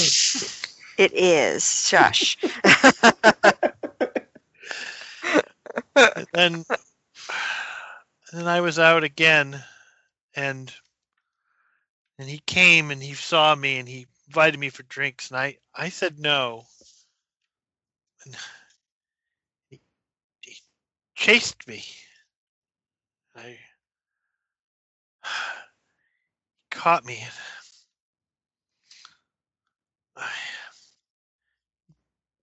[0.99, 1.89] It is.
[1.89, 2.37] Shush.
[5.97, 6.65] And then
[8.31, 9.62] and then I was out again
[10.35, 10.73] and
[12.19, 15.57] and he came and he saw me and he invited me for drinks and I
[15.74, 16.65] I said no.
[18.24, 18.36] And
[19.70, 19.81] he,
[20.43, 20.57] he
[21.16, 21.82] chased me.
[23.35, 23.59] I
[26.70, 27.32] caught me and
[30.16, 30.31] I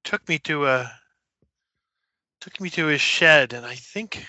[0.03, 0.91] took me to a
[2.41, 4.25] took me to his shed and I think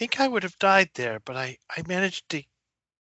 [0.00, 2.42] think I would have died there, but I, I managed to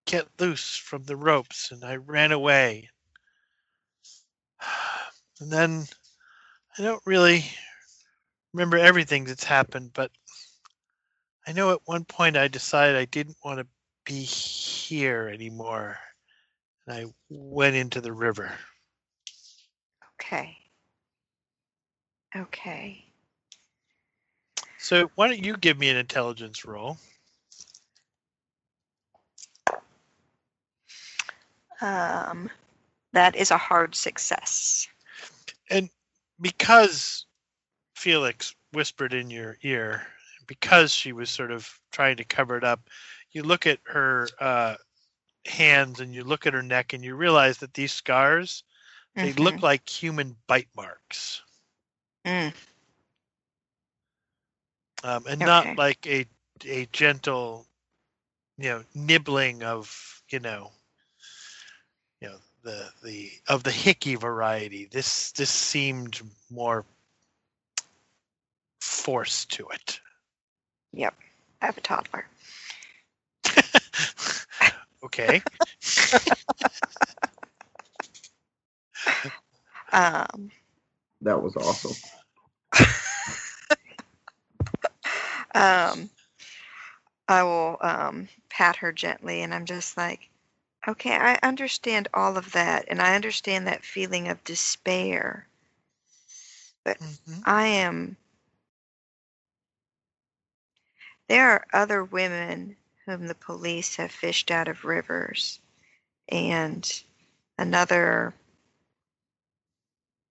[0.08, 2.90] get loose from the ropes and I ran away.
[5.42, 5.86] And then
[6.78, 7.46] I don't really
[8.52, 10.12] remember everything that's happened, but
[11.48, 13.68] I know at one point I decided I didn't want to
[14.04, 15.98] be here anymore.
[16.86, 18.52] And I went into the river.
[20.20, 20.58] okay.
[22.36, 23.09] Okay.
[24.80, 26.98] So why don't you give me an intelligence roll?
[31.82, 32.50] Um,
[33.14, 34.88] that is a hard success.
[35.70, 35.90] and
[36.42, 37.26] because
[37.96, 40.08] Felix whispered in your ear,
[40.48, 42.90] because she was sort of trying to cover it up,
[43.32, 44.76] you look at her uh,
[45.46, 48.64] hands and you look at her neck and you realize that these scars
[49.20, 49.64] they look Mhm.
[49.64, 51.42] like human bite marks,
[52.26, 52.54] Mm,
[55.04, 55.46] um, and Okay.
[55.46, 56.26] not like a
[56.66, 57.66] a gentle,
[58.58, 60.72] you know, nibbling of you know,
[62.22, 64.86] you know the the of the hickey variety.
[64.86, 66.20] This this seemed
[66.50, 66.86] more
[68.82, 70.00] force to it.
[70.94, 71.16] Yep,
[71.62, 72.26] I have a toddler.
[75.04, 75.44] okay.
[79.92, 80.52] Um,
[81.22, 81.96] That was awesome.
[85.56, 86.10] Um,
[87.28, 90.30] I will um, pat her gently, and I'm just like,
[90.88, 95.48] okay, I understand all of that, and I understand that feeling of despair.
[96.86, 97.44] Mhm.
[97.46, 98.18] I am.
[101.28, 105.60] There are other women whom the police have fished out of rivers,
[106.30, 107.04] and
[107.58, 108.34] another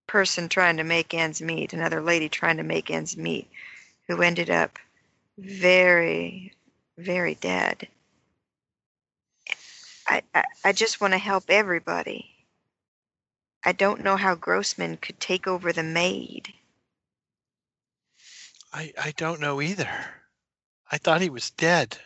[0.09, 3.49] person trying to make ends meet, another lady trying to make ends meet,
[4.09, 4.79] who ended up
[5.39, 6.53] very,
[6.99, 7.89] very dead.
[10.07, 12.31] I, I, I just want to help everybody.
[13.65, 16.53] I don't know how Grossman could take over the maid.
[18.73, 19.91] I I don't know either.
[20.91, 21.99] I thought he was dead.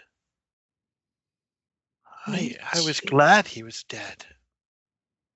[2.27, 4.27] I I was glad he was dead.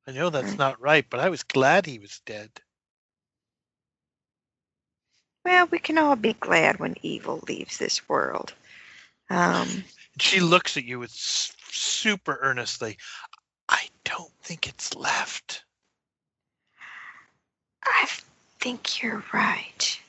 [0.07, 2.61] I know that's not right, but I was glad he was dead.
[5.47, 8.53] Well, we can all be glad when evil leaves this world.
[9.31, 9.85] Um,
[10.19, 12.99] she looks at you with super earnestly.
[13.69, 15.63] I don't think it's left.
[17.85, 18.09] I
[18.59, 20.01] think you're right.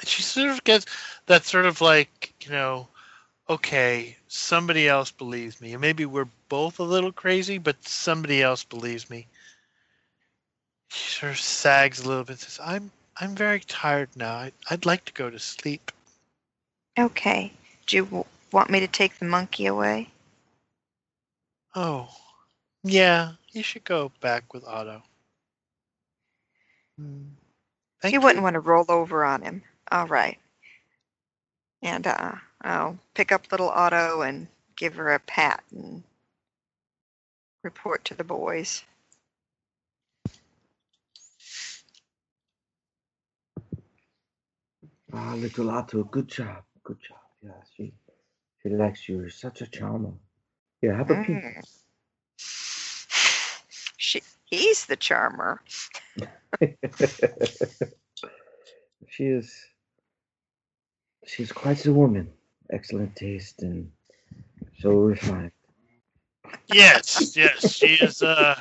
[0.00, 0.86] And she she sort of gets
[1.26, 2.88] that sort of like you know,
[3.48, 8.64] okay, somebody else believes me, and maybe we're both a little crazy, but somebody else
[8.64, 9.28] believes me.
[10.90, 12.40] She sort of sags a little bit.
[12.40, 14.34] Says, "I'm I'm very tired now.
[14.34, 15.92] I, I'd like to go to sleep."
[16.98, 17.52] Okay.
[17.86, 20.08] Do you w- want me to take the monkey away?
[21.74, 22.08] Oh,
[22.82, 25.02] yeah, you should go back with Otto.
[26.98, 27.28] Hmm.
[28.02, 29.62] Thank you wouldn't want to roll over on him.
[29.92, 30.38] All right.
[31.82, 36.02] And uh, I'll pick up little Otto and give her a pat and
[37.62, 38.82] report to the boys.
[45.12, 47.18] Ah, little Otto, good job, good job.
[47.42, 47.92] Yeah, she
[48.62, 49.20] she likes you.
[49.20, 50.12] You're such a charmer.
[50.82, 51.36] Yeah, have a peek.
[51.36, 51.64] Mm.
[53.96, 55.60] She, he's the charmer.
[59.08, 59.52] she is
[61.26, 62.30] she's quite the woman.
[62.70, 63.90] Excellent taste and
[64.80, 65.52] so refined.
[66.68, 68.22] Yes, yes, she is.
[68.22, 68.54] Uh,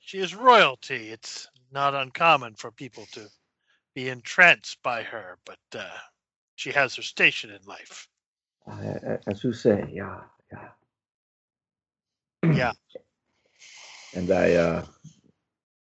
[0.00, 1.10] she is royalty.
[1.10, 3.28] It's not uncommon for people to
[3.94, 5.84] be entranced by her, but uh,
[6.56, 8.08] she has her station in life.
[8.70, 10.20] Uh, as you say, yeah,
[10.52, 10.68] yeah,
[12.54, 12.72] Yeah.
[14.14, 14.84] And I uh,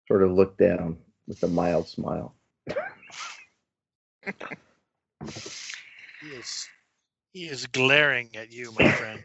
[0.08, 0.98] sort of look down
[1.28, 2.34] with a mild smile.
[6.20, 6.68] He is.
[7.32, 9.22] He is glaring at you, my friend.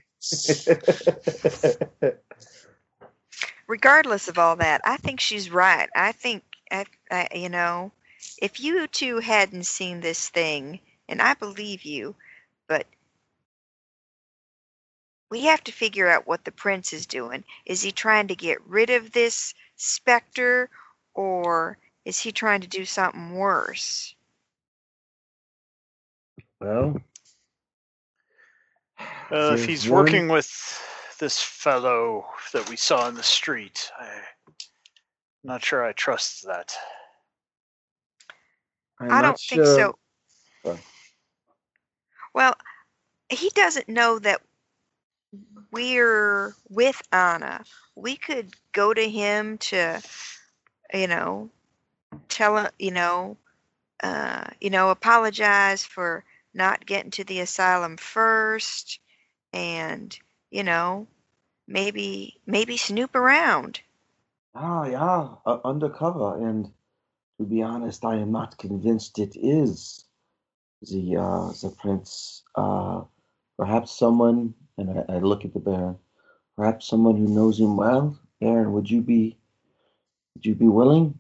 [3.68, 5.90] Regardless of all that, I think she's right.
[5.96, 7.92] I think, I, I, you know,
[8.42, 12.16] if you two hadn't seen this thing, and I believe you,
[12.68, 12.86] but
[15.30, 17.44] we have to figure out what the prince is doing.
[17.66, 20.70] Is he trying to get rid of this specter,
[21.14, 24.16] or is he trying to do something worse?
[26.60, 27.02] well,
[29.32, 30.48] Uh, if he's one- working with
[31.18, 34.24] this fellow that we saw in the street, I'm
[35.44, 36.78] not sure I trust that.
[39.04, 39.98] I'm I don't think sure- so.
[40.64, 40.80] Sorry.
[42.34, 42.56] Well,
[43.30, 44.42] he doesn't know that
[45.72, 47.64] we're with Anna.
[47.96, 50.02] We could go to him to,
[50.94, 51.50] you know,
[52.30, 53.38] tell him, you know,
[54.04, 56.24] uh, you know, apologize for
[56.54, 59.00] not getting to the asylum first,
[59.54, 60.18] and
[60.52, 61.08] you know,
[61.68, 63.82] maybe maybe snoop around.
[64.56, 66.38] Ah, yeah, uh, undercover.
[66.48, 66.72] And
[67.40, 70.06] to be honest, I am not convinced it is
[70.82, 72.44] the uh, the prince.
[72.56, 73.04] Uh,
[73.58, 75.98] perhaps someone, and I, I look at the Baron.
[76.56, 78.18] Perhaps someone who knows him well.
[78.40, 79.38] Baron, would you be
[80.36, 81.18] would you be willing?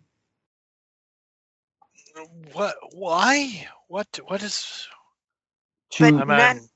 [2.53, 2.75] What?
[2.93, 3.67] Why?
[3.87, 4.19] What?
[4.27, 4.87] What is?
[5.93, 6.69] To, But I'm, not- I'm-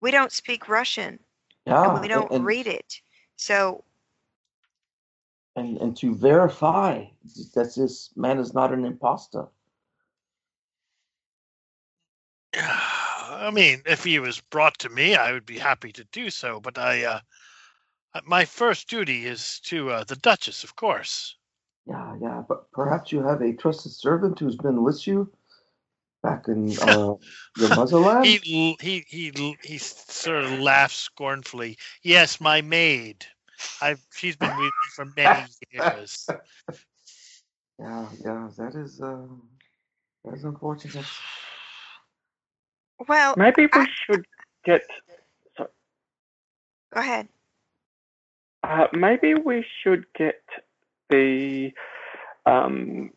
[0.00, 1.18] We don't speak Russian,
[1.66, 3.00] yeah, and we don't and, read it.
[3.36, 3.84] So
[5.56, 7.04] and and to verify
[7.54, 9.46] that this man is not an imposter.
[12.54, 16.60] I mean, if he was brought to me, I would be happy to do so.
[16.60, 17.20] But I, uh,
[18.24, 21.36] my first duty is to uh, the Duchess, of course.
[21.86, 25.32] Yeah, yeah, but perhaps you have a trusted servant who's been with you
[26.22, 27.14] back in uh,
[27.58, 28.26] your motherland.
[28.26, 31.78] He, he, he, he sort of laughs scornfully.
[32.02, 33.26] Yes, my maid.
[33.80, 36.26] I've she's been with me for many years.
[37.78, 39.16] Yeah, yeah, that is uh,
[40.24, 41.06] that is unfortunate.
[43.08, 44.24] well, Maybe we I- should
[44.64, 44.82] get.
[45.58, 45.66] go
[46.94, 47.28] ahead.
[48.64, 50.40] Uh, maybe we should get
[51.10, 51.72] the
[52.46, 53.10] um,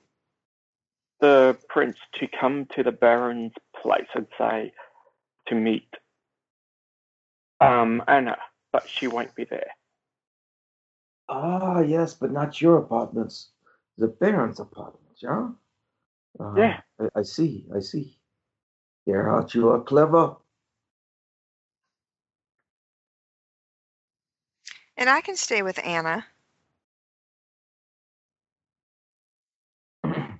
[1.19, 4.73] the prince to come to the baron's place and say
[5.47, 5.87] to meet
[7.61, 8.37] um, Anna,
[8.71, 9.69] but she won't be there.
[11.27, 13.49] Ah, yes, but not your apartments.
[13.97, 15.49] The parents' apartments, yeah?
[16.39, 16.81] Uh, Yeah.
[16.99, 18.19] I, I see, I see.
[19.07, 20.35] Gerhardt, you are clever.
[24.97, 26.25] And I can stay with Anna.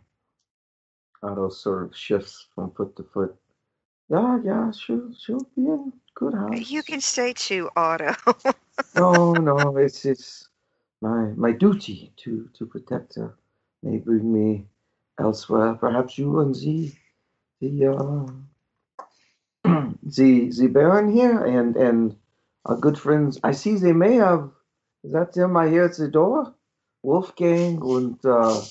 [1.24, 3.36] Otto sort of shifts from foot to foot.
[4.10, 6.72] Yeah, yeah, she'll, she'll be in good hands.
[6.72, 8.14] You can stay too, Otto.
[8.96, 10.48] No, no, it's it's
[11.02, 13.36] my my duty to to protect her.
[13.84, 14.68] May bring me
[15.20, 15.76] elsewhere.
[15.76, 16.92] Perhaps you and the
[17.62, 18.26] the uh,
[20.04, 22.16] the the Baron here and and
[22.66, 23.40] our good friends.
[23.44, 24.52] I see they may have.
[25.04, 26.54] Is that them I hear at the door?
[27.04, 28.62] Wolfgang and uh,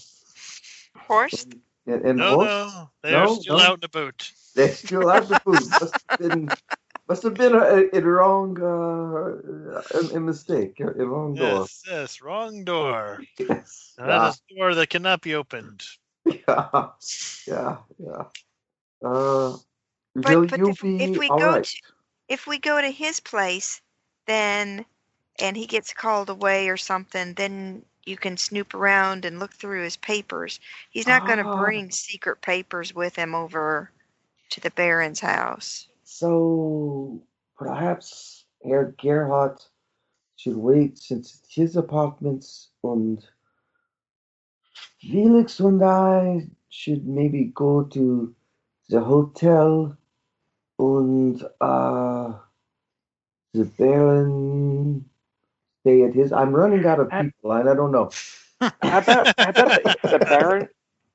[1.07, 1.55] Horst?
[1.87, 2.47] And, and No, what?
[2.47, 3.65] no, they're No, still no.
[3.65, 4.33] out in the boot.
[4.55, 5.69] They're still out in the boot.
[5.81, 6.49] Must have been,
[7.09, 11.61] must have been a, a wrong uh, a, a mistake, a, a wrong door.
[11.61, 13.21] Yes, yes, wrong door.
[13.39, 13.95] Yes.
[13.99, 15.83] Now, That is a door that cannot be opened.
[16.27, 16.89] Yeah.
[17.47, 17.77] Yeah.
[17.99, 18.25] Yeah.
[19.05, 19.57] Uh,
[20.15, 21.65] But- will but you if- be if we all go right?
[21.65, 21.93] to-
[22.29, 23.81] If we go to his place,
[24.27, 24.85] then
[25.41, 29.83] and he gets called away or something, then you can snoop around and look through
[29.83, 30.61] his papers.
[30.91, 31.61] He's not going to Ah.
[31.61, 33.91] bring secret papers with him over
[34.51, 35.89] to the Baron's house.
[36.15, 37.21] So
[37.59, 39.69] perhaps Herr Gerhardt
[40.37, 43.19] should wait since it's his apartments and
[45.01, 48.33] Felix and I should maybe go to
[48.91, 49.97] the hotel
[50.79, 52.35] and uh
[53.53, 55.05] the Baron
[55.81, 58.11] stay at his I'm running out of people and I don't know.
[58.61, 60.69] How about how about if the Baron?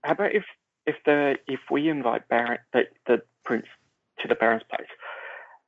[0.04, 0.44] How about if
[0.86, 3.66] if the if we invite Baron the the prince
[4.22, 4.88] to the Baron's place,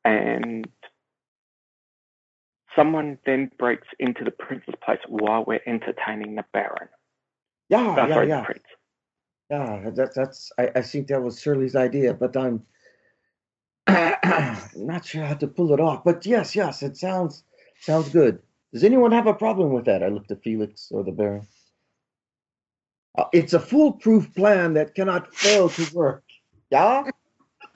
[0.06, 0.68] and
[2.76, 6.88] someone then breaks into the prince's place while we're entertaining the Baron.
[7.70, 8.40] Yeah, Oh, yeah, sorry, yeah.
[8.40, 8.64] the prince.
[9.50, 10.52] Yeah, that, that's.
[10.58, 12.64] I, I think that was Shirley's idea, but I'm
[14.76, 16.04] not sure how to pull it off.
[16.06, 17.44] But yes, yes, it sounds
[17.82, 18.40] sounds good.
[18.74, 20.04] Does anyone have a problem with that?
[20.04, 21.48] I looked at Felix or the Baron.
[23.18, 26.24] Uh, it's a foolproof plan that cannot fail to work.
[26.70, 27.04] Yeah.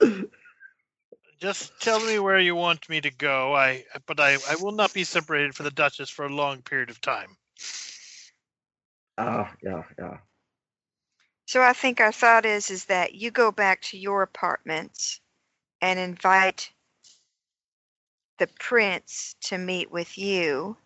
[1.40, 3.54] Just tell me where you want me to go.
[3.54, 6.90] I, but I, I will not be separated from the Duchess for a long period
[6.90, 7.36] of time.
[9.18, 10.18] Ah, yeah, yeah.
[11.46, 15.20] So I think our thought is is that you go back to your apartments
[15.80, 16.70] and invite
[18.38, 20.76] the prince to meet with you.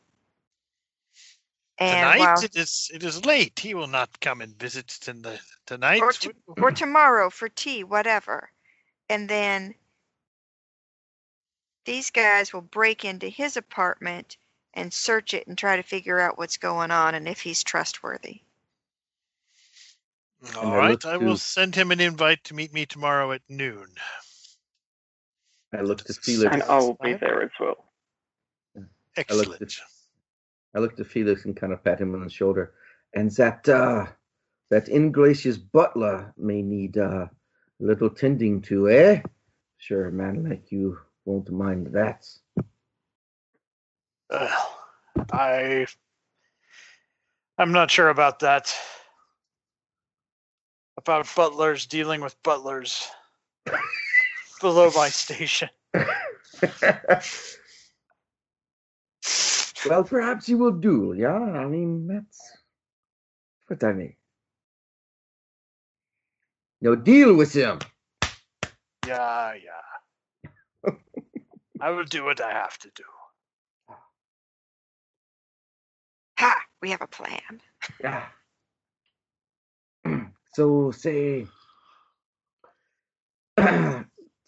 [1.78, 3.58] And tonight while, it is it is late.
[3.58, 6.02] He will not come and visit ton- tonight.
[6.02, 8.50] or, to, or tomorrow for tea, whatever.
[9.08, 9.74] And then
[11.84, 14.36] these guys will break into his apartment
[14.74, 18.40] and search it and try to figure out what's going on and if he's trustworthy.
[20.56, 23.32] All right, I right, I will to- send him an invite to meet me tomorrow
[23.32, 23.86] at noon.
[25.72, 26.52] I looked at Felix.
[26.52, 27.84] And I will be there as well.
[28.74, 29.62] looked Excellent.
[29.62, 29.74] at-
[30.74, 32.74] I looked at Felix and kind of pat him on the shoulder.
[33.14, 34.06] And that uh,
[34.70, 37.30] that ingracious butler may need uh, a
[37.80, 39.22] little tending to, eh?
[39.78, 42.26] Sure, a man like you won't mind that.
[44.30, 44.48] Uh,
[45.32, 45.86] I
[47.58, 48.74] I'm not sure about that.
[50.96, 53.06] About butlers dealing with butlers
[54.60, 55.68] below my station.
[55.94, 56.06] well,
[60.04, 61.34] perhaps you will do, yeah?
[61.34, 62.56] I mean, that's
[63.66, 64.14] what I mean.
[66.80, 67.78] No, deal with him.
[69.06, 69.89] Yeah, yeah.
[71.80, 73.04] I will do what I have to do.
[76.38, 76.56] Ha!
[76.82, 77.60] We have a plan.
[78.02, 78.24] Yeah.
[80.54, 81.46] So say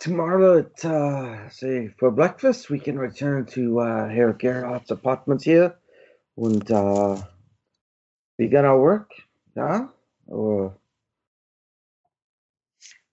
[0.00, 5.76] tomorrow at uh, say for breakfast we can return to uh, Herr Gerhardt's apartment here
[6.38, 7.22] and uh,
[8.38, 9.10] begin our work,
[9.56, 9.88] yeah,
[10.28, 10.74] or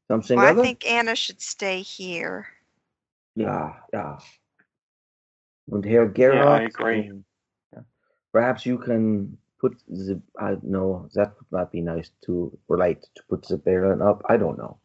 [0.09, 0.55] something Well, I other.
[0.55, 2.47] think Anna should stay here.
[3.39, 4.17] Yeah, yeah.
[5.71, 6.11] And Herr
[6.47, 7.09] I agree.
[7.09, 7.23] um,
[7.73, 7.81] yeah.
[8.33, 10.21] Perhaps you can put the.
[10.37, 14.23] I know that would not be nice to relate to put the Baron up.
[14.27, 14.79] I don't know.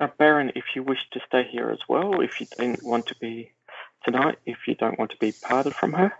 [0.00, 3.16] Now, Baron, if you wish to stay here as well, if you don't want to
[3.20, 3.52] be
[4.04, 6.12] tonight, if you don't want to be parted from her,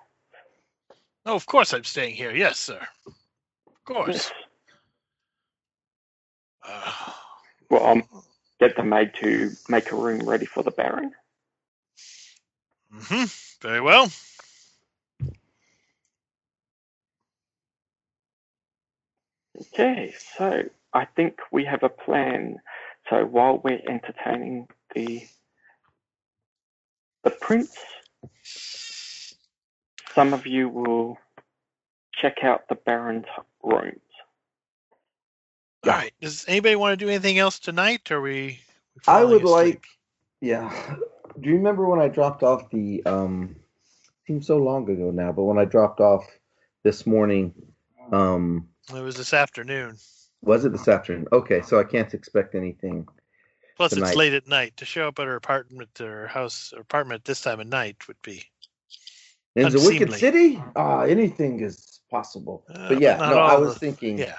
[1.26, 2.32] Oh, of course I'm staying here.
[2.32, 2.86] Yes, sir.
[3.06, 4.08] Of course.
[4.14, 4.32] yes.
[6.62, 7.12] Uh,
[7.70, 8.23] Well, I'll
[8.60, 11.12] get the maid to make a room ready for the Baron.
[12.92, 13.24] hmm
[13.62, 14.10] Very well.
[19.74, 20.64] Okay, so
[20.94, 22.58] I think we have a plan.
[23.10, 25.22] So while we're entertaining the
[27.24, 27.76] the prince,
[30.14, 31.18] some of you will
[32.14, 33.26] check out the Baron's
[33.62, 34.00] rooms.
[35.86, 36.12] All right.
[36.20, 38.10] Does anybody want to do anything else tonight?
[38.10, 38.60] Or are we?
[39.06, 39.50] I would asleep?
[39.52, 39.84] like.
[40.40, 40.96] Yeah.
[41.40, 43.04] Do you remember when I dropped off the?
[43.06, 43.56] um
[44.26, 46.24] Seems so long ago now, but when I dropped off
[46.82, 47.52] this morning,
[48.10, 49.98] um, It was this afternoon.
[50.40, 51.26] was it this afternoon?
[51.30, 53.06] Okay, so I can't expect anything.
[53.76, 54.08] Plus, Tonight.
[54.08, 54.78] it's late at night.
[54.78, 58.16] To show up at her apartment or house or apartment this time of night would
[58.22, 58.44] be.
[59.56, 62.64] In the Wicked City, ah, anything is possible.
[62.74, 64.16] Uh, but yeah, not no, I was the- thinking.
[64.18, 64.38] Yeah.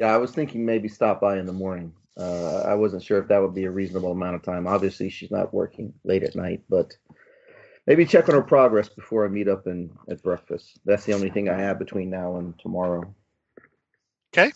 [0.00, 1.92] Yeah, I was thinking maybe stop by in the morning.
[2.16, 4.66] Uh, I wasn't sure if that would be a reasonable amount of time.
[4.66, 6.96] Obviously, she's not working late at night, but
[7.86, 10.78] maybe check on her progress before I meet up and at breakfast.
[10.86, 13.14] That's the only thing I have between now and tomorrow.
[14.32, 14.52] Okay,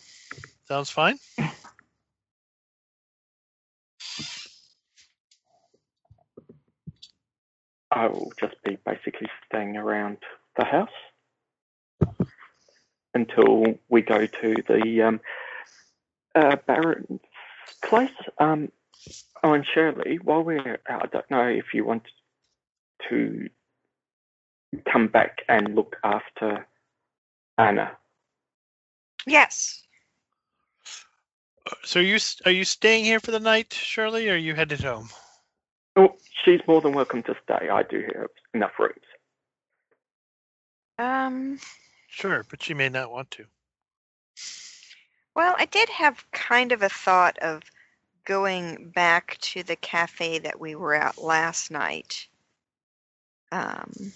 [0.67, 1.19] sounds fine.
[7.91, 10.17] I will just be basically staying around
[10.57, 10.89] the house
[13.15, 15.21] until we go to the um,
[16.35, 17.21] uh, Baron's
[17.83, 18.11] place.
[18.39, 18.71] Um,
[19.43, 22.05] oh, and Shirley, while we're out, I don't know if you want
[23.09, 23.49] to
[24.91, 26.67] come back and look after
[27.59, 27.97] Anna.
[29.27, 29.83] Yes.
[31.83, 34.81] So are you are you staying here for the night, Shirley, or are you headed
[34.81, 35.09] home?
[35.97, 37.69] Oh, she's more than welcome to stay.
[37.69, 38.95] I do have enough rooms.
[40.99, 41.59] Um.
[42.15, 43.45] Sure, but she may not want to.
[45.35, 47.63] Well, I did have kind of a thought of
[48.25, 52.29] going back to the cafe that we were at last night.
[53.51, 54.13] Um,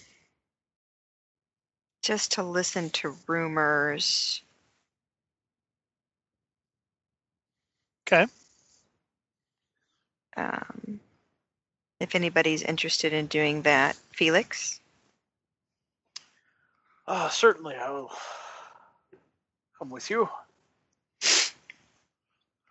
[2.01, 4.41] just to listen to rumors.
[8.07, 8.31] Okay.
[10.37, 11.01] Um,
[11.99, 14.79] if anybody's interested in doing that, Felix.
[17.09, 18.11] Uh, certainly, I will
[19.79, 20.29] come with you.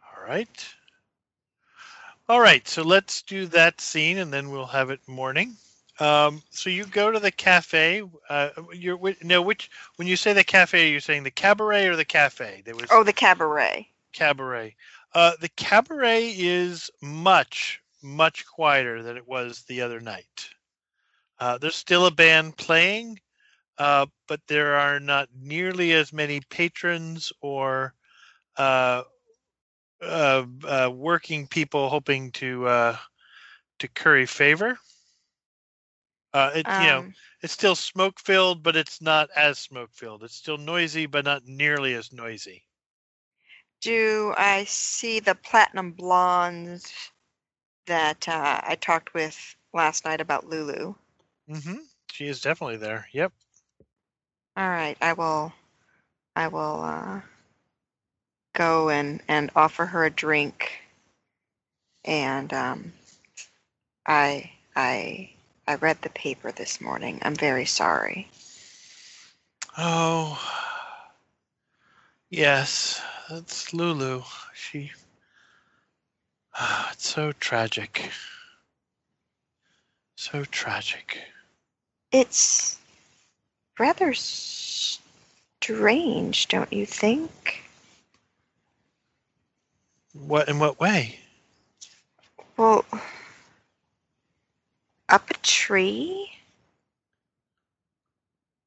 [0.04, 0.68] All right.
[2.28, 2.66] All right.
[2.68, 5.56] So let's do that scene, and then we'll have it morning.
[6.00, 8.02] Um, so you go to the cafe.
[8.30, 11.96] Uh, you're whi- no which when you say the cafe, you're saying the cabaret or
[11.96, 12.62] the cafe.
[12.64, 13.88] There was Oh, the cabaret.
[14.12, 14.76] cabaret.
[15.14, 20.50] Uh, the cabaret is much much quieter than it was the other night.
[21.40, 23.18] Uh, there's still a band playing,
[23.78, 27.94] uh, but there are not nearly as many patrons or
[28.56, 29.02] uh,
[30.02, 32.96] uh, uh, working people hoping to uh,
[33.78, 34.78] to curry favor.
[36.32, 40.22] Uh, it, you know, Um, it's still smoke filled, but it's not as smoke filled.
[40.24, 42.64] It's still noisy, but not nearly as noisy.
[43.80, 47.12] do I see the platinum blondes
[47.86, 50.94] that uh, I talked with last night about Lulu?
[51.50, 51.76] Mm-hmm.
[52.12, 53.08] She is definitely there.
[53.12, 53.32] Yep.
[54.58, 55.52] All right, I will.
[56.34, 57.20] I will uh,
[58.56, 60.72] go and and offer her a drink.
[62.04, 62.92] And um,
[64.04, 65.30] I I
[65.68, 67.20] I read the paper this morning.
[67.22, 68.28] I'm very sorry.
[69.76, 70.36] Oh,
[72.28, 74.24] yes, that's Lulu.
[74.54, 74.90] She.
[76.56, 78.10] Ah, it's so tragic.
[80.16, 81.16] So tragic.
[82.10, 82.78] It's
[83.78, 87.62] rather strange, don't you think?
[90.12, 91.18] What in what way?
[92.56, 92.84] Well,
[95.08, 96.30] up a tree?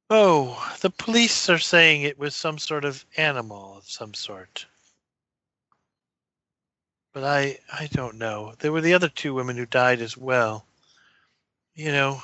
[0.10, 4.66] Oh, the police are saying it was some sort of animal of some sort.
[7.14, 8.54] But I I don't know.
[8.60, 10.66] There were the other two women who died as well.
[11.76, 12.22] You know,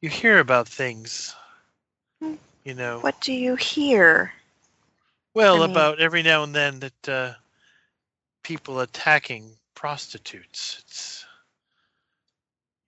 [0.00, 1.34] you hear about things.
[2.64, 3.00] You know.
[3.00, 4.32] What do you hear?
[5.34, 7.34] Well, I mean- about every now and then that uh,
[8.42, 10.78] people attacking prostitutes.
[10.80, 11.26] It's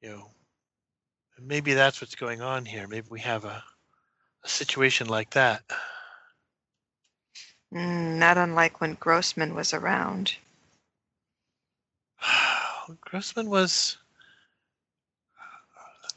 [0.00, 0.30] you know
[1.40, 2.86] maybe that's what's going on here.
[2.86, 3.64] Maybe we have a
[4.44, 5.62] a situation like that.
[7.72, 10.36] Mm, not unlike when Grossman was around.
[13.00, 13.96] Grossman was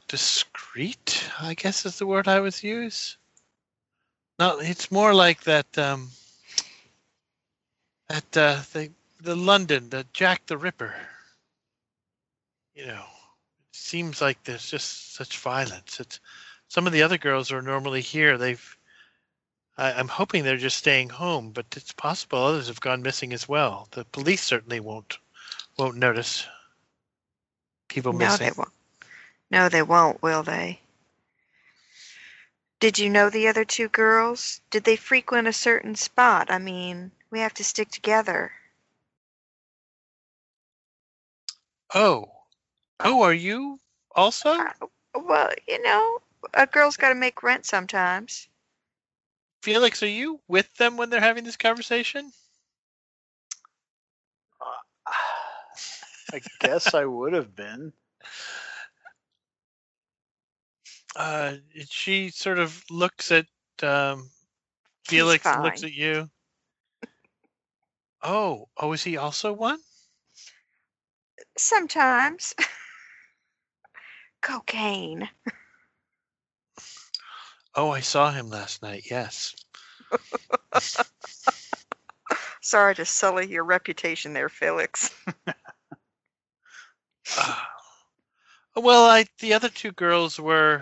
[0.07, 3.17] discreet, I guess is the word I would use.
[4.39, 5.77] No, it's more like that.
[5.77, 6.09] Um,
[8.07, 8.91] that uh, the
[9.21, 10.93] the London, the Jack the Ripper.
[12.75, 13.03] You know,
[13.71, 15.99] it seems like there's just such violence.
[15.99, 16.19] It's
[16.67, 18.37] some of the other girls are normally here.
[18.37, 18.77] They've.
[19.77, 23.47] I, I'm hoping they're just staying home, but it's possible others have gone missing as
[23.47, 23.87] well.
[23.91, 25.17] The police certainly won't
[25.77, 26.45] won't notice
[27.87, 28.47] people no, missing.
[28.47, 28.71] they won't.
[29.49, 30.79] No, they won't, will they?
[32.79, 34.61] Did you know the other two girls?
[34.69, 36.51] Did they frequent a certain spot?
[36.51, 38.51] I mean, we have to stick together.
[41.95, 42.31] Oh,
[42.99, 43.79] oh, are you
[44.15, 44.49] also?
[44.49, 44.73] Uh,
[45.15, 46.21] well, you know,
[46.53, 48.47] a girl's got to make rent sometimes.
[49.63, 52.31] Felix, are you with them when they're having this conversation?
[54.61, 55.11] Uh,
[56.33, 57.91] I guess I would have been.
[61.17, 61.55] Uh,
[61.89, 63.47] she sort of looks at
[63.81, 64.29] um,
[65.05, 66.29] Felix looks at you.
[68.21, 69.79] Oh, oh, is he also one?
[71.57, 72.53] Sometimes.
[74.41, 75.27] Cocaine.
[77.73, 79.05] Oh, I saw him last night.
[79.09, 79.55] Yes.
[82.61, 85.09] Sorry to sully your reputation there, Felix.
[87.39, 87.69] Ah.
[88.73, 90.81] well, I the other two girls were,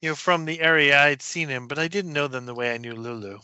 [0.00, 1.00] you know, from the area.
[1.00, 3.40] I'd seen him, but I didn't know them the way I knew Lulu.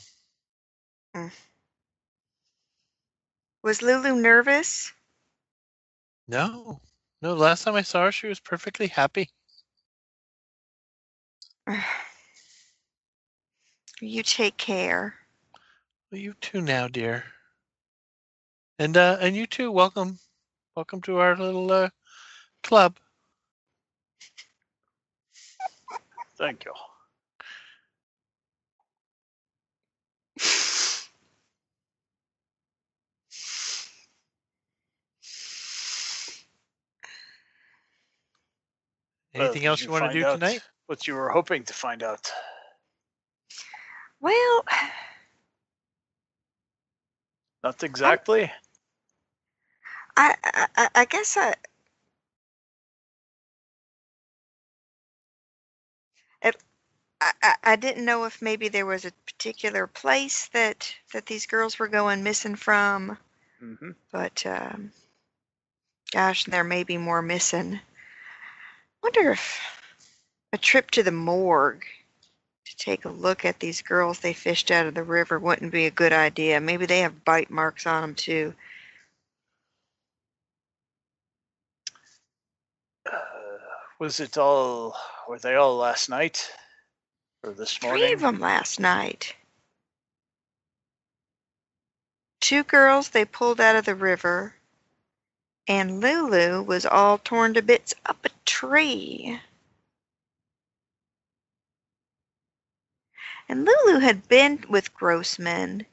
[3.62, 4.92] Was Lulu nervous?
[6.28, 6.80] No,
[7.22, 7.34] no.
[7.34, 9.28] Last time I saw her, she was perfectly happy.
[14.00, 15.14] you take care.
[16.10, 17.24] Well, you too now, dear.
[18.78, 19.72] And uh, and you too.
[19.72, 20.18] Welcome,
[20.74, 21.88] welcome to our little uh,
[22.62, 22.98] club.
[26.38, 26.72] Thank you.
[39.34, 40.62] Anything did else you want to do out tonight?
[40.86, 42.30] What you were hoping to find out.
[44.20, 44.64] Well,
[47.64, 48.50] Not exactly.
[50.16, 51.54] I, I, I- I guess I.
[56.42, 56.56] It,
[57.20, 61.78] I, I- didn't know if maybe there was a particular place that that these girls
[61.78, 63.18] were going missing from,
[63.58, 64.92] hmm but um,
[66.12, 67.80] gosh, there may be more missing.
[69.02, 69.60] Wonder if
[70.52, 71.84] a trip to the morgue
[72.64, 75.86] to take a look at these girls they fished out of the river wouldn't be
[75.86, 76.60] a good idea.
[76.60, 78.54] Maybe they have bite marks on them too.
[83.10, 83.18] Uh,
[83.98, 84.96] was it all?
[85.28, 86.52] Were they all last night
[87.42, 88.02] or this morning?
[88.02, 89.34] Three of them last night.
[92.40, 94.54] Two girls they pulled out of the river,
[95.66, 99.40] and Lulu was all torn to bits up a tree.
[103.48, 105.86] And Lulu had been with Grossman.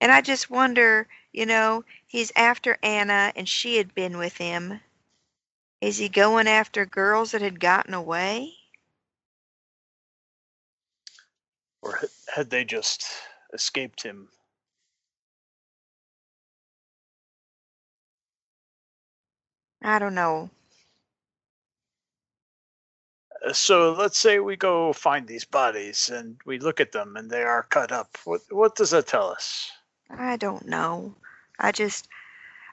[0.00, 4.80] And I just wonder, you know, he's after Anna and she had been with him.
[5.80, 8.54] Is he going after girls that had gotten away?
[11.82, 12.00] Or
[12.34, 13.04] had- they just
[13.52, 14.30] escaped him?
[19.82, 20.50] I don't know.
[23.44, 27.30] Uh, So let's say we go find these bodies and we look at them and
[27.30, 28.18] they are cut up.
[28.24, 29.70] What what does that tell us?
[30.10, 31.16] I don't know.
[31.58, 32.08] I just,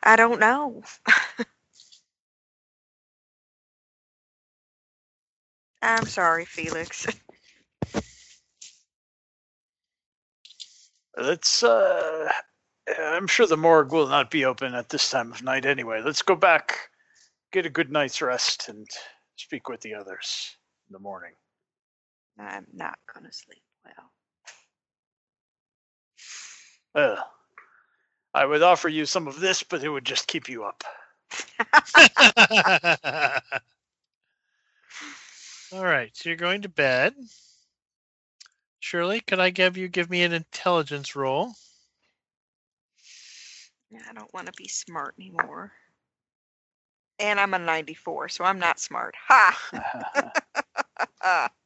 [0.03, 0.84] I don't know.
[5.82, 7.08] I'm sorry, Felix.
[11.18, 11.64] Let's.
[11.64, 12.32] Uh,
[12.99, 16.02] I'm sure the morgue will not be open at this time of night anyway.
[16.03, 16.90] Let's go back,
[17.52, 18.88] get a good night's rest, and
[19.36, 20.56] speak with the others
[20.90, 21.34] in the morning.
[22.40, 24.12] I'm not going to sleep well.
[26.95, 27.26] Well,
[28.34, 30.84] I would offer you some of this, but it would just keep you up.
[35.73, 37.15] All right, so you're going to bed.
[38.80, 41.53] Shirley, could I give you give me an intelligence roll?
[44.10, 45.72] I don't want to be smart anymore.
[47.19, 49.14] And I'm a 94, so I'm not smart.
[49.27, 51.49] Ha!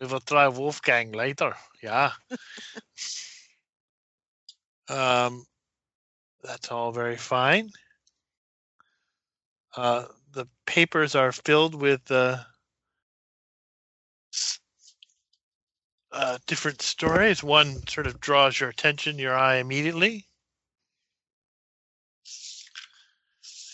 [0.00, 1.56] We will try Wolfgang later.
[1.82, 2.12] Yeah.
[4.88, 5.44] um,
[6.44, 7.70] that's all very fine.
[9.76, 12.38] Uh, the papers are filled with uh,
[16.12, 17.42] uh, different stories.
[17.42, 20.26] One sort of draws your attention, your eye immediately.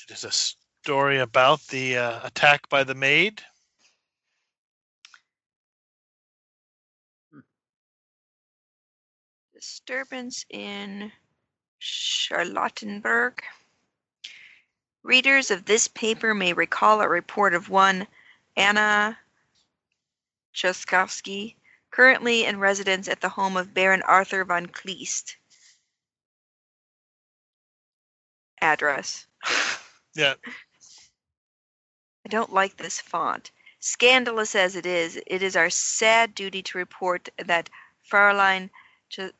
[0.08, 3.42] It is a story about the uh, attack by the maid.
[9.66, 11.10] disturbance in
[11.80, 13.40] Charlottenburg.
[15.02, 18.06] Readers of this paper may recall a report of one
[18.56, 19.18] Anna
[20.54, 21.56] Tschaikovsky,
[21.96, 25.36] currently in residence at the home of Baron Arthur von Kleist.
[28.60, 29.26] Address.
[30.14, 30.32] Yeah.
[32.24, 33.50] I don't like this font.
[33.80, 37.68] Scandalous as it is, it is our sad duty to report that
[38.10, 38.70] Fraulein
[39.10, 39.34] Ch-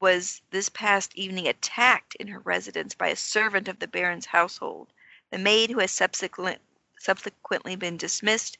[0.00, 4.92] was this past evening attacked in her residence by a servant of the Baron's household.
[5.30, 6.60] The maid, who has subsequent,
[6.98, 8.58] subsequently been dismissed,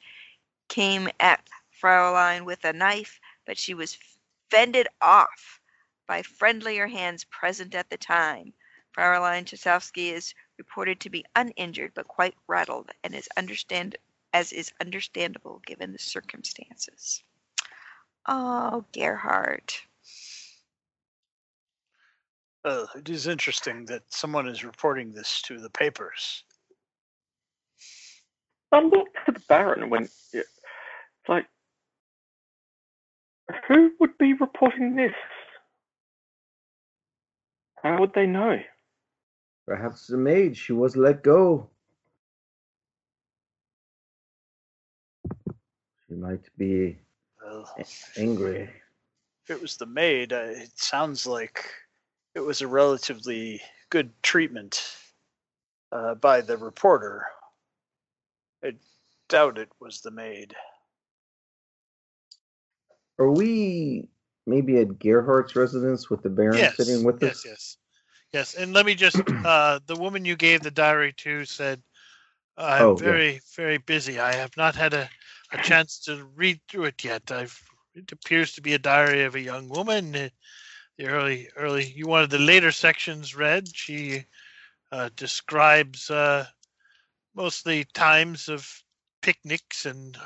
[0.72, 3.98] came at Fraulein with a knife, but she was
[4.50, 5.60] fended off
[6.06, 8.54] by friendlier hands present at the time.
[8.92, 13.96] Fraulein Tschaikovsky is reported to be uninjured but quite rattled and is understand
[14.32, 17.22] as is understandable given the circumstances.
[18.26, 19.78] Oh, Gerhardt.
[22.64, 26.44] Uh, it is interesting that someone is reporting this to the papers.
[28.72, 30.48] I looked at the Baron and went, it's
[31.28, 31.46] like,
[33.68, 35.12] who would be reporting this?
[37.82, 38.60] How would they know?
[39.66, 41.68] Perhaps the maid, she was let go.
[46.08, 46.98] She might be
[47.44, 47.68] Well,
[48.16, 48.70] angry.
[49.44, 51.64] if it was the maid, uh, it sounds like
[52.34, 54.96] it was a relatively good treatment
[55.92, 57.24] uh, by the reporter.
[58.64, 58.74] I
[59.28, 60.54] doubt it was the maid.
[63.22, 64.08] Are we
[64.46, 67.44] maybe at Gerhardt's residence with the Baron yes, sitting with yes, us?
[67.44, 67.76] yes, yes.
[68.32, 68.54] Yes.
[68.54, 71.82] And let me just, uh, the woman you gave the diary to said,
[72.58, 73.08] "I'm Oh, yeah.
[73.08, 74.18] very, very busy.
[74.18, 75.08] I have not had a,
[75.52, 77.30] a chance to read through it yet.
[77.30, 77.60] I've,
[77.94, 80.16] it appears to be a diary of a young woman.
[80.16, 80.28] Uh,
[80.98, 83.68] The early, early, you wanted the later sections read.
[83.74, 84.26] She
[84.92, 86.46] uh, describes uh,
[87.34, 88.82] mostly times of
[89.22, 90.18] picnics and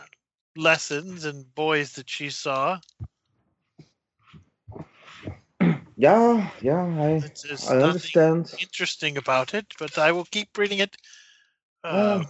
[0.57, 2.81] lessons and boys that she saw.
[5.99, 7.23] Yeah, yeah, I
[7.69, 8.53] I understand.
[8.61, 10.97] interesting about it, but I will keep reading it.
[11.85, 12.17] Oh.
[12.17, 12.27] Um,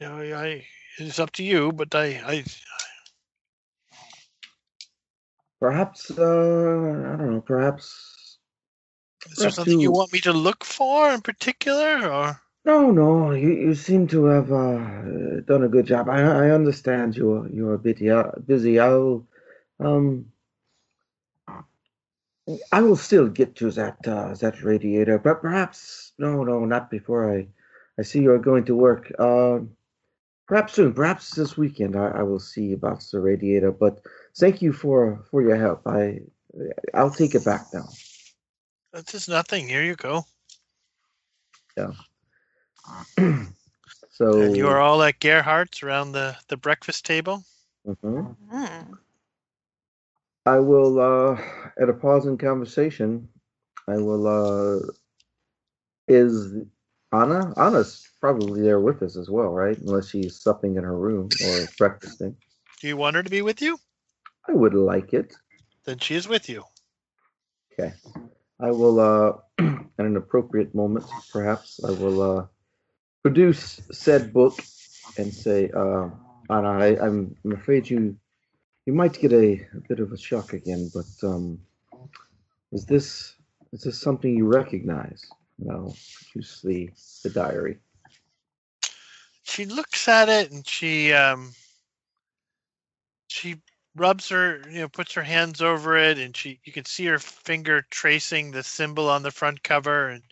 [0.00, 0.66] you know, I
[0.98, 2.44] it's up to you, but I, I
[5.60, 8.38] Perhaps uh I don't know, perhaps
[9.30, 13.50] is there something you- want me to look for in particular, or no, no, you,
[13.50, 16.08] you seem to have uh, done a good job.
[16.08, 18.80] I I understand you're you're a bit uh, busy.
[18.80, 19.24] I'll
[19.78, 20.32] um
[22.72, 27.32] I will still get to that uh, that radiator, but perhaps no, no, not before
[27.32, 27.46] I
[27.98, 29.12] I see you're going to work.
[29.16, 29.60] Uh,
[30.48, 31.94] perhaps soon, perhaps this weekend.
[31.94, 33.70] I, I will see about the radiator.
[33.70, 34.00] But
[34.36, 35.86] thank you for for your help.
[35.86, 36.22] I
[36.94, 37.88] I'll take it back now.
[38.92, 39.68] this is nothing.
[39.68, 40.24] Here you go.
[44.10, 47.44] so And you are all at Gerhardt's around the the breakfast table.
[47.86, 48.36] Mhm.
[48.50, 48.94] Hmm.
[50.44, 51.40] I will uh
[51.80, 53.28] at a pause in conversation.
[53.88, 54.92] I will uh
[56.08, 56.54] is
[57.12, 59.76] Anna Anna's probably there with us as well, right?
[59.78, 62.36] Unless she's supping in her room or breakfasting.
[62.80, 63.78] Do you want her to be with you?
[64.48, 65.34] I would like it.
[65.84, 66.64] Then she is with you.
[67.72, 67.92] Okay.
[68.60, 72.46] I will, uh, at an appropriate moment, perhaps, I will uh,
[73.26, 74.62] produce said book
[75.18, 76.08] and say, uh,
[76.48, 78.16] I, I'm, I'm afraid you
[78.86, 81.58] you might get a, a bit of a shock again, but um,
[82.70, 83.34] is this
[83.72, 85.28] is this something you recognize?
[85.58, 85.96] And I'll
[86.30, 86.88] produce the
[87.24, 87.78] the diary.
[89.42, 91.52] She looks at it and she um
[93.26, 93.56] she
[93.96, 97.18] rubs her you know puts her hands over it and she you can see her
[97.18, 100.22] finger tracing the symbol on the front cover and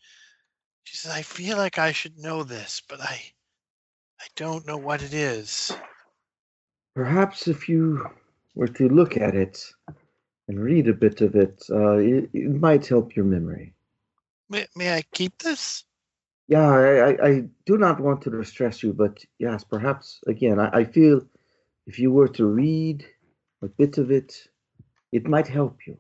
[0.85, 3.21] she says i feel like i should know this but i
[4.21, 5.73] i don't know what it is
[6.95, 8.07] Perhaps if you
[8.55, 9.59] were to look at it
[10.47, 13.75] and read a bit of it, uh, it, it might help your memory.
[14.49, 15.83] may, may i keep this
[16.47, 20.69] Yeah, I, I, I do not want to distress you, but yes, perhaps again, I,
[20.81, 21.23] I feel
[21.87, 23.05] if you were to read
[23.63, 24.33] a bit of it,
[25.13, 25.97] it might help you.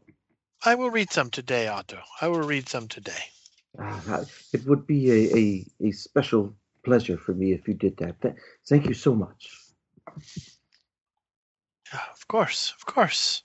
[0.65, 3.24] i will read some today otto i will read some today
[3.78, 8.20] Uh, it would be a, a, a special pleasure for me if you did that.
[8.20, 8.34] Th-
[8.68, 9.51] thank you so much.
[11.92, 13.42] Of course, of course.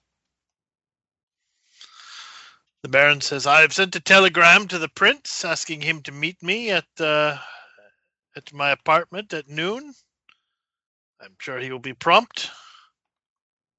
[2.84, 6.72] The Baron says, "I've sent a telegram to the Prince asking him to meet me
[6.72, 7.38] at uh,
[8.36, 9.94] at my apartment at noon.
[11.22, 12.50] I'm sure he will be prompt.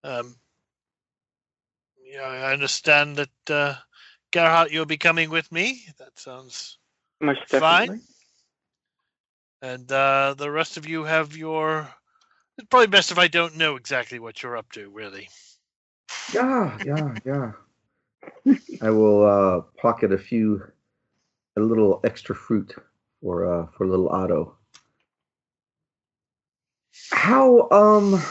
[0.05, 0.37] Um,
[2.05, 3.75] yeah, I understand that uh,
[4.33, 5.85] Gerhardt, you'll be coming with me.
[5.99, 6.79] That sounds.
[7.21, 8.01] Most Fine.
[9.63, 11.89] And uh, the rest of you have your.
[12.57, 15.29] It's probably best if I don't know exactly what you're up to, really.
[16.33, 17.53] Yeah, yeah, yeah.
[18.83, 20.63] I will uh, pocket a few,
[21.57, 22.75] a little extra fruit
[23.21, 24.57] for uh, for little Otto.
[27.11, 28.23] How um,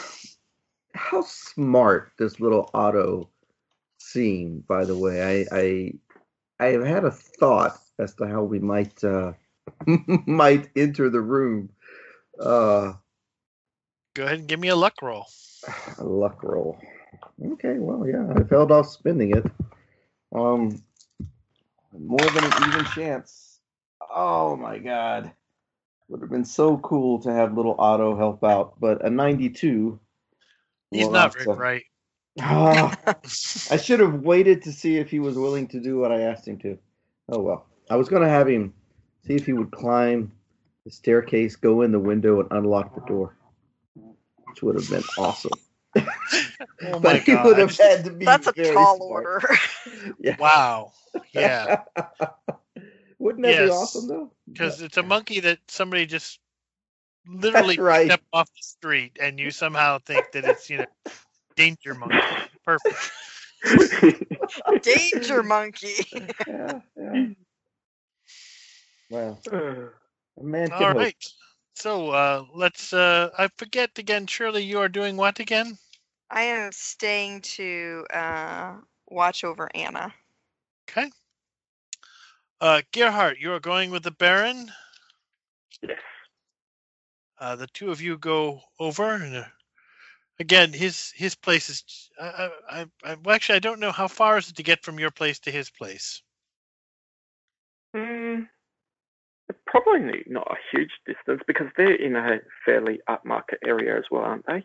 [0.94, 3.30] how smart does little Otto
[4.11, 4.64] seem?
[4.68, 5.94] By the way, I I
[6.60, 9.34] I have had a thought as to how we might uh,
[10.26, 11.69] might enter the room.
[12.40, 12.94] Uh,
[14.14, 15.26] go ahead and give me a luck roll.
[15.98, 16.80] A luck roll.
[17.53, 19.45] Okay, well, yeah, I held off spending it.
[20.34, 20.81] Um,
[21.98, 23.60] more than an even chance.
[24.14, 25.31] Oh my god,
[26.07, 29.99] would have been so cool to have little Otto help out, but a 92.
[30.91, 31.84] He's well, not very bright.
[32.41, 32.98] Ah,
[33.72, 36.48] I should have waited to see if he was willing to do what I asked
[36.48, 36.78] him to.
[37.30, 37.66] Oh well.
[37.90, 38.74] I was going to have him
[39.26, 40.32] see if he would climb
[40.86, 43.36] the staircase, go in the window, and unlock the door,
[43.95, 45.52] which would have been awesome.
[45.95, 48.26] Oh but he would have had to be.
[48.26, 49.26] That's a very tall smart.
[49.26, 49.49] order.
[50.20, 50.36] Yeah.
[50.38, 50.94] Wow.
[51.34, 51.82] Yeah.
[53.18, 54.32] Wouldn't that be awesome though?
[54.52, 56.40] Because it's a monkey that somebody just
[57.28, 58.06] literally That's right.
[58.06, 60.86] stepped off the street, and you somehow think that it's you know
[61.60, 62.40] danger monkey.
[62.65, 63.11] Perfect.
[64.81, 66.06] Danger monkey.
[66.48, 67.19] Yeah, yeah.
[69.10, 70.98] Well, a man can All hope.
[70.98, 71.15] right.
[71.73, 72.94] So uh, let's.
[72.94, 74.27] Uh, I forget again.
[74.27, 75.77] Shirley, you are doing what again?
[76.30, 78.77] I am staying to uh,
[79.07, 80.14] watch over Anna.
[80.90, 81.11] Okay.
[82.61, 84.72] Uh, Gerhardt, you are going with the Baron.
[85.81, 85.99] Yes.
[87.40, 89.45] Uh, the two of you go over, and uh,
[90.40, 92.10] again, his his place is.
[92.20, 94.99] I, I, I, well, actually, I don't know how far is it to get from
[94.99, 96.22] your place to his place.
[97.95, 98.48] Mm,
[99.66, 104.45] probably not a huge distance because they're in a fairly upmarket area as well, aren't
[104.45, 104.64] they?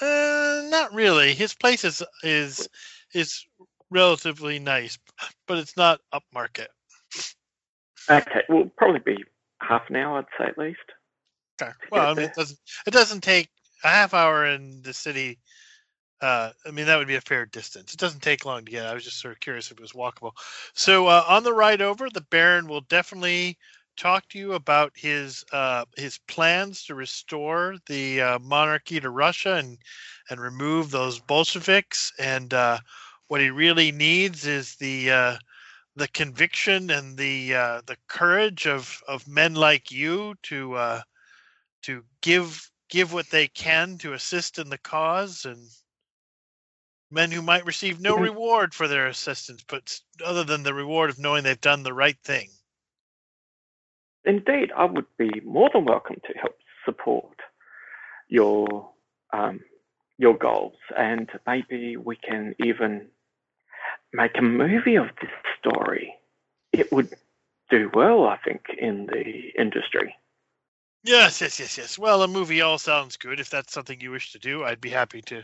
[0.00, 1.34] Uh, not really.
[1.34, 2.68] His place is is
[3.14, 3.44] is
[3.90, 4.98] relatively nice,
[5.46, 6.68] but it's not upmarket.
[8.10, 9.24] Okay, well, probably be
[9.60, 10.78] half an hour, I'd say at least.
[11.62, 11.72] Okay.
[11.90, 13.48] Well, I mean, it doesn't it doesn't take
[13.84, 15.38] a half hour in the city.
[16.20, 17.92] Uh, I mean, that would be a fair distance.
[17.92, 18.86] It doesn't take long to get.
[18.86, 20.32] I was just sort of curious if it was walkable.
[20.74, 23.58] So uh, on the ride over, the Baron will definitely
[23.96, 29.54] talk to you about his uh, his plans to restore the uh, monarchy to Russia
[29.54, 29.78] and
[30.30, 32.12] and remove those Bolsheviks.
[32.18, 32.78] And uh,
[33.28, 35.36] what he really needs is the uh,
[35.96, 41.02] the conviction and the uh, the courage of of men like you to uh,
[41.82, 45.68] to give give what they can to assist in the cause and
[47.10, 48.22] men who might receive no Mhm.
[48.22, 52.18] reward for their assistance but other than the reward of knowing they've done the right
[52.22, 52.48] thing
[54.24, 57.36] Indeed, I would be more than welcome to help support
[58.28, 58.90] your
[59.32, 59.60] um,
[60.18, 63.08] your goals, and maybe we can even
[64.12, 66.14] make a movie of this story.
[66.72, 67.14] It would
[67.70, 70.16] do well, I think, in the industry.
[71.04, 71.98] Yes yes yes yes.
[71.98, 73.38] Well a movie all sounds good.
[73.38, 75.42] If that's something you wish to do i'd be happy to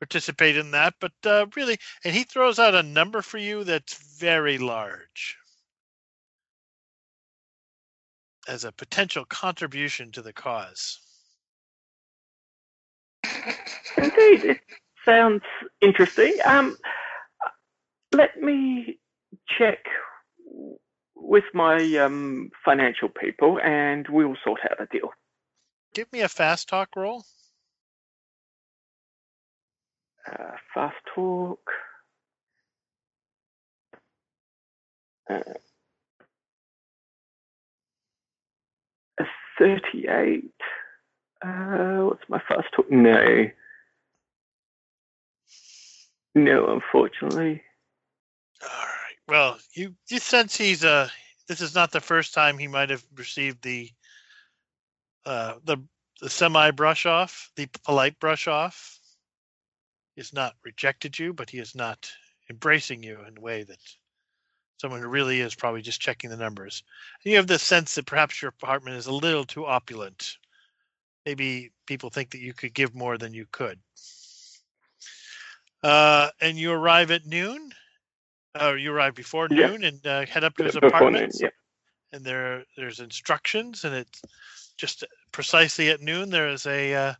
[0.00, 0.94] participate in that.
[1.00, 5.36] But uh, really and he throws out a number for you that's very large.
[8.48, 11.00] As a potential contribution to the cause.
[13.96, 14.60] Indeed, it
[15.04, 15.42] sounds
[15.80, 16.34] interesting.
[16.44, 16.76] Um,
[18.12, 18.98] let me
[19.58, 19.78] check
[21.20, 25.10] with my um, financial people, and we'll sort out a deal.
[25.94, 27.24] give me a fast talk roll
[30.26, 31.60] Uh, fast talk.
[35.30, 35.40] Uh,
[39.20, 39.24] a
[39.58, 40.44] 38.
[41.42, 42.90] Uh, what's my fast talk?
[42.90, 43.46] No.
[46.34, 47.62] No, unfortunately.
[48.62, 48.97] All right.
[49.28, 51.08] Well, you you sense he's uh
[51.48, 53.90] this is not the first time he might have received the
[55.26, 55.76] uh the
[56.20, 58.98] the semi brush off, the polite brush off.
[60.16, 62.10] He's not rejected you, but he is not
[62.50, 63.78] embracing you in a way that
[64.78, 66.82] someone who really is probably just checking the numbers.
[67.22, 70.38] And you have the sense that perhaps your apartment is a little too opulent.
[71.26, 73.78] Maybe people think that you could give more than you could.
[75.82, 77.72] Uh, and you arrive at noon.
[78.54, 79.68] Uh, you arrive before Yeah.
[79.68, 81.40] noon and uh, head up to his Before noon, apartments.
[81.40, 81.50] yeah.
[82.12, 84.22] And there, there's instructions, and it's
[84.76, 86.30] just precisely at noon.
[86.30, 87.14] There is a uh,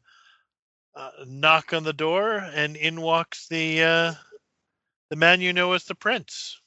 [0.94, 4.14] uh, knock on the door, and in walks the uh,
[5.10, 6.59] the man you know as the prince.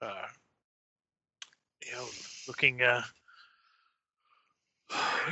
[0.00, 0.26] Uh,
[1.84, 2.06] you know,
[2.48, 2.80] looking.
[2.82, 3.02] Uh,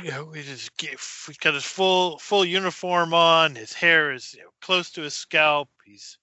[0.03, 3.55] you know, he just get- he's got his full full uniform on.
[3.55, 5.69] His hair is you know, close to his scalp.
[5.85, 6.17] He's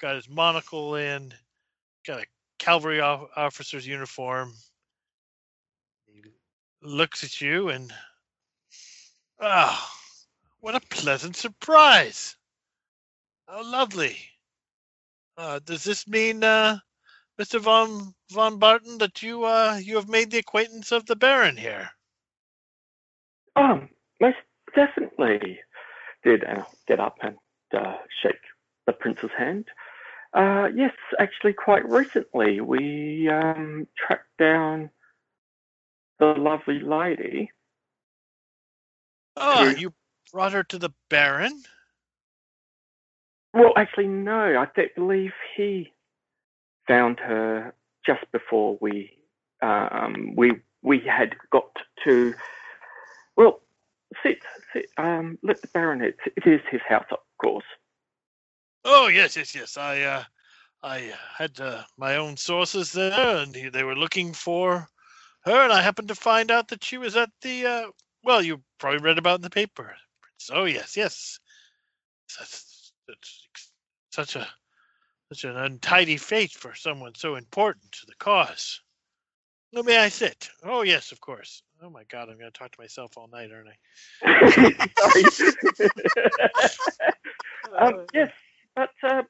[0.00, 1.32] got his monocle in.
[2.06, 2.26] Got a
[2.58, 4.52] cavalry officer's uniform.
[6.06, 6.22] He
[6.82, 7.92] looks at you and,
[9.40, 9.92] ah,
[10.60, 12.36] what a pleasant surprise!
[13.48, 14.16] How lovely.
[15.38, 16.78] Uh, does this mean, uh,
[17.38, 17.60] Mr.
[17.60, 21.90] von von Barton, that you uh, you have made the acquaintance of the Baron here?
[23.54, 23.88] Um,
[24.20, 24.38] most
[24.74, 25.60] definitely
[26.24, 27.36] did uh, get up and
[27.76, 28.40] uh, shake
[28.86, 29.66] the prince's hand.
[30.32, 34.90] Uh, yes, actually, quite recently we um, tracked down
[36.18, 37.50] the lovely lady.
[39.36, 39.78] Oh, Yes.
[39.78, 39.94] you
[40.32, 41.62] brought her to the Baron?
[43.52, 44.58] Well, actually, no.
[44.58, 45.92] I th- believe he
[46.86, 47.74] found her
[48.04, 49.16] just before we
[49.62, 51.70] um, we we had got
[52.04, 52.34] to.
[53.36, 53.60] Well,
[54.22, 54.38] sit,
[54.72, 54.86] sit.
[54.98, 56.02] Um, let the Baron.
[56.02, 57.64] It, it is his house, of course.
[58.88, 59.76] Oh yes, yes, yes.
[59.76, 60.24] I uh,
[60.80, 64.88] I had uh, my own sources there, and they were looking for
[65.40, 67.66] her, and I happened to find out that she was at the.
[67.66, 67.86] Uh,
[68.22, 69.92] well, you probably read about it in the paper.
[70.52, 71.40] Oh yes, yes.
[72.38, 73.48] That's, that's
[74.12, 74.46] such a
[75.32, 78.80] such an untidy fate for someone so important to the cause.
[79.74, 80.48] Oh, may I sit?
[80.62, 81.64] Oh yes, of course.
[81.82, 84.88] Oh my God, I'm going to talk to myself all night, aren't I?
[85.74, 85.88] Sorry.
[87.78, 88.30] um, yes,
[88.76, 89.22] but uh,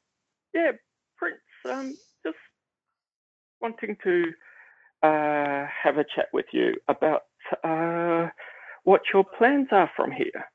[0.52, 0.72] yeah,
[1.16, 1.38] Prince.
[1.64, 2.36] Um, just
[3.62, 4.24] wanting to
[5.02, 7.22] uh, have a chat with you about
[7.64, 8.28] uh,
[8.84, 10.50] what your plans are from here.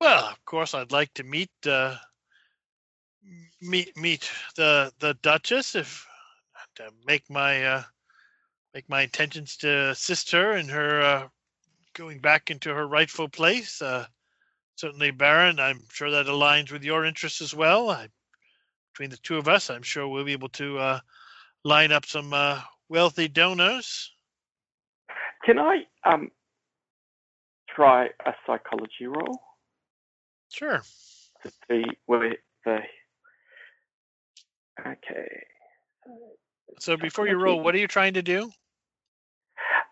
[0.00, 1.96] Well, of course, I'd like to meet uh,
[3.60, 6.06] meet meet the the Duchess if
[6.76, 7.82] to make my uh,
[8.74, 11.28] make my intentions to assist her in her uh,
[11.94, 13.80] going back into her rightful place.
[13.80, 14.06] Uh,
[14.76, 17.90] certainly, Baron, I'm sure that aligns with your interests as well.
[17.90, 18.08] I,
[18.92, 21.00] between the two of us, I'm sure we'll be able to uh,
[21.64, 24.12] line up some uh, wealthy donors.
[25.44, 26.30] Can I um
[27.68, 29.40] try a psychology roll
[30.52, 30.82] Sure.
[31.42, 32.78] to see where the
[34.80, 35.42] okay.
[36.78, 38.50] So before you roll, what are you trying to do?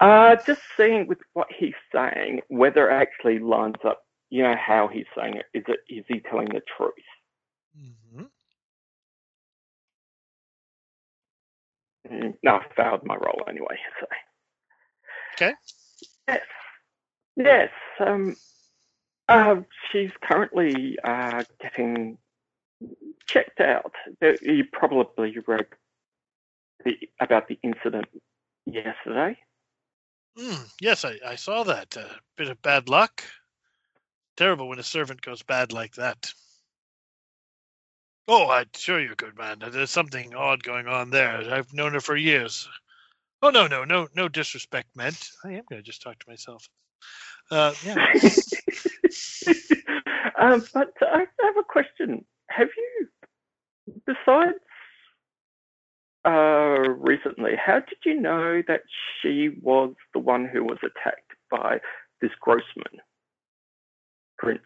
[0.00, 4.02] Uh, just seeing with what he's saying, whether it actually lines up.
[4.32, 5.44] You know how he's saying it.
[5.52, 6.94] Is it is he telling the truth?
[7.76, 8.22] hmm
[12.10, 13.78] Mm, No, I failed my role anyway.
[14.00, 14.06] So.
[15.36, 15.54] Okay.
[16.28, 16.40] Yes.
[17.36, 17.70] Yes.
[18.00, 18.36] Um.
[19.28, 19.56] Uh,
[19.90, 22.16] she's currently uh, getting
[23.26, 23.92] checked out.
[24.40, 25.66] You probably read
[26.86, 28.06] the, about the incident
[28.64, 29.36] yesterday.
[30.38, 31.96] Mm, yes, I, I saw that.
[31.96, 33.22] A bit of bad luck.
[34.36, 36.32] Terrible when a servant goes bad like that.
[38.28, 41.52] Oh, I assure you, good man, there's something odd going on there.
[41.52, 42.68] I've known her for years.
[43.42, 45.30] Oh no, no, no, no disrespect meant.
[45.44, 46.68] I am going to just talk to myself.
[47.50, 47.94] Uh, yeah.
[50.38, 52.24] um, but I have a question.
[52.48, 53.08] Have you,
[54.06, 54.58] besides
[56.24, 58.82] uh, recently, how did you know that
[59.20, 61.80] she was the one who was attacked by
[62.20, 63.00] this Grossman
[64.42, 64.60] prince?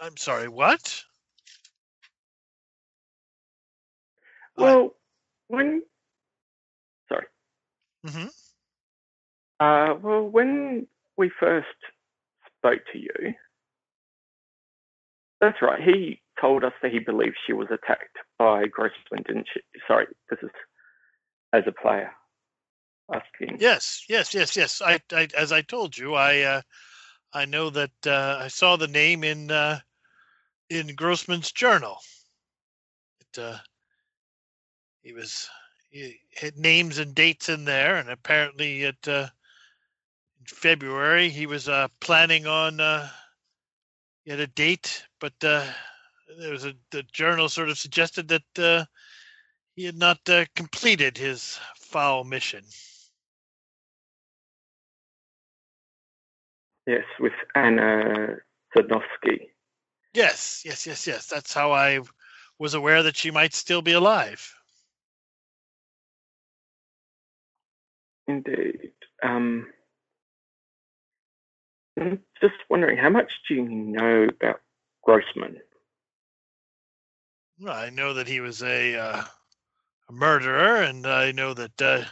[0.00, 0.48] I'm sorry.
[0.48, 1.04] What?
[4.56, 4.94] Well,
[5.48, 5.82] when
[7.08, 7.26] sorry,
[8.04, 8.26] hmm
[9.60, 10.86] uh, well, when
[11.16, 11.66] we first
[12.58, 13.34] spoke to you,
[15.40, 15.80] that's right.
[15.80, 19.60] He told us that he believed she was attacked by Grossman, didn't she?
[19.86, 20.50] Sorry, this is
[21.52, 22.10] as a player
[23.12, 23.58] asking.
[23.60, 24.82] Yes, yes, yes, yes.
[24.82, 26.62] I, I as I told you, I uh,
[27.32, 29.80] I know that uh, I saw the name in uh,
[30.70, 31.98] in Grossman's journal.
[33.20, 33.58] It, uh,
[35.02, 35.48] he was
[35.90, 39.28] he had names and dates in there, and apparently at uh,
[40.40, 43.08] in February he was uh, planning on uh,
[44.24, 45.74] he had a date, but there
[46.50, 48.86] was a the journal sort of suggested that
[49.76, 50.18] he had not
[50.54, 52.64] completed his foul mission.
[56.88, 58.36] Yes, with Anna
[58.74, 59.50] Sadowski.
[60.14, 61.26] Yes, yes, yes, yes.
[61.26, 62.00] That's how I
[62.58, 64.54] was aware that she might still be alive.
[68.26, 68.92] Indeed.
[69.22, 69.66] Um,
[72.00, 74.62] I'm just wondering, how much do you know about
[75.02, 75.58] Grossman?
[77.60, 79.24] Well, I know that he was a, uh,
[80.08, 82.04] a murderer, and I know that uh,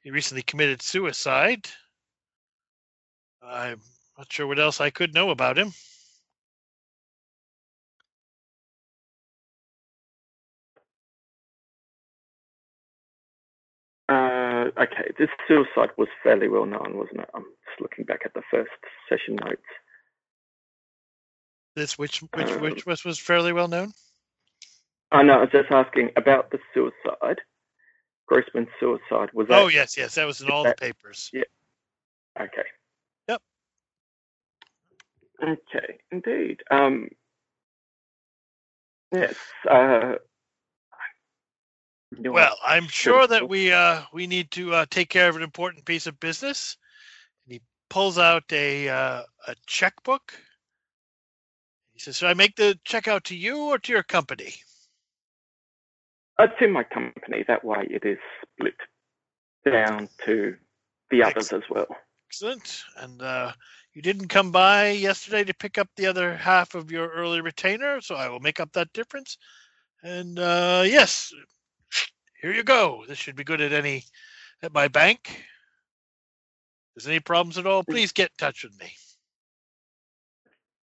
[0.00, 1.68] he recently committed suicide.
[3.40, 3.80] I'm
[4.18, 5.72] not sure what else I could know about him.
[14.08, 17.30] Uh, okay, this suicide was fairly well known, wasn't it?
[17.34, 18.70] I'm just looking back at the first
[19.08, 19.62] session notes.
[21.74, 23.92] This which which Um, which was was fairly well known.
[25.10, 25.34] I know.
[25.34, 27.40] I was just asking about the suicide.
[28.26, 29.60] Grossman's suicide was that?
[29.62, 31.30] Oh yes, yes, that was in all the that- papers.
[32.38, 32.64] Okay.
[35.42, 36.62] Okay, indeed.
[36.70, 37.08] Um,
[39.12, 39.34] yes.
[39.68, 40.14] Uh,
[42.18, 42.32] you?
[42.32, 45.84] Well, I'm sure that we uh, we need to uh, take care of an important
[45.84, 46.76] piece of business.
[47.44, 47.60] And he
[47.90, 50.32] pulls out a uh, a checkbook.
[51.92, 54.54] He says, "Should I make the check out to you or to your company?"
[56.38, 57.44] It's in my company.
[57.48, 58.76] That way, it is split
[59.64, 60.54] down to
[61.10, 61.86] the others as well.
[62.28, 62.84] Excellent.
[62.98, 63.52] And uh,
[63.96, 68.02] you didn't come by yesterday to pick up the other half of your early retainer,
[68.02, 69.38] so I will make up that difference.
[70.02, 71.32] And uh, yes,
[72.42, 73.04] here you go.
[73.08, 74.04] This should be good at any
[74.62, 75.30] at my bank.
[75.30, 78.92] If there's any problems at all, please get in touch with me.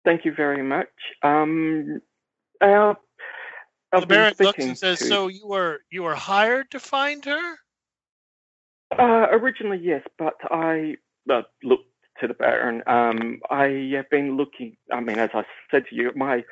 [0.04, 0.90] Thank you very much.
[1.22, 2.02] Um,
[2.60, 2.98] our,
[3.92, 6.80] The I've been Baron looks and says, to- "So you were you were hired to
[6.80, 7.56] find her?"
[8.98, 10.96] Uh, originally, yes, but I
[11.30, 11.86] uh, looked
[12.20, 12.82] to the Baron.
[12.88, 14.78] Um, I have been looking.
[14.92, 16.44] I mean, as I said to you, my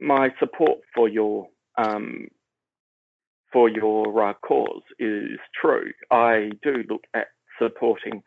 [0.00, 2.28] my support for your um,
[3.52, 5.92] for your uh, cause is true.
[6.10, 8.22] I do look at supporting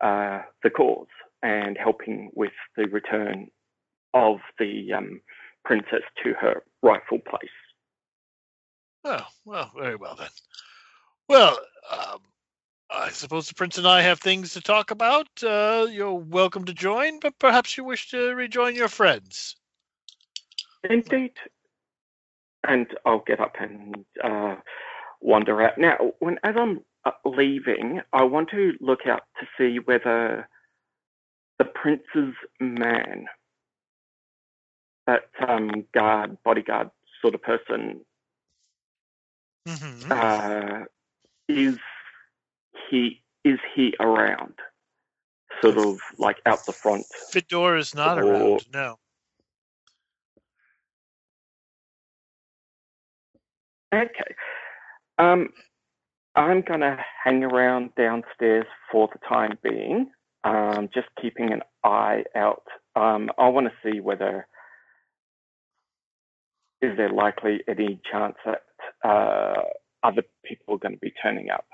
[0.00, 1.06] uh, the cause
[1.42, 3.48] and helping with the return
[4.14, 5.20] of the um,
[5.64, 7.50] princess to her rightful place.
[9.04, 10.28] Oh, well, very well then.
[11.28, 11.58] Well,
[11.90, 12.18] um,
[12.94, 15.28] I suppose the prince and I have things to talk about.
[15.42, 19.56] Uh, you're welcome to join, but perhaps you wish to rejoin your friends.
[20.88, 21.32] Indeed.
[22.68, 24.56] And I'll get up and uh,
[25.20, 25.78] wander out.
[25.78, 30.48] Now, when as I'm uh, leaving, I want to look out to see whether
[31.58, 33.26] the prince's man,
[35.06, 36.90] that um, guard, bodyguard
[37.20, 38.00] sort of person,
[39.66, 40.80] hmm uh,
[41.48, 41.78] is
[42.92, 44.54] he is he around?
[45.62, 47.04] Sort of like out the front.
[47.30, 48.66] Fedor is not Or- around.
[48.72, 48.96] No.
[53.94, 54.34] Okay.
[55.18, 55.48] Um,
[56.34, 60.10] I'm going to hang around downstairs for the time being,
[60.44, 62.62] um, just keeping an eye out.
[62.96, 64.46] Um, I want to see whether
[66.80, 68.62] is there likely any chance that
[69.08, 69.62] uh,
[70.02, 71.66] other people are going to be turning up.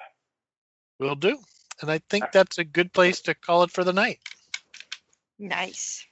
[0.99, 1.39] Will do.
[1.81, 4.19] And I think that's a good place to call it for the night.
[5.39, 6.05] Nice.